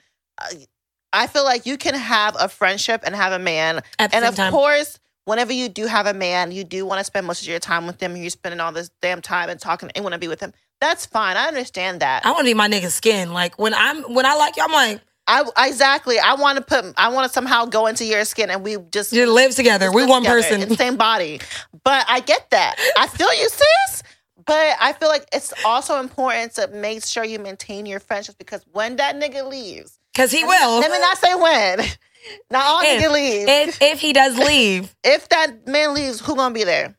I 1.13 1.27
feel 1.27 1.43
like 1.43 1.65
you 1.65 1.77
can 1.77 1.95
have 1.95 2.35
a 2.39 2.47
friendship 2.47 3.01
and 3.03 3.15
have 3.15 3.33
a 3.33 3.39
man. 3.39 3.81
And 3.97 4.23
of 4.23 4.35
time. 4.35 4.51
course, 4.51 4.99
whenever 5.25 5.53
you 5.53 5.69
do 5.69 5.87
have 5.87 6.05
a 6.05 6.13
man, 6.13 6.51
you 6.51 6.63
do 6.63 6.85
want 6.85 6.99
to 6.99 7.03
spend 7.03 7.25
most 7.25 7.41
of 7.41 7.47
your 7.47 7.59
time 7.59 7.87
with 7.87 8.01
him. 8.01 8.15
You're 8.15 8.29
spending 8.29 8.59
all 8.59 8.71
this 8.71 8.91
damn 9.01 9.21
time 9.21 9.49
and 9.49 9.59
talking 9.59 9.89
and 9.95 10.03
want 10.03 10.13
to 10.13 10.19
be 10.19 10.27
with 10.27 10.39
him. 10.39 10.53
That's 10.81 11.05
fine. 11.05 11.37
I 11.37 11.47
understand 11.47 12.01
that. 12.01 12.25
I 12.25 12.29
want 12.31 12.39
to 12.39 12.45
be 12.45 12.53
my 12.55 12.67
nigga's 12.67 12.93
skin. 12.95 13.31
Like 13.33 13.57
when 13.59 13.73
I'm 13.73 14.01
when 14.13 14.25
I 14.25 14.35
like 14.35 14.57
you, 14.57 14.63
I'm 14.63 14.71
like, 14.73 14.99
I 15.27 15.43
exactly. 15.67 16.17
I 16.19 16.33
want 16.33 16.57
to 16.57 16.63
put. 16.63 16.93
I 16.97 17.09
want 17.09 17.27
to 17.27 17.31
somehow 17.33 17.65
go 17.65 17.85
into 17.87 18.03
your 18.03 18.25
skin 18.25 18.49
and 18.49 18.63
we 18.63 18.77
just 18.91 19.13
you 19.13 19.31
live 19.31 19.55
together. 19.55 19.91
We 19.91 20.01
live 20.01 20.09
one 20.09 20.23
together 20.23 20.41
person. 20.41 20.61
in 20.63 20.69
the 20.69 20.75
same 20.75 20.97
body. 20.97 21.39
But 21.83 22.05
I 22.09 22.19
get 22.19 22.49
that. 22.49 22.75
I 22.97 23.07
feel 23.07 23.31
you, 23.33 23.47
sis. 23.47 24.03
But 24.43 24.75
I 24.81 24.93
feel 24.93 25.07
like 25.07 25.25
it's 25.31 25.53
also 25.63 25.99
important 25.99 26.55
to 26.55 26.67
make 26.69 27.05
sure 27.05 27.23
you 27.23 27.37
maintain 27.37 27.85
your 27.85 27.99
friendships 27.99 28.35
because 28.35 28.65
when 28.73 28.95
that 28.95 29.15
nigga 29.15 29.47
leaves, 29.47 29.99
Cause 30.17 30.31
he 30.31 30.43
will. 30.43 30.79
let 30.79 30.91
me 30.91 30.99
not 30.99 31.17
say 31.19 31.35
when. 31.35 31.79
Not 32.51 32.63
all 32.65 32.81
If- 32.83 33.01
nigga 33.03 33.11
leave. 33.11 33.47
if 33.47 33.81
if 33.81 33.99
he 33.99 34.13
does 34.13 34.37
leave, 34.37 34.93
if 35.03 35.27
that 35.29 35.67
man 35.67 35.93
leaves, 35.95 36.19
who 36.19 36.35
gonna 36.35 36.53
be 36.53 36.63
there? 36.63 36.95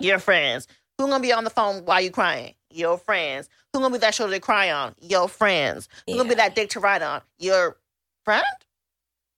Your 0.00 0.18
friends. 0.18 0.66
Who 0.98 1.08
gonna 1.08 1.20
be 1.22 1.32
on 1.32 1.44
the 1.44 1.50
phone 1.50 1.84
while 1.84 2.00
you 2.00 2.10
crying? 2.10 2.54
Your 2.74 2.98
friends. 2.98 3.48
Who 3.72 3.80
gonna 3.80 3.92
be 3.92 3.98
that 3.98 4.14
shoulder 4.14 4.34
to 4.34 4.40
cry 4.40 4.70
on? 4.70 4.94
Your 5.00 5.28
friends. 5.28 5.88
Who 6.06 6.16
gonna 6.16 6.28
be 6.28 6.34
that 6.34 6.54
dick 6.56 6.70
to 6.70 6.80
ride 6.80 7.02
on? 7.02 7.22
Your 7.38 7.76
friend? 8.24 8.44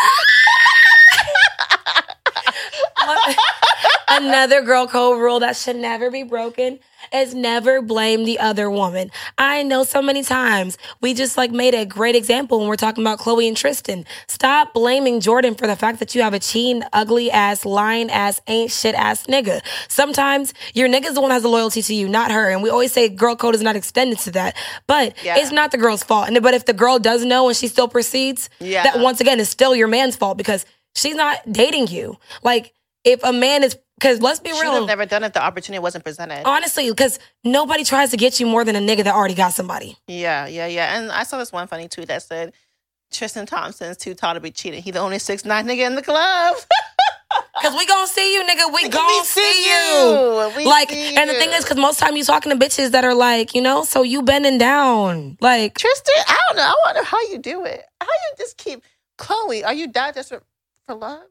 Another 4.09 4.63
girl 4.63 4.87
code 4.87 5.19
rule 5.21 5.41
that 5.41 5.57
should 5.57 5.77
never 5.77 6.11
be 6.11 6.23
broken 6.23 6.79
is 7.13 7.35
never 7.35 7.83
blame 7.83 8.25
the 8.25 8.39
other 8.39 8.71
woman. 8.71 9.11
I 9.37 9.63
know 9.65 9.83
so 9.85 10.01
many 10.01 10.23
times 10.23 10.79
we 11.01 11.13
just 11.13 11.37
like 11.37 11.51
made 11.51 11.75
a 11.75 11.85
great 11.85 12.15
example 12.15 12.59
when 12.61 12.69
we're 12.69 12.77
talking 12.77 13.03
about 13.03 13.19
Khloé 13.19 13.49
and 13.49 13.57
Tristan. 13.57 14.05
Stop 14.29 14.73
blaming 14.75 15.21
Jordyn 15.21 15.59
for 15.59 15.67
the 15.67 15.75
fact 15.77 15.99
that 15.99 16.15
you 16.15 16.23
have 16.23 16.35
a 16.35 16.39
cheating, 16.39 16.83
ugly 16.93 17.31
ass, 17.33 17.65
lying 17.65 18.09
ass, 18.11 18.41
ain't 18.47 18.71
shit 18.71 18.95
ass 18.95 19.25
nigga. 19.27 19.61
Sometimes 19.89 20.55
your 20.73 20.89
nigga's 20.89 21.15
the 21.15 21.21
one 21.21 21.33
has 21.33 21.43
the 21.43 21.49
loyalty 21.49 21.83
to 21.83 21.95
you, 21.95 22.09
not 22.09 22.31
her. 22.31 22.51
And 22.51 22.63
we 22.63 22.71
always 22.71 22.93
say 22.93 23.09
girl 23.09 23.35
code 23.35 23.55
is 23.57 23.63
not 23.63 23.75
extended 23.77 24.19
to 24.21 24.31
that, 24.33 24.57
but 24.87 25.15
Yeah. 25.25 25.37
it's 25.39 25.51
not 25.53 25.73
the 25.73 25.79
girl's 25.79 26.05
fault. 26.05 26.29
And 26.29 26.41
but 26.43 26.55
if 26.55 26.65
the 26.65 26.73
girl 26.73 26.99
does 27.01 27.25
know 27.25 27.49
and 27.49 27.57
she 27.57 27.67
still 27.69 27.89
proceeds, 27.89 28.49
Yeah. 28.61 28.85
that 28.85 29.01
once 29.01 29.21
again 29.21 29.41
is 29.41 29.49
still 29.49 29.75
your 29.75 29.89
man's 29.89 30.15
fault 30.17 30.39
because 30.39 30.65
she's 30.95 31.17
not 31.17 31.41
dating 31.53 31.89
you. 31.89 32.17
Like 32.45 32.73
if 33.07 33.23
a 33.25 33.33
man 33.33 33.65
is 33.65 33.79
because 33.99 34.21
let's 34.21 34.41
be 34.41 34.53
She 34.53 34.61
real. 34.61 34.73
have 34.75 34.87
never 34.87 35.07
done 35.07 35.23
it 35.23 35.29
if 35.29 35.33
the 35.33 35.43
opportunity 35.43 35.81
wasn't 35.83 36.05
presented. 36.05 36.43
Honestly, 36.45 36.91
because 36.91 37.19
nobody 37.45 37.85
tries 37.85 38.11
to 38.11 38.19
get 38.19 38.39
you 38.41 38.47
more 38.47 38.65
than 38.65 38.77
a 38.77 38.81
nigga 38.81 39.05
that 39.05 39.15
already 39.15 39.35
got 39.35 39.55
somebody. 39.55 39.97
Yeah, 40.07 40.47
yeah, 40.47 40.67
yeah. 40.67 40.99
And 40.99 41.11
I 41.11 41.23
saw 41.23 41.39
this 41.39 41.53
one 41.53 41.67
funny 41.69 41.89
tweet 41.89 42.09
that 42.09 42.23
said 42.23 42.53
Tristan 43.13 43.47
Thompson's 43.47 43.97
too 43.97 44.15
tall 44.15 44.35
to 44.35 44.41
be 44.41 44.51
cheating. 44.51 44.83
He 44.83 44.91
the 44.91 44.99
only 44.99 45.19
six 45.19 45.45
nine 45.47 45.67
nigga 45.67 45.87
in 45.87 45.95
the 45.95 46.03
club. 46.03 46.57
Cause 47.63 47.75
we 47.75 47.87
gonna 47.87 48.07
see 48.07 48.35
you, 48.35 48.45
nigga. 48.45 48.67
We 48.75 48.83
We 48.85 48.89
gonna 48.91 49.25
see 49.25 49.41
see 49.41 49.69
you. 49.71 50.11
you. 50.11 50.53
We 50.57 50.65
like, 50.67 50.91
see 50.91 51.17
and 51.17 51.29
the 51.29 51.35
thing 51.35 51.51
you. 51.51 51.57
is, 51.57 51.65
cause 51.65 51.77
most 51.79 51.99
time 51.99 52.17
you 52.17 52.25
talking 52.25 52.57
to 52.57 52.59
bitches 52.59 52.91
that 52.91 53.05
are 53.05 53.15
like, 53.15 53.55
you 53.55 53.63
know, 53.63 53.83
so 53.85 54.03
you 54.03 54.23
bending 54.23 54.59
down, 54.59 55.37
like, 55.41 55.77
Tristan, 55.77 56.15
I 56.29 56.39
don't 56.49 56.57
know. 56.59 56.63
I 56.65 56.75
wonder 56.87 57.03
how 57.05 57.21
you 57.31 57.39
do 57.39 57.65
it. 57.65 57.83
How 58.01 58.07
you 58.07 58.35
just 58.39 58.57
keep 58.59 58.83
Khloé? 59.19 59.65
Are 59.65 59.73
you 59.75 59.91
that 59.93 60.15
for 60.87 60.95
love, 60.95 61.23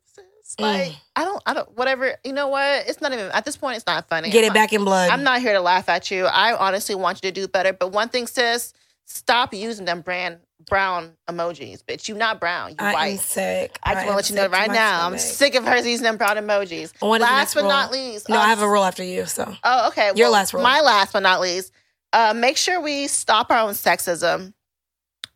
Like 0.60 0.92
Mm. 0.92 0.96
I 1.16 1.24
don't, 1.24 1.44
I 1.46 1.54
don't. 1.54 1.76
Whatever. 1.76 2.16
You 2.24 2.34
know 2.34 2.48
what? 2.48 2.88
It's 2.88 3.02
not 3.02 3.12
even 3.12 3.32
at 3.32 3.46
this 3.46 3.58
point. 3.58 3.78
It's 3.78 3.86
not 3.86 4.08
funny. 4.08 4.30
get 4.30 4.44
I'm 4.44 4.52
it 4.52 4.54
back 4.54 4.74
in 4.74 4.84
blood. 4.86 5.10
I'm 5.10 5.24
not 5.24 5.42
here 5.42 5.54
to 5.54 5.60
laugh 5.60 5.90
at 5.90 6.12
you. 6.12 6.26
I 6.26 6.56
honestly 6.56 6.96
want 6.96 7.18
you 7.24 7.32
to 7.32 7.34
do 7.34 7.48
better. 7.48 7.74
But 7.74 7.92
one 7.92 8.10
thing, 8.10 8.28
sis, 8.28 8.74
stop 9.06 9.54
using 9.54 9.86
them 9.86 10.02
brand 10.02 10.40
brown 10.68 11.12
emojis, 11.30 11.84
bitch. 11.84 12.08
You 12.08 12.16
not 12.16 12.40
brown. 12.40 12.72
You 12.72 12.76
I 12.80 13.08
am 13.10 13.18
sick. 13.18 13.78
I 13.84 13.94
just 13.96 14.06
want 14.06 14.12
to 14.12 14.16
let 14.16 14.30
you 14.30 14.36
know 14.36 14.48
right 14.48 14.72
now. 14.72 15.06
I'm 15.06 15.18
sick 15.18 15.56
of 15.56 15.66
her 15.66 15.78
using 15.78 16.04
them 16.04 16.18
brown 16.18 16.38
emojis. 16.38 16.94
What 17.00 17.22
last 17.22 17.54
but 17.54 17.62
rule? 17.62 17.70
not 17.70 17.92
least. 17.92 18.30
No, 18.30 18.38
uh, 18.38 18.42
I 18.42 18.48
have 18.48 18.62
a 18.62 18.70
rule 18.70 18.84
after 18.84 19.04
you. 19.04 19.26
So 19.26 19.54
Oh, 19.64 19.88
okay. 19.90 20.12
Your 20.16 20.30
last 20.30 20.54
rule. 20.54 20.64
My 20.64 20.82
last 20.82 21.14
but 21.14 21.22
not 21.22 21.42
least. 21.42 21.72
Uh, 22.14 22.34
make 22.36 22.58
sure 22.58 22.80
we 22.80 23.08
stop 23.08 23.52
our 23.52 23.60
own 23.60 23.74
sexism. 23.74 24.54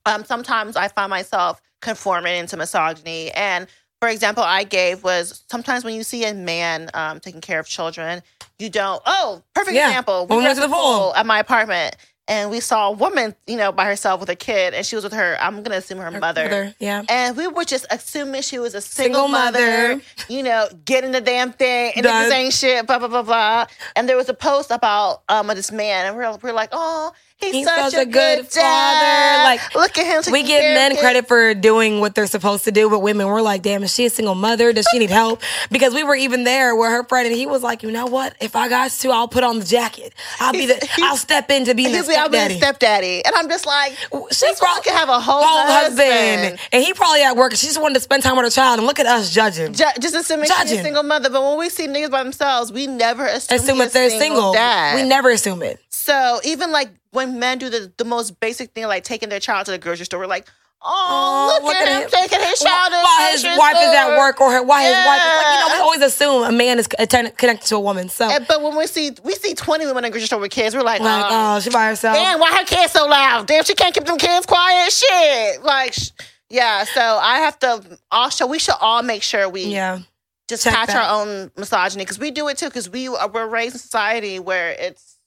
Um, 0.06 0.24
sometimes 0.24 0.76
I 0.76 0.88
find 0.88 1.10
myself 1.10 1.62
conforming 1.82 2.38
into 2.38 2.58
misogyny. 2.58 3.32
And 3.32 3.67
for 4.02 4.10
example, 4.10 4.44
I 4.44 4.64
gave 4.64 5.04
was 5.04 5.44
sometimes 5.50 5.84
when 5.84 5.94
you 5.96 6.04
see 6.04 6.26
a 6.26 6.34
man 6.34 6.90
um, 6.94 7.20
taking 7.20 7.42
care 7.42 7.60
of 7.60 7.68
children, 7.68 8.22
you 8.58 8.70
don't. 8.70 9.02
Oh, 9.06 9.42
perfect 9.54 9.76
Yeah. 9.76 9.88
example. 9.90 10.28
We 10.28 10.38
went 10.38 10.50
at 10.50 10.56
to 10.56 10.62
the 10.62 10.68
pool. 10.70 11.14
at 11.16 11.26
my 11.26 11.40
apartment, 11.40 11.96
and 12.28 12.52
we 12.52 12.60
saw 12.60 12.90
a 12.90 12.92
woman, 12.92 13.34
you 13.48 13.58
know, 13.58 13.72
by 13.72 13.86
herself 13.86 14.20
with 14.20 14.30
a 14.30 14.36
kid, 14.36 14.74
and 14.74 14.86
she 14.86 14.96
was 14.96 15.04
with 15.04 15.14
her. 15.14 15.38
I'm 15.40 15.64
gonna 15.64 15.78
assume 15.78 15.98
her 16.00 16.12
mother. 16.12 16.74
yeah. 16.80 17.04
And 17.10 17.36
we 17.36 17.48
were 17.48 17.64
just 17.66 17.86
assuming 17.90 18.42
she 18.44 18.60
was 18.60 18.76
a 18.76 18.82
single, 18.82 19.22
Single 19.24 19.28
mother, 19.30 19.90
mother. 19.96 20.02
you 20.30 20.44
know, 20.44 20.68
getting 20.86 21.12
the 21.12 21.22
damn 21.22 21.52
thing 21.54 21.94
and 21.96 22.06
the 22.06 22.30
same 22.30 22.52
shit, 22.52 22.86
blah, 22.88 23.00
blah, 23.00 23.08
blah, 23.08 23.24
blah. 23.24 23.66
And 23.96 24.08
there 24.08 24.16
was 24.18 24.30
a 24.30 24.34
post 24.34 24.72
about 24.72 25.24
um 25.30 25.48
this 25.48 25.72
man, 25.72 26.06
and 26.06 26.16
we're, 26.16 26.32
we're 26.42 26.54
like, 26.54 26.70
oh, 26.72 27.12
He's, 27.39 27.54
He's 27.56 27.65
such, 27.65 27.92
such 27.94 28.02
a, 28.02 28.06
good 28.06 28.40
good 28.40 28.48
father. 28.52 29.44
Like, 29.46 29.73
look 29.73 29.98
at 29.98 30.25
him. 30.25 30.33
we 30.33 30.44
give 30.44 30.62
men 30.62 30.92
kids. 30.92 31.02
credit 31.02 31.27
for 31.27 31.54
doing 31.54 32.02
what 32.02 32.13
they're 32.13 32.27
supposed 32.27 32.65
to 32.65 32.71
do, 32.73 32.90
but 32.90 33.00
women 33.00 33.27
we're 33.27 33.42
like, 33.42 33.62
damn, 33.62 33.81
is 33.83 33.94
she 33.94 34.06
a 34.06 34.10
single 34.10 34.35
mother? 34.35 34.73
Does 34.73 34.85
she 34.92 35.00
need 35.00 35.10
help? 35.10 35.42
Because 35.71 35.94
we 35.94 36.04
were 36.04 36.15
even 36.15 36.44
there 36.44 36.75
where 36.75 36.92
her 36.92 37.04
friend 37.06 37.27
and 37.27 37.35
he 37.35 37.46
was 37.46 37.63
like, 37.63 37.81
you 37.81 37.92
know 37.92 38.08
what? 38.08 38.35
If 38.42 38.58
I 38.58 38.67
got 38.67 38.92
to, 38.92 39.10
I'll 39.12 39.29
put 39.29 39.46
on 39.46 39.60
the 39.60 39.65
jacket. 39.65 40.13
I'll 40.42 40.52
be 40.52 40.65
the. 40.65 40.90
I'll 41.02 41.15
step 41.15 41.50
in 41.50 41.63
to 41.65 41.73
be 41.75 41.85
the 41.85 42.00
I'm 42.00 42.04
being 42.04 42.50
stepdaddy. 42.50 42.58
stepdaddy, 42.58 43.25
and 43.25 43.33
I'm 43.35 43.48
just 43.48 43.65
like, 43.65 43.94
She 43.94 44.54
probably 44.58 44.83
can 44.83 44.96
have 44.98 45.08
a 45.10 45.19
whole, 45.21 45.42
whole 45.42 45.67
husband. 45.67 46.00
husband. 46.42 46.60
and 46.73 46.83
he 46.83 46.94
probably 46.94 47.23
at 47.23 47.37
work. 47.37 47.54
She 47.56 47.67
just 47.67 47.81
wanted 47.81 47.96
to 47.96 48.02
spend 48.02 48.21
time 48.21 48.35
with 48.35 48.46
her 48.46 48.52
child, 48.52 48.79
and 48.79 48.85
look 48.87 49.00
at 49.00 49.06
us 49.06 49.33
judging. 49.33 49.73
Ju- 49.73 49.85
just 50.02 50.13
assuming 50.15 50.50
she's 50.62 50.71
a 50.73 50.81
single 50.83 51.04
mother. 51.04 51.29
But 51.29 51.42
when 51.42 51.58
we 51.58 51.69
see 51.69 51.87
niggas 51.87 52.12
by 52.12 52.21
themselves, 52.23 52.71
we 52.73 52.85
never 52.85 53.25
assume, 53.25 53.58
Assume 53.60 53.77
that 53.77 53.94
they're 53.94 54.08
a 54.08 54.10
single. 54.10 54.19
single. 54.19 54.54
Dad. 54.54 54.96
We 55.02 55.08
never 55.08 55.29
assume 55.29 55.63
it. 55.63 55.79
So 55.90 56.40
even 56.44 56.71
like 56.71 56.90
when 57.12 57.40
men 57.40 57.58
do 57.58 57.70
the, 57.70 57.92
the 57.98 58.06
most 58.06 58.40
basic 58.40 58.72
thing, 58.74 58.86
like 58.88 59.04
taking 59.04 59.30
their 59.30 59.40
child 59.40 59.66
to 59.66 59.72
the 59.72 59.78
grocery 59.78 60.06
store, 60.06 60.20
we're 60.20 60.28
like, 60.28 60.48
oh, 60.82 61.60
oh 61.62 61.66
look, 61.66 61.76
at, 61.76 62.04
him, 62.04 62.10
taking 62.10 62.40
his 62.40 62.60
child 62.60 62.86
to 62.88 62.92
the 62.92 63.02
while 63.04 63.32
his 63.32 63.44
wife 63.44 63.76
is 63.80 63.96
at 63.96 64.18
work 64.18 64.40
or 64.42 64.52
her, 64.52 64.64
while 64.64 64.82
his 64.82 64.94
wife 65.06 65.22
is 65.22 65.36
like, 65.38 65.54
you 65.54 65.60
know, 65.70 65.76
we 65.76 65.80
always 65.82 66.02
assume 66.02 66.44
a 66.44 66.52
man 66.52 66.80
is 66.80 66.88
connected 66.88 67.62
to 67.68 67.76
a 67.76 67.80
woman. 67.80 68.10
So, 68.10 68.30
And- 68.30 68.46
But 68.48 68.62
when 68.62 68.78
we 68.78 68.88
see 68.88 69.12
we 69.24 69.34
see 69.34 69.54
twenty 69.56 69.86
women 69.86 70.06
in 70.06 70.10
the 70.10 70.14
grocery 70.14 70.28
store 70.28 70.40
with 70.40 70.52
kids, 70.52 70.76
we're 70.76 70.82
like, 70.84 71.02
like, 71.02 71.26
oh, 71.28 71.56
oh, 71.58 71.60
she 71.60 71.70
by 71.70 71.88
herself. 71.88 72.16
damn, 72.16 72.40
why 72.40 72.52
her 72.58 72.64
kids 72.66 72.94
so 72.94 73.06
loud? 73.08 73.48
Damn, 73.48 73.64
she 73.64 73.74
can't 73.76 73.94
keep 73.94 74.06
them 74.06 74.18
kids 74.18 74.46
quiet. 74.46 74.92
Shit, 74.92 75.64
like, 75.64 75.94
sh- 75.94 76.10
yeah. 76.50 76.84
So 76.86 77.02
I 77.02 77.40
have 77.40 77.60
to 77.60 78.00
also 78.12 78.48
we 78.48 78.60
should 78.60 78.76
all 78.80 79.04
make 79.04 79.22
sure 79.24 79.50
we 79.50 79.64
Yeah. 79.66 80.00
just 80.48 80.64
check 80.64 80.74
catch 80.74 80.88
that. 80.88 81.10
our 81.10 81.22
own 81.22 81.52
misogyny 81.58 82.04
because 82.06 82.20
we 82.20 82.32
do 82.32 82.48
it 82.48 82.58
too 82.58 82.68
because 82.68 82.90
we 82.90 83.08
are, 83.08 83.28
we're 83.28 83.48
raised 83.48 83.76
in 83.76 83.80
society 83.80 84.40
where 84.40 84.72
it's 84.72 85.18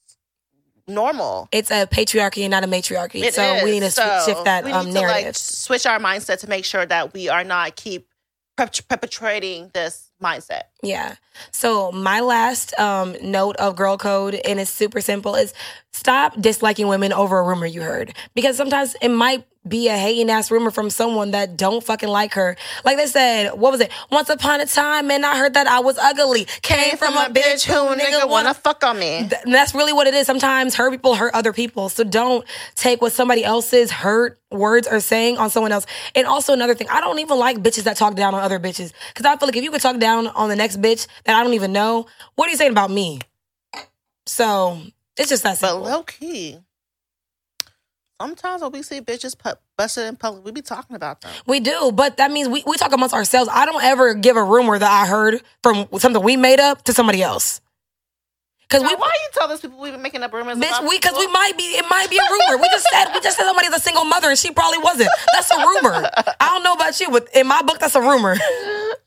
normal. 0.87 1.47
It's 1.51 1.71
a 1.71 1.87
patriarchy 1.87 2.43
and 2.43 2.51
not 2.51 2.63
a 2.63 2.67
matriarchy. 2.67 3.21
It 3.23 3.33
so 3.33 3.63
we 3.63 3.71
need 3.71 3.81
to 3.81 3.91
So 3.91 4.23
shift 4.25 4.45
that 4.45 4.65
we 4.65 4.71
um, 4.71 4.91
narrative. 4.91 5.25
like, 5.27 5.35
switch 5.35 5.85
our 5.85 5.99
mindset 5.99 6.39
to 6.39 6.49
make 6.49 6.65
sure 6.65 6.85
that 6.85 7.13
we 7.13 7.29
are 7.29 7.43
not 7.43 7.75
keep 7.75 8.07
perp- 8.57 8.87
perpetrating 8.87 9.71
this 9.73 10.11
mindset. 10.21 10.63
Yeah. 10.81 11.15
So 11.51 11.91
my 11.91 12.19
last 12.21 12.77
um, 12.79 13.15
note 13.21 13.55
of 13.57 13.75
girl 13.75 13.97
code, 13.97 14.35
and 14.45 14.59
it's 14.59 14.71
super 14.71 15.01
simple, 15.01 15.35
is 15.35 15.53
stop 15.91 16.39
disliking 16.39 16.87
women 16.87 17.11
over 17.13 17.39
a 17.39 17.43
rumor 17.43 17.65
you 17.65 17.81
heard. 17.81 18.15
Because 18.33 18.55
sometimes 18.57 18.95
it 19.01 19.09
might 19.09 19.45
be 19.67 19.87
a 19.87 19.97
hating 19.97 20.29
ass 20.29 20.51
rumor 20.51 20.71
from 20.71 20.89
someone 20.89 21.31
that 21.31 21.55
don't 21.55 21.83
fucking 21.83 22.09
like 22.09 22.33
her. 22.33 22.57
Like 22.83 22.97
they 22.97 23.07
said, 23.07 23.53
what 23.53 23.71
was 23.71 23.81
it? 23.81 23.91
Once 24.11 24.29
upon 24.29 24.59
a 24.61 24.65
time, 24.65 25.07
man, 25.07 25.23
I 25.23 25.37
heard 25.37 25.53
that 25.53 25.67
I 25.67 25.79
was 25.79 25.97
ugly. 25.97 26.45
Came, 26.61 26.97
from, 26.97 27.13
a 27.15 27.29
bitch 27.29 27.65
who 27.65 27.73
nigga 27.73 28.27
wanna 28.27 28.27
wanna 28.27 28.53
fuck 28.53 28.83
on 28.83 28.99
me. 28.99 29.27
Th- 29.29 29.41
and 29.43 29.53
that's 29.53 29.73
really 29.73 29.93
what 29.93 30.07
it 30.07 30.13
is. 30.13 30.27
Sometimes 30.27 30.75
hurt 30.75 30.91
people 30.91 31.15
hurt 31.15 31.33
other 31.33 31.53
people. 31.53 31.89
So 31.89 32.03
don't 32.03 32.45
take 32.75 33.01
what 33.01 33.13
somebody 33.13 33.43
else's 33.43 33.91
hurt 33.91 34.39
words 34.51 34.87
are 34.87 34.99
saying 34.99 35.37
on 35.37 35.49
someone 35.49 35.71
else. 35.71 35.85
And 36.15 36.27
also 36.27 36.53
another 36.53 36.75
thing, 36.75 36.87
I 36.89 37.01
don't 37.01 37.19
even 37.19 37.37
like 37.37 37.57
bitches 37.57 37.83
that 37.83 37.97
talk 37.97 38.15
down 38.15 38.35
on 38.35 38.41
other 38.41 38.59
bitches. 38.59 38.91
Cause 39.13 39.25
I 39.25 39.35
feel 39.37 39.47
like 39.47 39.55
if 39.55 39.63
you 39.63 39.71
could 39.71 39.81
talk 39.81 39.99
down 39.99 40.27
on 40.27 40.49
the 40.49 40.55
next 40.55 40.81
bitch 40.81 41.07
that 41.23 41.35
I 41.35 41.43
don't 41.43 41.53
even 41.53 41.71
know, 41.71 42.05
what 42.35 42.47
are 42.47 42.51
you 42.51 42.57
saying 42.57 42.71
about 42.71 42.91
me? 42.91 43.19
So 44.25 44.79
it's 45.17 45.29
just 45.29 45.43
that 45.43 45.59
But 45.61 45.81
low 45.81 46.03
key, 46.03 46.59
sometimes 48.23 48.61
when 48.61 48.71
we 48.71 48.81
see 48.81 49.01
bitches 49.01 49.37
pu- 49.37 49.59
busted 49.77 50.05
in 50.07 50.15
public, 50.15 50.45
we 50.45 50.51
be 50.51 50.61
talking 50.61 50.95
about 50.95 51.19
them. 51.21 51.31
we 51.45 51.59
do, 51.59 51.91
but 51.93 52.17
that 52.17 52.31
means 52.31 52.47
we, 52.47 52.63
we 52.65 52.77
talk 52.77 52.93
amongst 52.93 53.13
ourselves. 53.13 53.49
I 53.51 53.65
don't 53.65 53.83
ever 53.83 54.13
give 54.13 54.37
a 54.37 54.43
rumor 54.43 54.79
that 54.79 54.89
I 54.89 55.05
heard 55.07 55.41
from 55.61 55.87
something 55.97 56.23
we 56.23 56.37
made 56.37 56.59
up 56.59 56.83
to 56.83 56.93
somebody 56.93 57.21
else. 57.21 57.59
Cause 58.69 58.81
we 58.81 58.95
Why, 58.95 59.11
you 59.23 59.29
tell 59.33 59.47
these 59.49 59.59
people 59.59 59.77
we've 59.77 59.91
been 59.91 60.01
making 60.01 60.23
up 60.23 60.33
rumors? 60.33 60.57
Bitch, 60.57 60.89
we 60.89 60.97
because 60.97 61.15
we 61.19 61.27
might 61.27 61.55
be 61.55 61.63
it 61.63 61.85
might 61.91 62.09
be 62.09 62.17
a 62.17 62.25
rumor. 62.31 62.59
We 62.59 62.67
just 62.69 62.87
said 62.91 63.13
we 63.13 63.19
just 63.19 63.37
said 63.37 63.43
somebody's 63.45 63.73
a 63.73 63.79
single 63.79 64.05
mother 64.05 64.29
and 64.29 64.37
she 64.39 64.51
probably 64.51 64.79
wasn't. 64.79 65.09
That's 65.33 65.51
a 65.51 65.57
rumor. 65.57 66.09
I 66.39 66.47
don't 66.47 66.63
know 66.63 66.73
about 66.73 66.99
you, 66.99 67.11
but 67.11 67.27
in 67.35 67.45
my 67.45 67.61
book, 67.61 67.77
that's 67.77 67.93
a 67.93 68.01
rumor. 68.01 68.35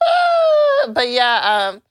but 0.88 1.08
yeah, 1.08 1.72
um, 1.72 1.82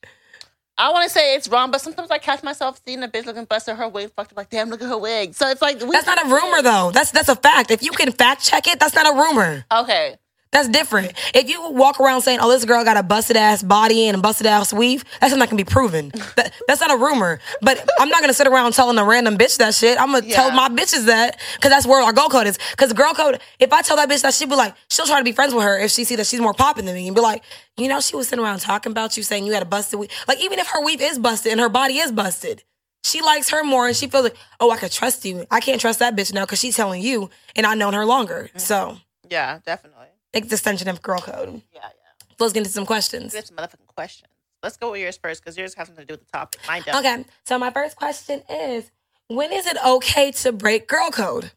I 0.77 0.91
want 0.91 1.05
to 1.05 1.09
say 1.09 1.35
it's 1.35 1.47
wrong, 1.47 1.71
but 1.71 1.79
sometimes 1.79 2.11
I 2.11 2.17
catch 2.17 2.43
myself 2.43 2.81
seeing 2.85 3.01
a 3.01 3.07
bitch 3.07 3.25
looking 3.25 3.45
busted, 3.45 3.77
her 3.77 3.87
wig 3.87 4.11
fucked 4.13 4.33
up. 4.33 4.37
Like, 4.37 4.49
damn, 4.49 4.69
look 4.69 4.81
at 4.81 4.89
her 4.89 4.97
wig. 4.97 5.33
So 5.33 5.47
it's 5.47 5.61
like 5.61 5.79
we 5.79 5.91
That's 5.91 6.05
not 6.05 6.25
a 6.25 6.27
rumor 6.27 6.61
though. 6.61 6.91
That's 6.91 7.11
that's 7.11 7.29
a 7.29 7.35
fact. 7.35 7.71
If 7.71 7.81
you 7.81 7.91
can 7.91 8.11
fact 8.11 8.43
check 8.43 8.67
it, 8.67 8.79
that's 8.79 8.93
not 8.93 9.07
a 9.07 9.17
rumor. 9.17 9.65
Okay, 9.71 10.17
That's 10.51 10.69
different. 10.69 11.11
If 11.33 11.49
you 11.49 11.69
walk 11.71 11.99
around 11.99 12.21
saying, 12.21 12.39
"Oh, 12.41 12.49
this 12.49 12.63
girl 12.63 12.83
got 12.85 12.95
a 12.95 13.03
busted 13.03 13.35
ass 13.35 13.61
body 13.61 14.07
and 14.07 14.15
a 14.17 14.21
busted 14.21 14.47
ass 14.47 14.71
weave," 14.71 15.03
that's 15.19 15.31
something 15.31 15.39
that 15.39 15.47
can 15.49 15.57
be 15.57 15.65
proven. 15.65 16.13
That, 16.37 16.53
that's 16.67 16.79
not 16.79 16.91
a 16.91 16.97
rumor. 16.97 17.39
But 17.61 17.85
I'm 17.99 18.07
not 18.07 18.21
gonna 18.21 18.33
sit 18.33 18.47
around 18.47 18.71
telling 18.73 18.97
a 18.97 19.03
random 19.03 19.37
bitch 19.37 19.57
that 19.57 19.73
shit. 19.73 19.99
I'm 19.99 20.11
gonna 20.13 20.25
tell 20.29 20.51
my 20.51 20.69
bitches 20.69 21.07
that 21.07 21.39
because 21.55 21.71
that's 21.71 21.85
where 21.85 22.01
our 22.01 22.13
girl 22.13 22.29
code 22.29 22.47
is. 22.47 22.57
Because 22.71 22.93
girl 22.93 23.13
code, 23.13 23.41
if 23.59 23.73
I 23.73 23.81
tell 23.81 23.97
that 23.97 24.09
bitch 24.09 24.21
that, 24.21 24.33
she'd 24.33 24.49
be 24.49 24.55
like, 24.55 24.73
she'll 24.89 25.05
try 25.05 25.17
to 25.19 25.25
be 25.25 25.33
friends 25.33 25.53
with 25.53 25.63
her 25.65 25.77
if 25.77 25.91
she 25.91 26.05
see 26.05 26.15
that 26.15 26.25
she's 26.25 26.39
more 26.39 26.53
popping 26.53 26.85
than 26.85 26.95
me 26.95 27.07
and 27.07 27.15
be 27.15 27.21
like, 27.21 27.43
you 27.75 27.89
know, 27.89 27.99
she 27.99 28.15
was 28.15 28.29
sitting 28.29 28.43
around 28.43 28.59
talking 28.59 28.91
about 28.93 29.17
you, 29.17 29.23
saying 29.23 29.45
you 29.45 29.51
had 29.51 29.63
a 29.63 29.65
busted 29.65 29.99
weave. 29.99 30.09
Like 30.27 30.41
even 30.41 30.59
if 30.59 30.67
her 30.67 30.81
weave 30.81 31.01
is 31.01 31.19
busted 31.19 31.51
and 31.51 31.59
her 31.59 31.69
body 31.69 31.97
is 31.97 32.13
busted. 32.13 32.63
She 33.03 33.21
likes 33.21 33.49
her 33.51 33.63
more 33.63 33.87
and 33.87 33.95
she 33.95 34.07
feels 34.07 34.23
like, 34.23 34.35
oh, 34.59 34.71
I 34.71 34.77
could 34.77 34.91
trust 34.91 35.25
you. 35.25 35.45
I 35.51 35.59
can't 35.59 35.79
trust 35.81 35.99
that 35.99 36.15
bitch 36.15 36.33
now 36.33 36.45
because 36.45 36.59
she's 36.59 36.75
telling 36.75 37.01
you 37.03 37.29
and 37.55 37.65
I've 37.65 37.77
known 37.77 37.93
her 37.93 38.05
longer. 38.05 38.49
So, 38.57 38.97
yeah, 39.29 39.59
definitely. 39.65 39.94
It's 40.43 40.53
extension 40.53 40.87
of 40.87 41.01
girl 41.01 41.19
code. 41.19 41.61
Yeah, 41.73 41.79
yeah. 41.81 42.35
Let's 42.39 42.53
get 42.53 42.59
into 42.59 42.71
some 42.71 42.85
questions. 42.85 43.33
We 43.33 43.37
have 43.37 43.45
some 43.45 43.57
motherfucking 43.57 43.87
questions. 43.95 44.31
Let's 44.61 44.77
go 44.77 44.91
with 44.91 45.01
yours 45.01 45.17
first 45.17 45.43
because 45.43 45.57
yours 45.57 45.73
has 45.75 45.87
something 45.87 46.05
to 46.05 46.07
do 46.07 46.13
with 46.13 46.25
the 46.25 46.37
topic. 46.37 46.61
Mine 46.67 46.83
don't. 46.85 46.95
Okay, 46.95 47.25
so 47.45 47.59
my 47.59 47.71
first 47.71 47.95
question 47.95 48.41
is 48.49 48.91
when 49.27 49.51
is 49.51 49.65
it 49.67 49.77
okay 49.85 50.31
to 50.31 50.51
break 50.51 50.87
girl 50.87 51.11
code? 51.11 51.51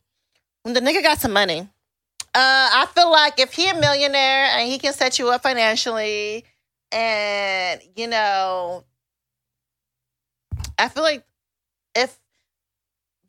When 0.62 0.74
the 0.74 0.80
nigga 0.80 1.02
got 1.02 1.18
some 1.18 1.32
money, 1.32 1.60
uh, 1.60 1.64
I 2.34 2.86
feel 2.94 3.10
like 3.10 3.40
if 3.40 3.54
he 3.54 3.68
a 3.68 3.74
millionaire 3.74 4.50
and 4.52 4.70
he 4.70 4.78
can 4.78 4.92
set 4.92 5.18
you 5.18 5.30
up 5.30 5.42
financially, 5.42 6.44
and 6.92 7.80
you 7.96 8.06
know, 8.06 8.84
I 10.78 10.88
feel 10.88 11.02
like 11.02 11.24
if 11.94 12.18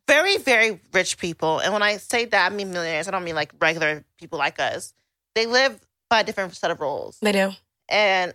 very 0.07 0.37
very 0.37 0.81
rich 0.93 1.17
people, 1.17 1.59
and 1.59 1.71
when 1.71 1.81
I 1.81 1.97
say 1.97 2.25
that 2.25 2.51
I 2.51 2.53
mean 2.53 2.71
millionaires, 2.71 3.07
I 3.07 3.11
don't 3.11 3.23
mean 3.23 3.35
like 3.35 3.53
regular 3.59 4.03
people 4.17 4.39
like 4.39 4.59
us. 4.59 4.93
They 5.39 5.45
live 5.45 5.79
by 6.09 6.19
a 6.19 6.23
different 6.25 6.53
set 6.53 6.69
of 6.69 6.81
rules 6.81 7.17
They 7.21 7.31
do. 7.31 7.51
and 7.87 8.33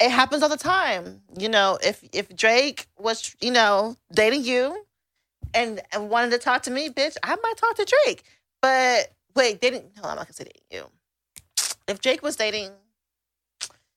it 0.00 0.10
happens 0.10 0.42
all 0.42 0.48
the 0.48 0.56
time. 0.56 1.22
You 1.38 1.48
know, 1.48 1.78
if 1.80 2.02
if 2.12 2.34
Drake 2.34 2.88
was, 2.98 3.36
you 3.40 3.52
know, 3.52 3.96
dating 4.12 4.42
you 4.42 4.84
and, 5.54 5.80
and 5.92 6.10
wanted 6.10 6.30
to 6.32 6.38
talk 6.38 6.62
to 6.62 6.72
me, 6.72 6.88
bitch, 6.88 7.16
I 7.22 7.36
might 7.40 7.56
talk 7.56 7.76
to 7.76 7.84
Drake. 7.84 8.24
But 8.60 9.12
wait, 9.36 9.60
they 9.60 9.70
didn't 9.70 9.96
no, 9.96 10.08
I'm 10.08 10.16
not 10.16 10.26
gonna 10.26 10.32
say 10.32 10.44
dating 10.44 10.62
you. 10.72 10.84
If 11.86 12.00
Drake 12.00 12.20
was 12.20 12.34
dating 12.34 12.70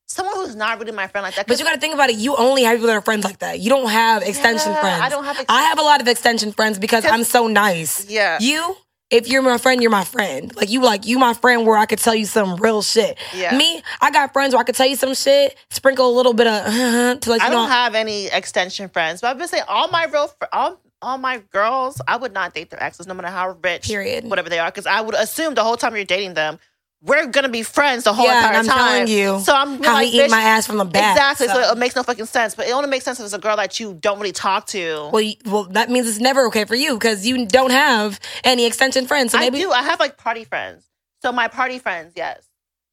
someone 0.05 0.35
who's 0.35 0.55
not 0.55 0.77
really 0.79 0.91
my 0.91 1.07
friend 1.07 1.23
like 1.23 1.33
that, 1.33 1.47
But 1.47 1.57
you 1.57 1.65
got 1.65 1.73
to 1.73 1.79
think 1.79 1.95
about 1.95 2.11
it. 2.11 2.17
You 2.17 2.35
only 2.35 2.61
have 2.63 2.75
people 2.75 2.87
that 2.87 2.93
are 2.97 3.01
friends 3.01 3.23
like 3.23 3.39
that. 3.39 3.59
You 3.59 3.71
don't 3.71 3.89
have 3.89 4.21
extension 4.21 4.73
Yeah, 4.73 4.81
friends. 4.81 5.01
I 5.01 5.09
don't 5.09 5.23
have 5.23 5.37
ex- 5.39 5.45
I 5.49 5.63
have 5.63 5.79
a 5.79 5.81
lot 5.81 6.01
of 6.01 6.07
extension 6.07 6.51
friends 6.51 6.77
because 6.77 7.03
I'm 7.03 7.23
so 7.23 7.47
nice. 7.47 8.07
Yeah. 8.07 8.37
You, 8.39 8.77
if 9.09 9.27
you're 9.27 9.41
my 9.41 9.57
friend, 9.57 9.81
you're 9.81 9.91
my 9.91 10.03
friend. 10.03 10.55
Like 10.55 10.69
you, 10.69 10.81
like 10.81 11.05
you, 11.05 11.19
my 11.19 11.33
friend, 11.33 11.65
where 11.65 11.77
I 11.77 11.85
could 11.85 11.99
tell 11.99 12.15
you 12.15 12.25
some 12.25 12.55
real 12.57 12.81
shit. 12.81 13.17
Yeah. 13.35 13.55
Me, 13.57 13.81
I 14.01 14.11
got 14.11 14.33
friends 14.33 14.53
where 14.53 14.61
I 14.61 14.63
could 14.63 14.75
tell 14.75 14.87
you 14.87 14.95
some 14.95 15.13
shit, 15.13 15.55
sprinkle 15.69 16.09
a 16.09 16.13
little 16.15 16.33
bit 16.33 16.47
of 16.47 16.65
uh-huh, 16.65 17.15
to 17.15 17.29
let 17.29 17.41
you 17.41 17.45
I 17.45 17.49
know. 17.49 17.55
don't 17.57 17.69
have 17.69 17.95
any 17.95 18.27
extension 18.27 18.89
friends. 18.89 19.21
But 19.21 19.27
I've 19.29 19.37
been 19.37 19.47
saying 19.47 19.65
all 19.67 19.87
my 19.89 20.05
real 20.05 20.27
fr- 20.27 20.45
all 20.51 20.79
all 21.01 21.17
my 21.17 21.39
girls, 21.51 22.01
I 22.07 22.15
would 22.15 22.33
not 22.33 22.53
date 22.53 22.69
their 22.69 22.81
exes, 22.81 23.05
no 23.07 23.13
matter 23.13 23.27
how 23.27 23.57
rich, 23.61 23.87
Period. 23.87 24.23
whatever 24.23 24.49
they 24.49 24.59
are, 24.59 24.71
because 24.71 24.85
I 24.85 25.01
would 25.01 25.15
assume 25.15 25.53
the 25.53 25.63
whole 25.63 25.75
time 25.75 25.95
you're 25.95 26.05
dating 26.05 26.33
them, 26.33 26.59
we're 27.05 27.27
gonna 27.27 27.49
be 27.49 27.63
friends 27.63 28.05
the 28.05 28.13
whole 28.13 28.25
yeah, 28.25 28.37
entire 28.37 28.59
and 28.59 28.69
I'm 28.69 28.77
time. 28.77 28.77
telling 28.77 29.07
you, 29.09 29.39
so 29.41 29.53
I'm 29.53 29.83
how 29.83 29.93
like, 29.93 30.07
he 30.09 30.23
eat 30.23 30.31
my 30.31 30.41
ass 30.41 30.65
from 30.65 30.77
the 30.77 30.85
back. 30.85 31.15
Exactly. 31.15 31.47
So. 31.47 31.53
so. 31.61 31.71
it 31.73 31.77
makes 31.77 31.95
no 31.95 32.03
fucking 32.03 32.25
sense. 32.25 32.55
But 32.55 32.67
it 32.67 32.71
only 32.71 32.89
makes 32.89 33.03
sense 33.03 33.19
if 33.19 33.25
it's 33.25 33.33
a 33.33 33.39
girl 33.39 33.57
that 33.57 33.79
you 33.79 33.93
don't 33.93 34.19
really 34.19 34.31
talk 34.31 34.67
to. 34.67 35.09
Well, 35.11 35.21
you, 35.21 35.35
well, 35.45 35.65
that 35.65 35.89
means 35.89 36.07
it's 36.07 36.19
never 36.19 36.47
okay 36.47 36.63
for 36.65 36.75
you 36.75 36.93
because 36.93 37.27
you 37.27 37.45
don't 37.45 37.71
have 37.71 38.19
any 38.43 38.65
extension 38.65 39.05
friends. 39.05 39.33
So 39.33 39.39
maybe 39.39 39.57
I 39.57 39.61
do. 39.61 39.71
I 39.71 39.83
have 39.83 39.99
like 39.99 40.17
party 40.17 40.45
friends. 40.45 40.87
So 41.21 41.31
my 41.31 41.47
party 41.47 41.79
friends, 41.79 42.13
yes, 42.15 42.47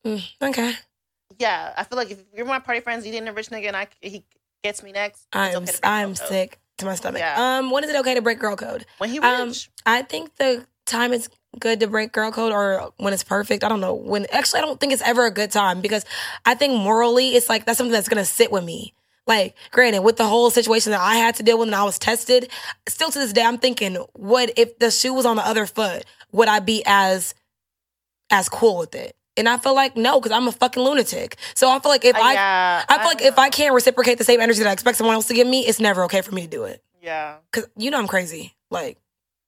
Mm, 0.07 0.23
okay. 0.43 0.75
yeah. 1.39 1.75
I 1.77 1.85
feel 1.85 1.99
like 1.99 2.11
if 2.11 2.23
you're 2.35 2.47
my 2.47 2.59
party 2.59 2.81
friends, 2.81 3.07
you 3.07 3.13
a 3.17 3.33
rich 3.33 3.51
nigga, 3.51 3.67
and 3.69 3.77
I 3.77 3.89
he 4.01 4.25
gets 4.65 4.83
me 4.83 4.93
next. 4.93 5.27
I'm 5.33 5.63
okay 5.63 5.73
I'm 5.83 6.15
sick 6.15 6.59
to 6.79 6.87
my 6.87 6.95
stomach. 6.95 7.21
Yeah. 7.21 7.59
Um, 7.59 7.71
when 7.71 7.85
is 7.85 7.91
it 7.91 7.97
okay 7.97 8.15
to 8.15 8.23
break 8.23 8.39
girl 8.41 8.57
code? 8.57 8.87
When 8.99 9.11
he 9.11 9.19
Um, 9.19 9.49
rich, 9.49 9.71
I 9.87 10.03
think 10.03 10.37
the 10.37 10.67
time 10.87 11.13
is 11.13 11.29
good 11.59 11.81
to 11.81 11.87
break 11.87 12.13
girl 12.13 12.31
code 12.31 12.53
or 12.53 12.93
when 12.99 13.13
it's 13.13 13.25
perfect. 13.25 13.65
I 13.65 13.69
don't 13.69 13.81
know. 13.81 13.95
When 13.95 14.27
actually 14.33 14.59
I 14.61 14.63
don't 14.63 14.79
think 14.79 14.93
it's 14.93 15.03
ever 15.03 15.27
a 15.27 15.31
good 15.31 15.51
time 15.51 15.81
because 15.81 16.05
I 16.47 16.55
think 16.55 16.75
morally 16.75 17.31
it's 17.37 17.49
like 17.49 17.65
that's 17.67 17.79
something 17.79 17.93
that's 17.93 18.09
gonna 18.09 18.25
sit 18.25 18.53
with 18.53 18.65
me. 18.65 18.95
Like, 19.27 19.55
granted, 19.71 20.01
with 20.03 20.17
the 20.17 20.27
whole 20.27 20.51
situation 20.51 20.91
that 20.93 21.01
I 21.01 21.15
had 21.17 21.37
to 21.37 21.43
deal 21.45 21.59
with 21.59 21.69
and 21.69 21.75
I 21.75 21.85
was 21.85 21.99
tested, 21.99 22.51
still 22.89 23.11
to 23.11 23.19
this 23.19 23.33
day 23.33 23.43
I'm 23.43 23.59
thinking, 23.59 23.97
what 24.15 24.53
if 24.57 24.79
the 24.79 24.91
shoe 24.91 25.13
was 25.15 25.27
on 25.27 25.37
the 25.37 25.47
other 25.47 25.67
foot? 25.67 26.05
Would 26.33 26.49
I 26.49 26.59
be 26.61 26.83
as 26.87 27.35
as 28.31 28.49
cool 28.49 28.79
with 28.79 28.95
it? 28.95 29.15
And 29.37 29.49
I 29.49 29.57
feel 29.59 29.75
like 29.75 29.97
no, 29.97 30.21
because 30.21 30.33
I'm 30.37 30.49
a 30.49 30.53
fucking 30.53 30.83
lunatic. 30.83 31.37
So 31.55 31.71
I 31.71 31.79
feel 31.79 31.91
like 31.91 32.05
if 32.05 32.17
Uh, 32.17 32.21
I 32.21 32.33
yeah, 32.33 32.85
I 32.89 32.97
feel 32.99 33.07
like 33.07 33.19
don't 33.19 33.29
if. 33.29 33.39
I 33.39 33.49
can't 33.51 33.75
reciprocate 33.75 34.19
the 34.19 34.25
same 34.25 34.41
energy 34.41 34.61
that 34.63 34.69
I 34.69 34.73
expect 34.73 34.99
someone 34.99 35.15
else 35.15 35.27
to 35.29 35.35
give 35.35 35.47
me, 35.47 35.67
it's 35.67 35.81
never 35.81 36.05
okay 36.05 36.23
for 36.23 36.33
me 36.35 36.43
to 36.43 36.49
do 36.49 36.65
it. 36.65 36.83
yeah. 37.01 37.37
Cause 37.53 37.67
you 37.77 37.91
know 37.91 37.99
I'm 37.99 38.09
crazy. 38.09 38.55
Like 38.71 38.99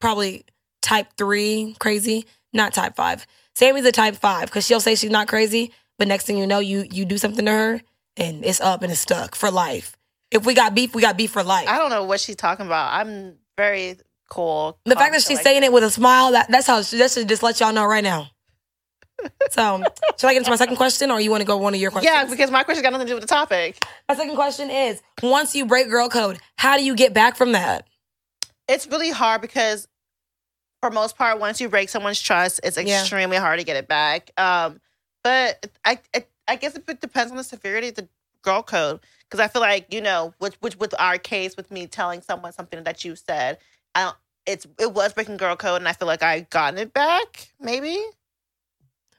probably 0.01 0.45
type 0.83 1.09
three 1.17 1.77
crazy, 1.79 2.27
not 2.53 2.75
type 2.75 2.97
five. 2.97 3.27
Sammy's 3.55 3.85
a 3.85 3.93
type 3.93 4.17
five 4.17 4.47
because 4.47 4.67
she'll 4.67 4.81
say 4.81 4.95
she's 4.95 5.11
not 5.11 5.29
crazy, 5.29 5.73
but 5.99 6.09
next 6.09 6.25
thing 6.27 6.37
you 6.37 6.47
know, 6.47 6.59
you 6.59 6.87
you 6.91 7.05
do 7.05 7.19
something 7.19 7.45
to 7.45 7.51
her 7.51 7.81
and 8.17 8.45
it's 8.45 8.61
up 8.61 8.83
and 8.83 8.93
it's 8.93 9.01
stuck 9.01 9.35
for 9.35 9.51
life. 9.51 9.97
If 10.31 10.47
we 10.47 10.55
got 10.55 10.75
beef, 10.75 10.95
we 10.95 11.03
got 11.03 11.17
beef 11.17 11.31
for 11.31 11.43
life. 11.43 11.69
I 11.69 11.79
don't 11.79 11.91
know 11.91 12.05
what 12.05 12.21
she's 12.21 12.37
talking 12.37 12.67
about. 12.67 12.95
I'm 12.95 13.37
very 13.57 13.97
cool. 14.31 14.79
The 14.85 14.95
fact 14.95 15.13
that 15.13 15.23
she's 15.23 15.37
like, 15.37 15.45
saying 15.45 15.63
it 15.63 15.73
with 15.73 15.85
a 15.85 15.91
smile, 15.91 16.33
that 16.33 16.51
that's 16.51 16.67
how 16.67 16.83
she, 16.83 16.97
that 16.99 17.11
should 17.11 17.29
just 17.29 17.43
let 17.43 17.61
y'all 17.61 17.73
know 17.73 17.85
right 17.85 18.05
now. 18.05 18.29
So, 19.51 19.83
should 20.19 20.29
I 20.29 20.33
get 20.33 20.39
into 20.39 20.51
my 20.51 20.57
second 20.57 20.77
question, 20.77 21.11
or 21.11 21.21
you 21.21 21.31
want 21.31 21.43
to 21.43 21.47
go 21.47 21.57
one 21.59 21.75
of 21.75 21.81
your 21.81 21.91
questions? 21.91 22.13
Yeah, 22.13 22.25
because 22.25 22.51
my 22.51 22.65
question 22.65 22.83
got 22.83 22.93
nothing 22.93 23.07
to 23.07 23.11
do 23.13 23.15
with 23.15 23.23
the 23.23 23.29
topic. 23.29 23.77
My 24.09 24.17
second 24.17 24.35
question 24.35 24.71
is: 24.71 25.01
Once 25.23 25.55
you 25.55 25.67
break 25.67 25.89
girl 25.91 26.09
code, 26.09 26.39
how 26.57 26.77
do 26.77 26.85
you 26.85 26.97
get 26.97 27.13
back 27.13 27.37
from 27.37 27.53
that? 27.53 27.87
It's 28.67 28.87
really 28.87 29.11
hard 29.11 29.43
because, 29.43 29.87
for 30.83 30.91
most 30.91 31.17
part, 31.17 31.39
once 31.39 31.61
you 31.61 31.69
break 31.69 31.89
someone's 31.89 32.21
trust, 32.21 32.61
it's 32.65 32.77
Yeah. 32.77 33.01
extremely 33.01 33.37
hard 33.37 33.61
to 33.61 33.65
get 33.65 33.77
it 33.77 33.87
back. 33.87 34.33
Um, 34.37 34.81
but 35.23 35.71
I, 35.85 36.01
I, 36.13 36.27
I 36.49 36.57
guess 36.57 36.75
it 36.75 37.01
depends 37.01 37.31
on 37.31 37.37
the 37.37 37.45
severity 37.45 37.89
of 37.89 37.95
the 37.95 38.09
girl 38.43 38.65
code. 38.65 38.99
Because 39.21 39.39
I 39.39 39.47
feel 39.49 39.63
like 39.63 39.95
you 39.95 40.01
know, 40.01 40.35
which, 40.41 40.55
which 40.57 40.77
with 40.79 40.93
our 40.99 41.19
case, 41.19 41.57
with 41.57 41.71
me 41.71 41.87
telling 41.87 42.21
someone 42.21 42.53
something 42.53 42.83
that 42.83 43.05
you 43.05 43.15
said, 43.17 43.59
I 43.95 44.03
don't. 44.05 44.17
It's 44.45 44.67
it 44.81 44.93
was 44.93 45.13
breaking 45.13 45.37
girl 45.37 45.55
code, 45.55 45.81
and 45.81 45.89
I 45.89 45.93
feel 45.93 46.09
like 46.09 46.25
I 46.25 46.41
gotten 46.41 46.79
it 46.81 46.93
back. 46.93 47.53
Maybe. 47.61 47.97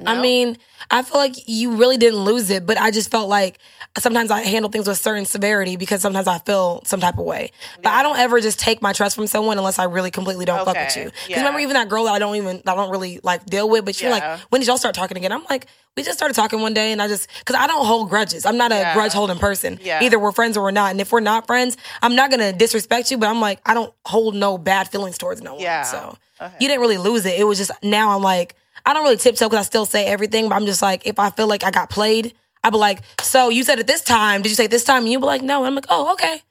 I 0.05 0.19
mean, 0.21 0.57
I 0.91 1.01
feel 1.01 1.17
like 1.17 1.35
you 1.47 1.77
really 1.77 1.95
didn't 1.97 2.19
lose 2.19 2.49
it, 2.49 2.65
but 2.65 2.77
I 2.77 2.91
just 2.91 3.09
felt 3.09 3.29
like 3.29 3.57
sometimes 3.97 4.31
I 4.31 4.41
handle 4.41 4.69
things 4.69 4.85
with 4.87 4.97
certain 4.97 5.23
severity 5.25 5.77
because 5.77 6.01
sometimes 6.01 6.27
I 6.27 6.39
feel 6.39 6.81
some 6.85 6.99
type 6.99 7.17
of 7.17 7.23
way. 7.25 7.51
But 7.81 7.91
I 7.93 8.03
don't 8.03 8.17
ever 8.17 8.41
just 8.41 8.59
take 8.59 8.81
my 8.81 8.91
trust 8.91 9.15
from 9.15 9.27
someone 9.27 9.57
unless 9.57 9.79
I 9.79 9.85
really 9.85 10.11
completely 10.11 10.43
don't 10.43 10.65
fuck 10.65 10.75
with 10.75 10.97
you. 10.97 11.05
Because 11.05 11.29
yeah. 11.29 11.37
remember, 11.37 11.59
even 11.59 11.75
that 11.75 11.87
girl 11.87 12.03
that 12.05 12.13
I 12.13 12.19
don't 12.19 12.35
even, 12.35 12.61
I 12.67 12.75
don't 12.75 12.89
really 12.91 13.21
like 13.23 13.45
deal 13.45 13.69
with, 13.69 13.85
but 13.85 14.01
you're 14.01 14.09
Yeah. 14.11 14.33
like, 14.33 14.39
when 14.49 14.59
did 14.59 14.67
y'all 14.67 14.77
start 14.77 14.93
talking 14.95 15.15
again? 15.15 15.31
I'm 15.31 15.45
like, 15.49 15.67
we 15.95 16.03
just 16.03 16.17
started 16.17 16.33
talking 16.33 16.59
one 16.59 16.73
day 16.73 16.91
and 16.91 17.01
I 17.01 17.07
just, 17.07 17.29
because 17.39 17.55
I 17.55 17.67
don't 17.67 17.85
hold 17.85 18.09
grudges. 18.09 18.45
I'm 18.45 18.57
not 18.57 18.71
a 18.73 18.75
Yeah. 18.75 18.93
grudge 18.95 19.13
holding 19.13 19.37
person. 19.37 19.79
Yeah. 19.81 20.03
Either 20.03 20.19
we're 20.19 20.31
friends 20.33 20.57
or 20.57 20.63
we're 20.63 20.71
not. 20.71 20.91
And 20.91 20.99
if 20.99 21.11
we're 21.13 21.19
not 21.21 21.47
friends, 21.47 21.77
I'm 22.01 22.15
not 22.15 22.29
going 22.29 22.39
to 22.41 22.51
disrespect 22.51 23.09
you, 23.11 23.17
but 23.17 23.29
I'm 23.29 23.39
like, 23.39 23.61
I 23.65 23.73
don't 23.73 23.93
hold 24.05 24.35
no 24.35 24.57
bad 24.57 24.89
feelings 24.89 25.17
towards 25.17 25.41
no 25.41 25.53
one. 25.53 25.61
Yeah. 25.61 25.83
So 25.83 26.17
Okay. 26.41 26.55
you 26.59 26.67
didn't 26.67 26.81
really 26.81 26.97
lose 26.97 27.25
it. 27.25 27.39
It 27.39 27.43
was 27.45 27.57
just 27.57 27.71
now 27.83 28.15
I'm 28.15 28.23
like, 28.23 28.55
I 28.86 28.93
don't 28.93 29.03
really 29.03 29.17
tiptoe 29.17 29.47
because 29.49 29.59
I 29.59 29.67
still 29.67 29.86
say 29.86 30.05
everything, 30.05 30.49
but 30.49 30.55
I'm 30.55 30.65
just 30.65 30.81
like, 30.81 31.05
if 31.07 31.19
I 31.19 31.29
feel 31.29 31.47
like 31.47 31.63
I 31.63 31.71
got 31.71 31.89
played, 31.89 32.34
I'd 32.63 32.71
be 32.71 32.77
like, 32.77 33.01
so 33.21 33.49
you 33.49 33.63
said 33.63 33.79
it 33.79 33.88
this 33.88 34.01
time. 34.03 34.41
Did 34.41 34.49
you 34.49 34.55
say 34.55 34.65
it 34.65 34.71
this 34.71 34.84
time? 34.84 35.03
And 35.03 35.11
you'd 35.11 35.19
be 35.19 35.25
like, 35.25 35.41
no. 35.41 35.59
And 35.59 35.67
I'm 35.67 35.75
like, 35.75 35.86
oh, 35.89 36.13
okay. 36.13 36.41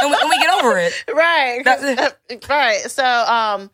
and, 0.00 0.10
we, 0.10 0.16
and 0.20 0.28
we 0.30 0.38
get 0.38 0.50
over 0.62 0.78
it. 0.78 0.92
right. 1.14 1.62
That's 1.64 2.48
right 2.48 2.78
so 2.90 3.04
um 3.04 3.70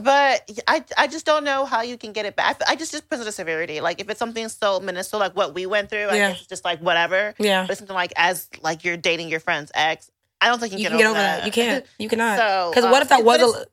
but 0.00 0.48
I, 0.68 0.84
I 0.96 1.08
just 1.08 1.26
don't 1.26 1.42
know 1.44 1.64
how 1.64 1.82
you 1.82 1.98
can 1.98 2.12
get 2.12 2.24
it 2.24 2.36
back. 2.36 2.60
I 2.68 2.76
just 2.76 2.92
just 2.92 3.04
on 3.12 3.20
the 3.20 3.32
severity. 3.32 3.80
Like 3.80 4.00
if 4.00 4.08
it's 4.08 4.18
something 4.20 4.48
so 4.48 4.78
minuscule, 4.78 5.18
like 5.18 5.34
what 5.34 5.52
we 5.52 5.66
went 5.66 5.90
through, 5.90 6.06
I 6.06 6.14
Yeah. 6.16 6.28
guess 6.30 6.40
it's 6.40 6.48
just 6.48 6.64
like 6.64 6.78
whatever. 6.80 7.34
Yeah. 7.38 7.66
But 7.66 7.76
something 7.76 7.94
like 7.94 8.12
as 8.16 8.48
like 8.62 8.84
you're 8.84 8.96
dating 8.96 9.28
your 9.30 9.40
friend's 9.40 9.72
ex, 9.74 10.08
I 10.40 10.46
don't 10.46 10.60
think 10.60 10.72
you, 10.72 10.78
You 10.78 10.88
can 10.90 10.96
get 10.98 11.06
over 11.06 11.18
that. 11.18 11.44
You 11.44 11.52
can't. 11.52 11.84
You 11.98 12.08
cannot. 12.08 12.38
So, 12.38 12.70
Because 12.72 12.90
what 12.90 13.02
if 13.02 13.08
that 13.08 13.24
was 13.24 13.42
a, 13.42 13.66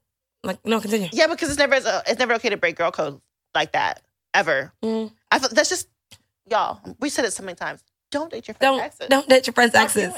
like, 0.44 0.66
no, 0.66 0.82
continue. 0.82 1.08
yeah, 1.14 1.28
because 1.28 1.50
it's 1.50 1.60
never 1.60 1.76
it's 1.76 2.20
never 2.20 2.34
okay 2.36 2.50
to 2.50 2.58
break 2.58 2.78
girl 2.78 2.92
code 2.92 3.22
like 3.56 3.72
that 3.74 4.02
ever. 4.34 4.74
Mm. 4.84 5.12
I 5.32 5.40
feel 5.40 5.50
that's 5.52 5.70
just 5.70 5.88
y'all. 6.50 6.80
We 7.00 7.10
said 7.10 7.26
it 7.26 7.34
so 7.34 7.44
many 7.44 7.56
times. 7.56 7.84
Don't 8.10 8.32
date 8.32 8.48
your 8.48 8.56
friend's 8.56 8.78
Don't 8.78 8.86
exes. 8.86 9.08
don't 9.10 9.28
date 9.28 9.48
your 9.48 9.54
friends' 9.54 9.72
Stop 9.72 9.84
exes. 9.84 10.14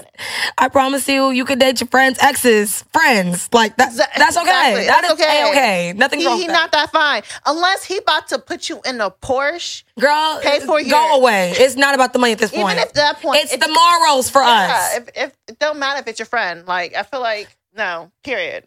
I 0.60 0.68
promise 0.70 1.08
you, 1.10 1.32
you 1.32 1.44
could 1.44 1.58
date 1.58 1.82
your 1.82 1.88
friends' 1.88 2.20
exes, 2.22 2.84
friends. 2.94 3.50
Like 3.52 3.78
that. 3.78 3.90
Exa- 3.92 4.16
That's 4.16 4.38
okay. 4.38 4.42
exactly. 4.48 4.86
That 4.86 5.02
That's 5.02 5.14
okay. 5.14 5.50
okay. 5.50 5.94
Nothing 5.94 6.20
He, 6.20 6.28
wrong 6.28 6.38
he 6.38 6.46
not 6.46 6.72
that. 6.74 6.92
fine 6.92 7.24
unless 7.48 7.84
he 7.86 7.98
about 7.98 8.28
to 8.28 8.38
put 8.38 8.70
you 8.70 8.80
in 8.86 9.02
a 9.02 9.10
Porsche. 9.10 9.84
Girl, 10.00 10.40
Pay 10.44 10.60
for 10.60 10.80
you. 10.80 10.92
go 10.92 11.04
your- 11.08 11.18
away. 11.18 11.54
It's 11.58 11.76
not 11.78 11.96
about 11.96 12.14
the 12.14 12.20
money 12.20 12.34
at 12.34 12.38
this 12.38 12.52
point. 12.52 12.74
Even 12.78 12.78
if 12.78 12.94
that 12.94 13.22
point, 13.24 13.40
it's 13.42 13.58
the 13.58 13.68
morals 13.74 14.30
for 14.30 14.44
yeah, 14.44 14.72
us. 14.72 14.98
If, 14.98 15.10
if 15.16 15.38
it 15.48 15.58
don't 15.58 15.80
matter 15.80 16.00
if 16.00 16.08
it's 16.08 16.20
your 16.20 16.28
friend, 16.28 16.68
like 16.68 16.94
I 16.94 17.02
feel 17.02 17.22
like 17.22 17.58
no. 17.76 18.12
Period. 18.24 18.66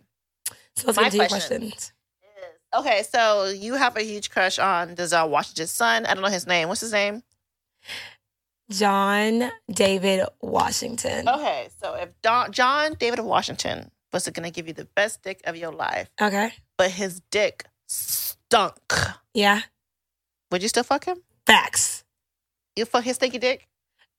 So 0.75 0.87
let's 0.89 0.97
my 0.97 1.05
get 1.05 1.11
to 1.13 1.17
your 1.19 1.29
question. 1.29 1.61
questions. 1.61 1.93
Okay, 2.75 3.03
so 3.03 3.49
you 3.49 3.75
have 3.75 3.97
a 3.97 4.03
huge 4.03 4.31
crush 4.31 4.59
on 4.59 4.97
Denzel 4.97 5.29
Washington's 5.29 5.71
son. 5.71 6.07
I 6.07 6.15
don't 6.15 6.23
know 6.23 6.31
his 6.31 6.47
name. 6.47 6.69
What's 6.69 6.81
his 6.81 6.93
name? 6.93 7.23
John 8.71 9.51
David 9.71 10.25
Washington. 10.41 11.29
Okay, 11.29 11.69
so 11.83 11.95
if 11.95 12.09
Don, 12.23 12.53
John 12.53 12.95
David 12.99 13.21
Washington 13.21 13.91
was 14.13 14.29
going 14.29 14.45
to 14.45 14.51
give 14.51 14.67
you 14.69 14.73
the 14.75 14.87
best 14.95 15.23
dick 15.23 15.41
of 15.45 15.57
your 15.57 15.73
life, 15.73 16.09
Okay. 16.21 16.53
but 16.79 16.91
his 16.91 17.21
dick 17.31 17.65
stunk, 17.87 18.75
Yeah. 19.35 19.61
would 20.51 20.63
you 20.63 20.69
still 20.69 20.85
fuck 20.85 21.05
him? 21.05 21.19
Facts. 21.47 22.05
You 22.77 22.85
fuck 22.87 23.05
his 23.05 23.17
stinky 23.17 23.39
dick? 23.39 23.67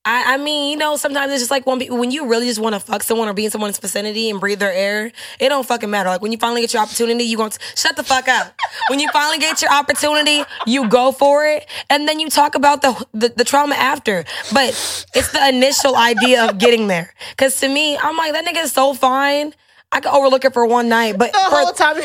I, 0.06 0.34
I 0.34 0.38
mean, 0.38 0.72
you 0.72 0.78
know, 0.78 0.98
sometimes 0.98 1.32
it's 1.32 1.42
just 1.42 1.52
like 1.52 1.66
when, 1.66 1.80
when 1.98 2.12
you 2.12 2.28
really 2.28 2.48
just 2.48 2.60
want 2.60 2.76
to 2.76 2.80
fuck 2.80 3.04
someone 3.04 3.30
or 3.30 3.34
be 3.34 3.46
in 3.46 3.52
someone's 3.52 3.80
vicinity 3.80 4.30
and 4.30 4.38
breathe 4.38 4.60
their 4.60 4.74
air, 4.74 5.14
it 5.40 5.50
don't 5.50 5.66
fucking 5.66 5.90
matter. 5.90 6.10
Like 6.10 6.22
when 6.22 6.34
you 6.34 6.38
finally 6.38 6.60
get 6.60 6.74
your 6.74 6.84
opportunity, 6.84 7.24
you 7.24 7.38
going 7.38 7.52
to 7.52 7.60
shut 7.76 7.96
the 7.96 8.04
fuck 8.04 8.28
up. 8.28 8.54
when 8.90 9.00
you 9.00 9.10
finally 9.14 9.40
get 9.40 9.62
your 9.62 9.72
opportunity, 9.72 10.44
you 10.66 10.90
go 10.90 11.14
for 11.14 11.46
it, 11.46 11.66
and 11.90 12.06
then 12.08 12.20
you 12.20 12.30
talk 12.30 12.56
about 12.56 12.82
the, 12.82 13.06
the 13.14 13.30
the 13.30 13.44
trauma 13.46 13.76
after. 13.76 14.26
But 14.52 14.70
it's 15.16 15.32
the 15.32 15.48
initial 15.48 15.96
idea 15.96 16.50
of 16.50 16.58
getting 16.58 16.88
there. 16.88 17.14
Because 17.30 17.58
to 17.62 17.70
me, 17.70 17.98
I'm 17.98 18.18
like 18.18 18.34
that 18.34 18.46
nigga 18.46 18.64
is 18.64 18.74
so 18.74 18.94
fine. 18.94 19.54
I 19.94 20.00
could 20.00 20.12
overlook 20.12 20.44
it 20.44 20.54
for 20.54 20.66
one 20.66 20.90
night, 20.90 21.20
but 21.20 21.32
The 21.32 21.38
for, 21.50 21.78
time 21.78 21.98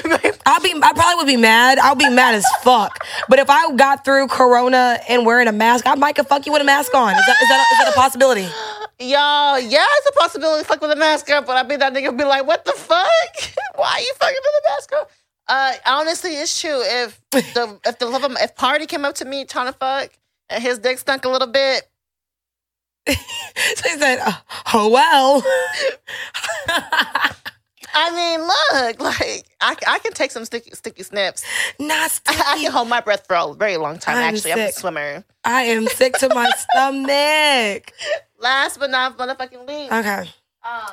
I'll 0.45 0.61
be 0.62 0.74
I 0.74 0.93
probably 0.93 1.14
would 1.16 1.26
be 1.26 1.39
mad. 1.39 1.78
I'll 1.78 1.95
be 1.95 2.11
mad 2.11 2.34
as 2.34 2.45
fuck. 2.62 3.03
But 3.30 3.39
if 3.39 3.49
I 3.49 3.74
got 3.74 4.05
through 4.05 4.28
Corona 4.28 5.01
and 5.09 5.24
wearing 5.24 5.49
a 5.49 5.53
mask, 5.53 5.86
I 5.86 5.95
might 5.95 6.14
could 6.14 6.26
fuck 6.26 6.45
you 6.45 6.53
with 6.53 6.61
a 6.61 6.66
mask 6.66 6.95
on. 6.95 7.14
Is 7.14 7.26
that 7.26 7.43
is 7.43 7.49
that, 7.49 7.66
is 7.72 7.78
that 7.78 7.89
a 7.89 7.97
possibility? 7.97 8.43
Y'all, 9.01 9.59
yeah, 9.59 9.86
it's 9.99 10.09
a 10.09 10.12
possibility 10.18 10.64
fuck 10.64 10.82
with 10.82 10.91
a 10.91 10.97
mask 10.97 11.30
up, 11.30 11.47
but 11.47 11.57
I 11.57 11.66
mean 11.66 11.78
that 11.78 11.95
nigga 11.95 12.16
be 12.16 12.24
like, 12.24 12.47
what 12.47 12.64
the 12.66 12.72
fuck? 12.72 13.09
Why 13.76 13.93
are 13.95 14.01
you 14.01 14.12
fucking 14.18 14.36
with 14.43 14.64
a 14.64 14.68
mask 14.68 14.93
up? 14.93 15.11
Uh, 15.47 15.72
honestly, 15.86 16.32
it's 16.32 16.61
true. 16.61 16.82
If 16.82 17.20
the 17.30 17.80
if 17.86 17.99
the 17.99 18.07
love 18.07 18.24
of 18.24 18.36
if 18.39 18.55
party 18.55 18.84
came 18.84 19.07
up 19.07 19.14
to 19.16 19.24
me 19.24 19.47
trying 19.47 19.72
to 19.72 19.72
fuck 19.72 20.11
and 20.51 20.62
his 20.62 20.78
dick 20.78 20.99
stunk 20.99 21.24
a 21.24 21.28
little 21.30 21.49
bit, 21.49 21.89
so 23.09 23.89
he 23.89 23.97
said, 23.99 24.20
"Oh 24.74 24.89
well." 24.91 25.43
I 27.95 28.11
mean, 28.14 28.41
look, 28.47 29.01
like 29.20 29.47
I, 29.61 29.76
I 29.86 29.99
can 30.01 30.12
take 30.12 30.30
some 30.30 30.45
sticky 30.45 30.70
sticky 30.72 31.03
snips. 31.03 31.45
Not 31.78 32.20
I, 32.26 32.55
I 32.57 32.59
can 32.62 32.72
hold 32.72 32.89
my 32.89 33.01
breath 33.01 33.26
for 33.26 33.34
a 33.36 33.55
very 33.55 33.76
long 33.76 33.99
time. 33.99 34.16
I'm 34.16 34.34
actually, 34.34 34.53
I'm 34.53 34.59
a 34.61 34.72
swimmer. 34.72 35.24
I 35.45 35.62
am 35.62 35.86
sick 35.86 36.14
to 36.18 36.28
my 36.34 36.51
stomach. 36.57 37.93
Last 38.41 38.78
but 38.78 38.91
not 38.91 39.18
motherfucking 39.18 39.66
least, 39.66 39.93
Okay. 39.93 40.30
um, 40.64 40.91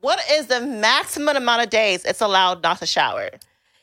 what 0.00 0.18
is 0.32 0.46
the 0.48 0.60
maximum 0.60 1.36
amount 1.36 1.62
of 1.62 1.70
days 1.70 2.04
it's 2.04 2.20
allowed 2.20 2.62
not 2.62 2.78
to 2.78 2.86
shower? 2.86 3.30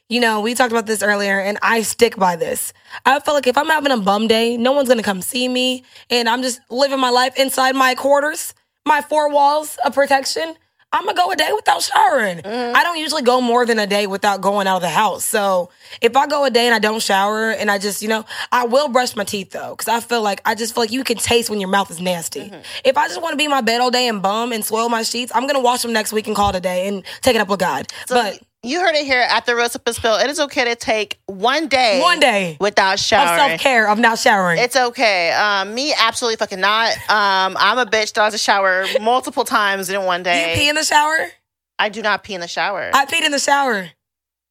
You 0.10 0.20
know, 0.20 0.42
we 0.42 0.56
talked 0.56 0.72
about 0.72 0.88
this 0.88 1.04
earlier, 1.04 1.40
and 1.40 1.60
I 1.62 1.84
stick 1.84 2.18
by 2.18 2.36
this. 2.36 2.74
I 3.06 3.20
feel 3.20 3.36
like 3.36 3.46
if 3.46 3.56
I'm 3.58 3.68
having 3.68 3.92
a 3.92 3.98
bum 3.98 4.28
day, 4.28 4.58
no 4.58 4.72
one's 4.72 4.90
gonna 4.90 5.04
come 5.04 5.22
see 5.22 5.48
me, 5.48 5.84
and 6.10 6.28
I'm 6.28 6.42
just 6.42 6.60
living 6.70 7.00
my 7.00 7.12
life 7.12 7.38
inside 7.40 7.76
my 7.76 7.94
quarters, 7.96 8.54
my 8.90 9.02
four 9.02 9.30
walls 9.30 9.78
of 9.86 9.94
protection. 9.94 10.56
I'm 10.92 11.06
gonna 11.06 11.16
go 11.16 11.32
a 11.32 11.36
day 11.36 11.52
without 11.56 11.84
showering. 11.84 12.40
Mm-hmm. 12.40 12.76
I 12.76 12.82
don't 12.82 12.98
usually 12.98 13.22
go 13.22 13.40
more 13.42 13.64
than 13.64 13.78
a 13.78 13.86
day 13.86 14.08
without 14.08 14.42
going 14.42 14.66
out 14.66 14.78
of 14.78 14.82
the 14.82 14.90
house. 14.90 15.24
So 15.24 15.70
if 16.02 16.18
I 16.18 16.26
go 16.26 16.46
a 16.46 16.50
day 16.50 16.66
and 16.66 16.74
I 16.74 16.80
don't 16.80 17.00
shower, 17.00 17.52
and 17.52 17.70
I 17.70 17.78
just, 17.78 18.02
you 18.02 18.08
know, 18.08 18.26
I 18.52 18.66
will 18.66 18.88
brush 18.88 19.16
my 19.16 19.24
teeth 19.24 19.52
though, 19.52 19.76
because 19.76 19.88
I 19.88 20.00
feel 20.00 20.24
like 20.24 20.42
I 20.46 20.56
just 20.56 20.74
feel 20.74 20.82
like 20.82 20.92
you 20.92 21.04
can 21.04 21.18
taste 21.18 21.48
when 21.52 21.60
your 21.60 21.70
mouth 21.70 21.92
is 21.92 22.02
nasty. 22.02 22.40
Mm-hmm. 22.50 22.62
If 22.84 22.98
I 22.98 23.08
just 23.08 23.22
want 23.22 23.34
to 23.34 23.38
be 23.38 23.46
in 23.46 23.52
my 23.52 23.62
bed 23.62 23.82
all 23.82 23.92
day 23.92 24.08
and 24.08 24.20
bum 24.24 24.52
and 24.52 24.66
soil 24.66 24.90
my 24.90 25.04
sheets, 25.04 25.32
I'm 25.36 25.46
gonna 25.46 25.62
wash 25.62 25.84
them 25.84 25.94
next 25.94 26.12
week 26.12 26.26
and 26.26 26.36
call 26.36 26.50
it 26.50 26.56
a 26.56 26.60
day 26.60 26.88
and 26.88 27.04
take 27.22 27.36
it 27.36 27.40
up 27.40 27.50
with 27.50 27.60
God. 27.60 27.86
but 28.08 28.42
You 28.62 28.82
heard 28.82 28.94
it 28.96 29.06
here 29.06 29.22
at 29.22 29.46
the 29.46 29.56
Up 29.58 29.72
Spill. 29.94 30.16
It 30.18 30.30
is 30.30 30.40
okay 30.42 30.66
to 30.66 30.76
take 30.76 31.18
one 31.28 31.68
day, 31.70 32.02
one 32.02 32.20
day 32.20 32.58
without 32.60 32.96
of 32.96 33.00
showering. 33.00 33.38
self 33.38 33.62
care 33.62 33.88
of 33.90 33.98
not 34.00 34.20
showering. 34.20 34.60
It's 34.60 34.76
okay. 34.76 35.32
Um, 35.32 35.74
me, 35.74 35.94
absolutely 35.98 36.36
fucking 36.36 36.60
not. 36.60 36.92
Um, 37.10 37.56
I'm 37.58 37.78
a 37.78 37.86
bitch 37.86 38.14
that 38.14 38.24
has 38.24 38.34
to 38.34 38.38
shower 38.38 38.86
multiple 39.00 39.46
times 39.46 39.90
in 39.90 40.04
one 40.04 40.24
Do 40.24 40.30
you 40.30 40.36
day. 40.36 40.56
pee 40.58 40.68
in 40.70 40.76
the 40.76 40.84
shower? 40.84 41.30
I 41.78 41.88
do 41.88 42.02
not 42.02 42.24
pee 42.24 42.34
in 42.34 42.42
the 42.42 42.50
shower. 42.50 42.92
I 42.94 43.06
peed 43.06 43.24
in 43.26 43.32
the 43.32 43.40
shower. 43.40 43.90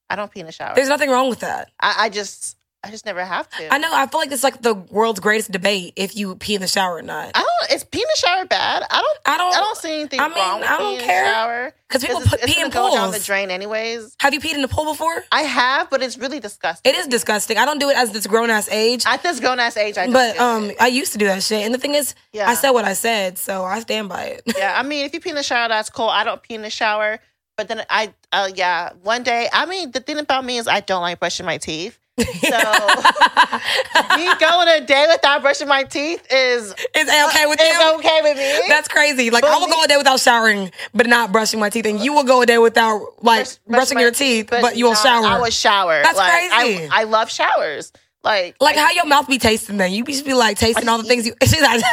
I 0.08 0.16
don't 0.16 0.30
pee 0.30 0.40
in 0.40 0.46
the 0.46 0.52
shower. 0.52 0.74
There's 0.74 0.88
nothing 0.88 1.10
wrong 1.10 1.28
with 1.28 1.40
that. 1.40 1.70
I, 1.78 1.94
I 2.06 2.08
just, 2.08 2.56
I 2.84 2.90
just 2.92 3.04
never 3.04 3.24
have 3.24 3.48
to. 3.50 3.74
I 3.74 3.78
know. 3.78 3.90
I 3.92 4.06
feel 4.06 4.20
like 4.20 4.30
it's 4.30 4.44
like 4.44 4.62
the 4.62 4.72
world's 4.74 5.18
greatest 5.18 5.50
debate 5.50 5.94
if 5.96 6.14
you 6.16 6.36
pee 6.36 6.54
in 6.54 6.60
the 6.60 6.68
shower 6.68 6.96
or 6.96 7.02
not. 7.02 7.32
I 7.34 7.40
don't. 7.40 7.72
Is 7.72 7.82
pee 7.82 8.00
in 8.00 8.06
the 8.08 8.16
shower 8.16 8.44
bad? 8.44 8.84
I 8.88 9.00
don't. 9.00 9.18
I 9.26 9.36
don't. 9.36 9.56
I 9.56 9.60
don't 9.60 9.76
see 9.76 9.94
anything 9.94 10.20
I 10.20 10.28
mean, 10.28 10.38
wrong 10.38 10.60
with 10.60 10.68
I 10.70 10.78
don't 10.78 11.00
care. 11.00 11.18
in 11.18 11.24
the 11.24 11.32
shower. 11.32 11.74
Because 11.88 12.04
people 12.04 12.20
it's, 12.20 12.30
put 12.30 12.40
it's 12.40 12.54
pee 12.54 12.60
in 12.60 12.70
go 12.70 12.94
down 12.94 13.10
the 13.10 13.18
drain 13.18 13.50
anyways. 13.50 14.14
Have 14.20 14.32
you 14.32 14.40
peed 14.40 14.54
in 14.54 14.62
the 14.62 14.68
pool 14.68 14.84
before? 14.84 15.24
I 15.32 15.42
have, 15.42 15.90
but 15.90 16.02
it's 16.02 16.16
really 16.18 16.38
disgusting. 16.38 16.92
It 16.92 16.96
is 16.96 17.08
disgusting. 17.08 17.58
I 17.58 17.64
don't 17.64 17.80
do 17.80 17.88
it 17.90 17.96
as 17.96 18.12
this 18.12 18.28
grown 18.28 18.48
ass 18.48 18.68
age. 18.68 19.04
At 19.06 19.24
this 19.24 19.40
grown 19.40 19.58
ass 19.58 19.76
age, 19.76 19.98
I 19.98 20.08
But 20.10 20.38
um, 20.38 20.70
it. 20.70 20.76
I 20.80 20.86
used 20.86 21.12
to 21.12 21.18
do 21.18 21.26
that 21.26 21.42
shit. 21.42 21.64
And 21.64 21.74
the 21.74 21.78
thing 21.78 21.96
is, 21.96 22.14
Yeah. 22.32 22.48
I 22.48 22.54
said 22.54 22.70
what 22.70 22.84
I 22.84 22.92
said, 22.92 23.38
so 23.38 23.64
I 23.64 23.80
stand 23.80 24.08
by 24.08 24.24
it. 24.24 24.42
yeah. 24.56 24.78
I 24.78 24.84
mean, 24.84 25.04
if 25.04 25.12
you 25.14 25.20
pee 25.20 25.30
in 25.30 25.36
the 25.36 25.42
shower, 25.42 25.68
that's 25.68 25.90
cool. 25.90 26.08
I 26.08 26.22
don't 26.22 26.40
pee 26.40 26.54
in 26.54 26.62
the 26.62 26.70
shower. 26.70 27.18
But 27.56 27.66
then 27.66 27.84
I, 27.90 28.14
uh, 28.30 28.50
yeah, 28.54 28.92
one 29.02 29.24
day. 29.24 29.48
I 29.52 29.66
mean, 29.66 29.90
the 29.90 29.98
thing 29.98 30.18
about 30.18 30.44
me 30.44 30.58
is 30.58 30.68
I 30.68 30.78
don't 30.78 31.00
like 31.02 31.18
brushing 31.18 31.44
my 31.44 31.58
teeth. 31.58 31.98
So 32.18 32.58
me 34.16 34.28
going 34.40 34.68
a 34.68 34.80
day 34.84 35.06
without 35.08 35.42
brushing 35.42 35.68
my 35.68 35.84
teeth 35.84 36.26
is 36.30 36.74
Is 36.94 37.08
okay 37.08 37.46
with 37.46 37.60
is 37.60 37.78
you? 37.78 37.94
okay 37.98 38.20
with 38.22 38.36
me. 38.36 38.68
That's 38.68 38.88
crazy. 38.88 39.30
Like 39.30 39.44
I 39.44 39.56
will 39.58 39.68
But 39.68 39.74
go 39.76 39.84
a 39.84 39.88
day 39.88 39.96
without 39.96 40.20
showering, 40.20 40.70
but 40.94 41.06
not 41.06 41.32
brushing 41.32 41.60
my 41.60 41.70
teeth, 41.70 41.86
and 41.86 42.00
you 42.00 42.12
will 42.12 42.24
go 42.24 42.42
a 42.42 42.46
day 42.46 42.58
without 42.58 43.00
like 43.22 43.44
Brush- 43.44 43.56
brush 43.66 43.76
brushing 43.78 44.00
your 44.00 44.10
teeth, 44.10 44.48
but, 44.50 44.76
you 44.76 44.84
will 44.86 44.92
not- 44.92 45.02
shower. 45.02 45.26
I 45.26 45.38
will 45.40 45.50
shower. 45.50 46.02
That's 46.02 46.18
like, 46.18 46.50
crazy. 46.50 46.88
I, 46.90 47.00
I 47.00 47.04
love 47.04 47.30
showers. 47.30 47.92
Like, 48.24 48.56
like 48.60 48.76
how 48.76 48.90
your 48.90 49.06
mouth 49.06 49.28
be 49.28 49.38
tasting 49.38 49.76
then? 49.76 49.92
You 49.92 50.04
just 50.04 50.24
be 50.26 50.34
like 50.34 50.58
tasting 50.58 50.88
all 50.88 50.98
the 50.98 51.04
things 51.04 51.24
you. 51.26 51.34
She's 51.42 51.62
like, 51.62 51.82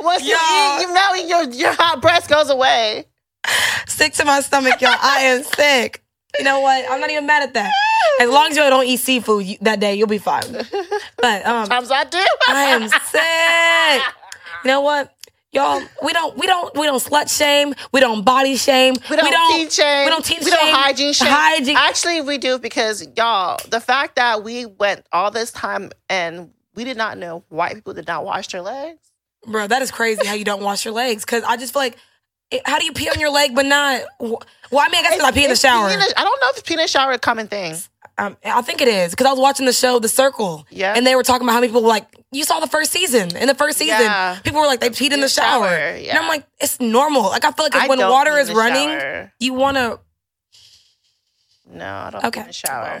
once 0.00 0.24
you 0.24 0.34
eat, 0.34 0.80
you 0.80 0.92
know 0.92 1.14
your 1.14 1.42
your 1.52 1.72
hot 1.74 2.00
breath 2.00 2.28
goes 2.28 2.50
away. 2.50 3.04
sick 3.86 4.14
to 4.14 4.24
my 4.24 4.40
stomach, 4.40 4.80
y'all. 4.80 4.94
I 5.00 5.20
am 5.24 5.44
sick. 5.44 6.02
You 6.38 6.44
know 6.44 6.60
what? 6.60 6.84
I'm 6.90 7.00
not 7.00 7.10
even 7.10 7.26
mad 7.26 7.42
at 7.42 7.54
that. 7.54 7.70
As 8.20 8.28
long 8.28 8.50
as 8.50 8.56
you 8.56 8.62
don't 8.62 8.86
eat 8.86 8.98
seafood 8.98 9.44
you, 9.44 9.56
that 9.62 9.80
day, 9.80 9.94
you'll 9.94 10.08
be 10.08 10.18
fine. 10.18 10.44
But 11.18 11.46
um, 11.46 11.66
Times 11.68 11.90
I 11.90 12.04
do. 12.04 12.24
I 12.48 12.62
am 12.64 12.88
sick. 12.88 14.14
You 14.64 14.68
know 14.68 14.80
what? 14.80 15.14
Y'all, 15.52 15.80
we 16.02 16.12
don't, 16.12 16.36
we 16.36 16.46
don't, 16.48 16.76
we 16.76 16.84
don't 16.84 17.00
slut 17.00 17.34
shame. 17.34 17.74
We 17.92 18.00
don't 18.00 18.24
body 18.24 18.56
shame. 18.56 18.94
We 19.08 19.16
don't, 19.16 19.56
teach 19.56 19.74
shame. 19.74 20.04
We 20.04 20.10
don't 20.10 20.24
teach 20.24 20.44
We 20.44 20.50
don't 20.50 20.74
hygiene 20.74 21.12
shame. 21.12 21.28
Hygiene. 21.30 21.76
Actually, 21.76 22.20
we 22.22 22.38
do 22.38 22.58
because 22.58 23.06
y'all, 23.16 23.58
the 23.68 23.78
fact 23.78 24.16
that 24.16 24.42
we 24.42 24.66
went 24.66 25.06
all 25.12 25.30
this 25.30 25.52
time 25.52 25.92
and 26.10 26.50
we 26.74 26.82
did 26.82 26.96
not 26.96 27.18
know 27.18 27.44
white 27.50 27.76
people 27.76 27.94
did 27.94 28.08
not 28.08 28.24
wash 28.24 28.48
their 28.48 28.62
legs. 28.62 28.98
Bro, 29.46 29.68
that 29.68 29.80
is 29.80 29.92
crazy 29.92 30.26
how 30.26 30.34
you 30.34 30.44
don't 30.44 30.62
wash 30.62 30.84
your 30.84 30.94
legs. 30.94 31.24
Cause 31.24 31.44
I 31.44 31.56
just 31.56 31.72
feel 31.72 31.82
like, 31.82 31.98
how 32.64 32.78
do 32.78 32.84
you 32.84 32.92
pee 32.92 33.08
on 33.08 33.18
your 33.20 33.30
leg 33.30 33.54
but 33.54 33.66
not? 33.66 34.02
Well, 34.20 34.38
I 34.72 34.88
mean, 34.88 35.00
I 35.00 35.02
guess 35.02 35.12
'cause 35.20 35.22
I 35.28 35.30
pee 35.32 35.44
in 35.44 35.50
the 35.50 35.56
shower. 35.56 35.90
in 35.90 35.98
the- 35.98 36.14
I 36.18 36.24
don't 36.24 36.40
know 36.40 36.48
if 36.56 36.64
peeing 36.64 36.72
in 36.72 36.76
the 36.78 36.88
shower 36.88 37.12
is 37.12 37.16
a 37.16 37.20
common 37.20 37.48
thing. 37.48 37.76
Um, 38.16 38.36
I 38.44 38.62
think 38.62 38.80
it 38.80 38.86
is 38.86 39.10
because 39.10 39.26
I 39.26 39.30
was 39.30 39.40
watching 39.40 39.66
the 39.66 39.72
show 39.72 39.98
The 39.98 40.08
Circle. 40.08 40.66
Yeah. 40.70 40.94
And 40.96 41.04
they 41.06 41.16
were 41.16 41.24
talking 41.24 41.44
about 41.46 41.54
how 41.54 41.60
many 41.60 41.68
people 41.68 41.82
were 41.82 41.88
like, 41.88 42.06
you 42.30 42.44
saw 42.44 42.60
the 42.60 42.68
first 42.68 42.92
season. 42.92 43.36
In 43.36 43.48
the 43.48 43.56
first 43.56 43.76
season, 43.76 44.00
Yeah. 44.02 44.38
people 44.44 44.60
were 44.60 44.66
like, 44.68 44.78
they 44.80 44.90
peed 44.90 45.12
in 45.12 45.20
the 45.20 45.28
shower. 45.28 45.66
shower, 45.68 45.74
And. 45.76 46.16
I'm 46.18 46.28
like, 46.28 46.44
it's 46.60 46.78
normal. 46.78 47.22
Like, 47.22 47.44
I 47.44 47.50
feel 47.50 47.64
like 47.64 47.74
I 47.74 47.88
when 47.88 47.98
water 47.98 48.38
is 48.38 48.52
running, 48.52 48.88
shower. 48.88 49.32
you 49.40 49.52
want 49.54 49.76
to. 49.78 49.98
No, 51.66 51.86
I 51.86 52.10
don't 52.10 52.24
Okay. 52.26 52.40
pee 52.40 52.42
in 52.42 52.46
the 52.48 52.52
shower. 52.52 53.00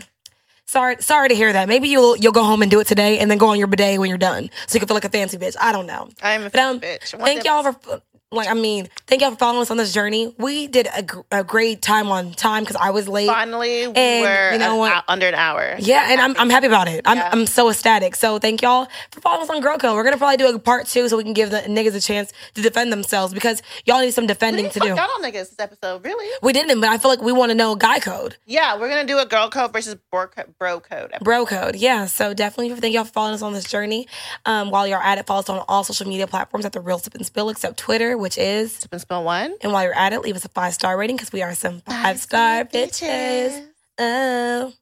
Sorry, 0.66 0.96
sorry 1.00 1.28
to 1.28 1.34
hear 1.34 1.52
that. 1.52 1.68
Maybe 1.68 1.88
you'll 1.88 2.16
you'll 2.16 2.32
go 2.32 2.42
home 2.42 2.62
and 2.62 2.70
do 2.70 2.80
it 2.80 2.86
today, 2.86 3.18
and 3.18 3.30
then 3.30 3.38
go 3.38 3.48
on 3.50 3.58
your 3.58 3.68
bidet 3.68 4.00
when 4.00 4.08
you're 4.08 4.18
done, 4.18 4.50
so 4.66 4.74
you 4.74 4.80
can 4.80 4.88
feel 4.88 4.96
like 4.96 5.04
a 5.04 5.10
fancy 5.10 5.36
bitch. 5.36 5.54
I 5.60 5.70
don't 5.72 5.86
know. 5.86 6.08
I'm 6.22 6.44
a 6.46 6.50
But 6.50 6.58
um, 6.60 6.80
bitch. 6.80 7.16
Thank 7.22 7.44
y'all 7.44 7.62
for 7.62 8.00
like. 8.34 8.48
I 8.48 8.54
mean, 8.54 8.88
thank 9.06 9.22
y'all 9.22 9.30
for 9.30 9.36
following 9.36 9.62
us 9.62 9.70
on 9.70 9.76
this 9.76 9.92
journey. 9.92 10.34
We 10.38 10.66
did 10.66 10.88
a, 10.96 11.02
gr- 11.02 11.20
a 11.30 11.44
great 11.44 11.82
time 11.82 12.08
on 12.10 12.32
time 12.32 12.62
because 12.62 12.76
I 12.76 12.90
was 12.90 13.08
late. 13.08 13.26
Finally, 13.28 13.88
we 13.88 13.92
And 13.94 14.22
were 14.24 14.52
you 14.52 14.58
know 14.58 14.84
an 14.84 15.02
under 15.08 15.26
an 15.28 15.34
hour. 15.34 15.76
Yeah, 15.78 16.06
and 16.10 16.20
I'm, 16.20 16.36
I'm 16.38 16.50
happy 16.50 16.66
about 16.66 16.88
it. 16.88 17.02
I'm, 17.04 17.16
Yeah. 17.18 17.30
I'm 17.32 17.46
so 17.46 17.70
ecstatic. 17.70 18.14
So 18.16 18.38
thank 18.38 18.62
y'all 18.62 18.88
for 19.10 19.20
following 19.20 19.42
us 19.42 19.50
on 19.50 19.60
girl 19.60 19.78
code. 19.78 19.94
We're 19.94 20.04
gonna 20.04 20.16
probably 20.18 20.36
do 20.36 20.54
a 20.54 20.58
part 20.58 20.86
two 20.86 21.08
so 21.08 21.16
we 21.16 21.24
can 21.24 21.32
give 21.32 21.50
the 21.50 21.58
niggas 21.60 21.94
a 21.94 22.00
chance 22.00 22.32
to 22.54 22.62
defend 22.62 22.92
themselves 22.92 23.32
because 23.34 23.62
y'all 23.84 24.00
need 24.00 24.12
some 24.12 24.26
defending 24.26 24.64
We 24.66 24.70
to 24.72 24.80
do. 24.80 24.90
out 24.92 24.98
on 25.10 25.22
niggas 25.22 25.32
this 25.50 25.56
episode, 25.58 26.04
really? 26.04 26.28
We 26.42 26.52
didn't, 26.52 26.80
but 26.80 26.90
I 26.90 26.98
feel 26.98 27.10
like 27.10 27.22
we 27.22 27.32
want 27.32 27.50
to 27.50 27.54
know 27.54 27.74
guy 27.76 27.98
code, 28.00 28.36
Yeah, 28.46 28.78
we're 28.78 28.88
gonna 28.88 29.06
do 29.06 29.18
a 29.18 29.26
girl 29.26 29.48
code 29.50 29.72
versus 29.72 29.96
bro 30.10 30.26
code. 30.28 30.54
Bro 30.58 30.80
code. 30.80 31.12
bro 31.22 31.46
code. 31.46 31.76
Yeah, 31.76 32.06
so 32.06 32.34
definitely 32.34 32.74
thank 32.80 32.94
y'all 32.94 33.04
for 33.04 33.12
following 33.12 33.34
us 33.34 33.42
on 33.42 33.52
this 33.52 33.64
journey. 33.64 34.06
Um, 34.46 34.70
while 34.70 34.86
you're 34.86 35.02
at 35.02 35.18
it, 35.18 35.26
follow 35.26 35.40
us 35.40 35.48
on 35.48 35.64
all 35.68 35.84
social 35.84 36.06
media 36.08 36.26
platforms 36.26 36.64
at 36.64 36.72
the 36.72 36.80
Real 36.80 36.98
Sip 36.98 37.14
and 37.14 37.24
Spill, 37.26 37.48
except 37.50 37.76
Twitter, 37.78 38.16
which 38.24 38.38
is. 38.38 38.72
Sip 38.72 38.90
and 38.90 39.00
Spill 39.02 39.22
one. 39.22 39.54
And 39.60 39.70
while 39.70 39.84
you're 39.84 39.94
at 39.94 40.14
it, 40.14 40.22
leave 40.22 40.34
us 40.34 40.46
a 40.46 40.48
five 40.48 40.72
star 40.72 40.96
rating 40.96 41.16
because 41.16 41.30
we 41.30 41.42
are 41.42 41.54
some 41.54 41.80
five 41.82 42.18
star 42.18 42.64
bitches. 42.64 43.66
Oh. 43.98 44.72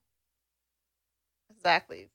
Exactly. 1.51 2.09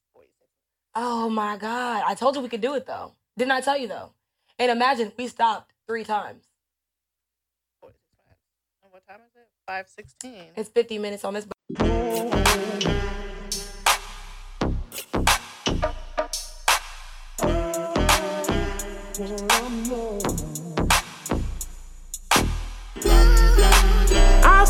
Oh 0.95 1.29
my 1.29 1.57
God. 1.57 2.03
I 2.07 2.15
told 2.15 2.37
you 2.37 2.41
we 2.41 2.47
could 2.47 2.61
do 2.61 2.75
it 2.75 2.85
though. 2.87 3.11
Didn't 3.37 3.51
I 3.51 3.59
tell 3.59 3.77
you 3.77 3.89
though? 3.89 4.13
And 4.57 4.71
imagine 4.71 5.11
we 5.17 5.27
stopped 5.27 5.73
three 5.85 6.05
times. 6.05 6.45
And 7.83 7.91
what 8.91 9.05
time 9.05 9.19
is 9.27 9.35
it? 9.35 9.47
Five 9.67 9.89
sixteen. 9.89 10.45
It's 10.55 10.69
50 10.69 10.97
minutes 10.97 11.25
on 11.25 11.33
this. 11.33 11.45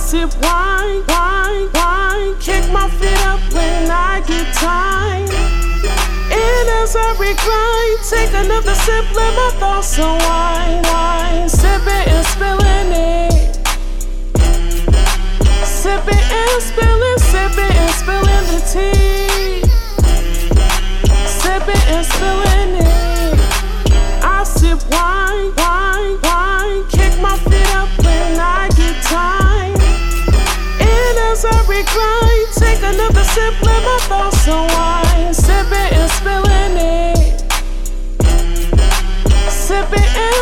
Sip 0.08 0.32
wine, 0.42 1.04
wine, 1.10 1.70
wine. 1.74 2.34
Kick 2.40 2.64
my 2.72 2.90
feet 2.98 3.20
up 3.28 3.42
when 3.52 3.92
I 3.92 4.24
get 4.26 4.48
time. 4.56 5.28
And 6.32 6.68
as 6.80 6.96
I 6.96 7.10
recline, 7.20 7.98
take 8.08 8.34
another 8.34 8.74
sip, 8.86 9.06
let 9.14 9.36
my 9.36 9.52
thoughts 9.60 9.98
unwind, 9.98 10.86
wine. 10.86 11.50
Sipping 11.50 12.06
and 12.16 12.26
spilling 12.26 12.92
it. 12.96 13.60
Sipping 15.66 16.26
and 16.40 16.62
spilling, 16.70 17.20
sipping 17.32 17.76
and 17.84 17.94
spilling 18.02 18.46
the 18.54 18.62
tea. 18.72 19.60
Sipping 21.42 21.84
and 21.94 22.06
spilling 22.14 22.74
it. 22.80 23.36
I 24.24 24.44
sip 24.46 24.80
wine, 24.90 25.52
wine, 25.58 25.67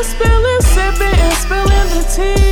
spilling, 0.03 0.61
sipping 0.61 1.19
and 1.19 1.33
spilling 1.33 1.89
the 1.89 2.03
tea. 2.15 2.44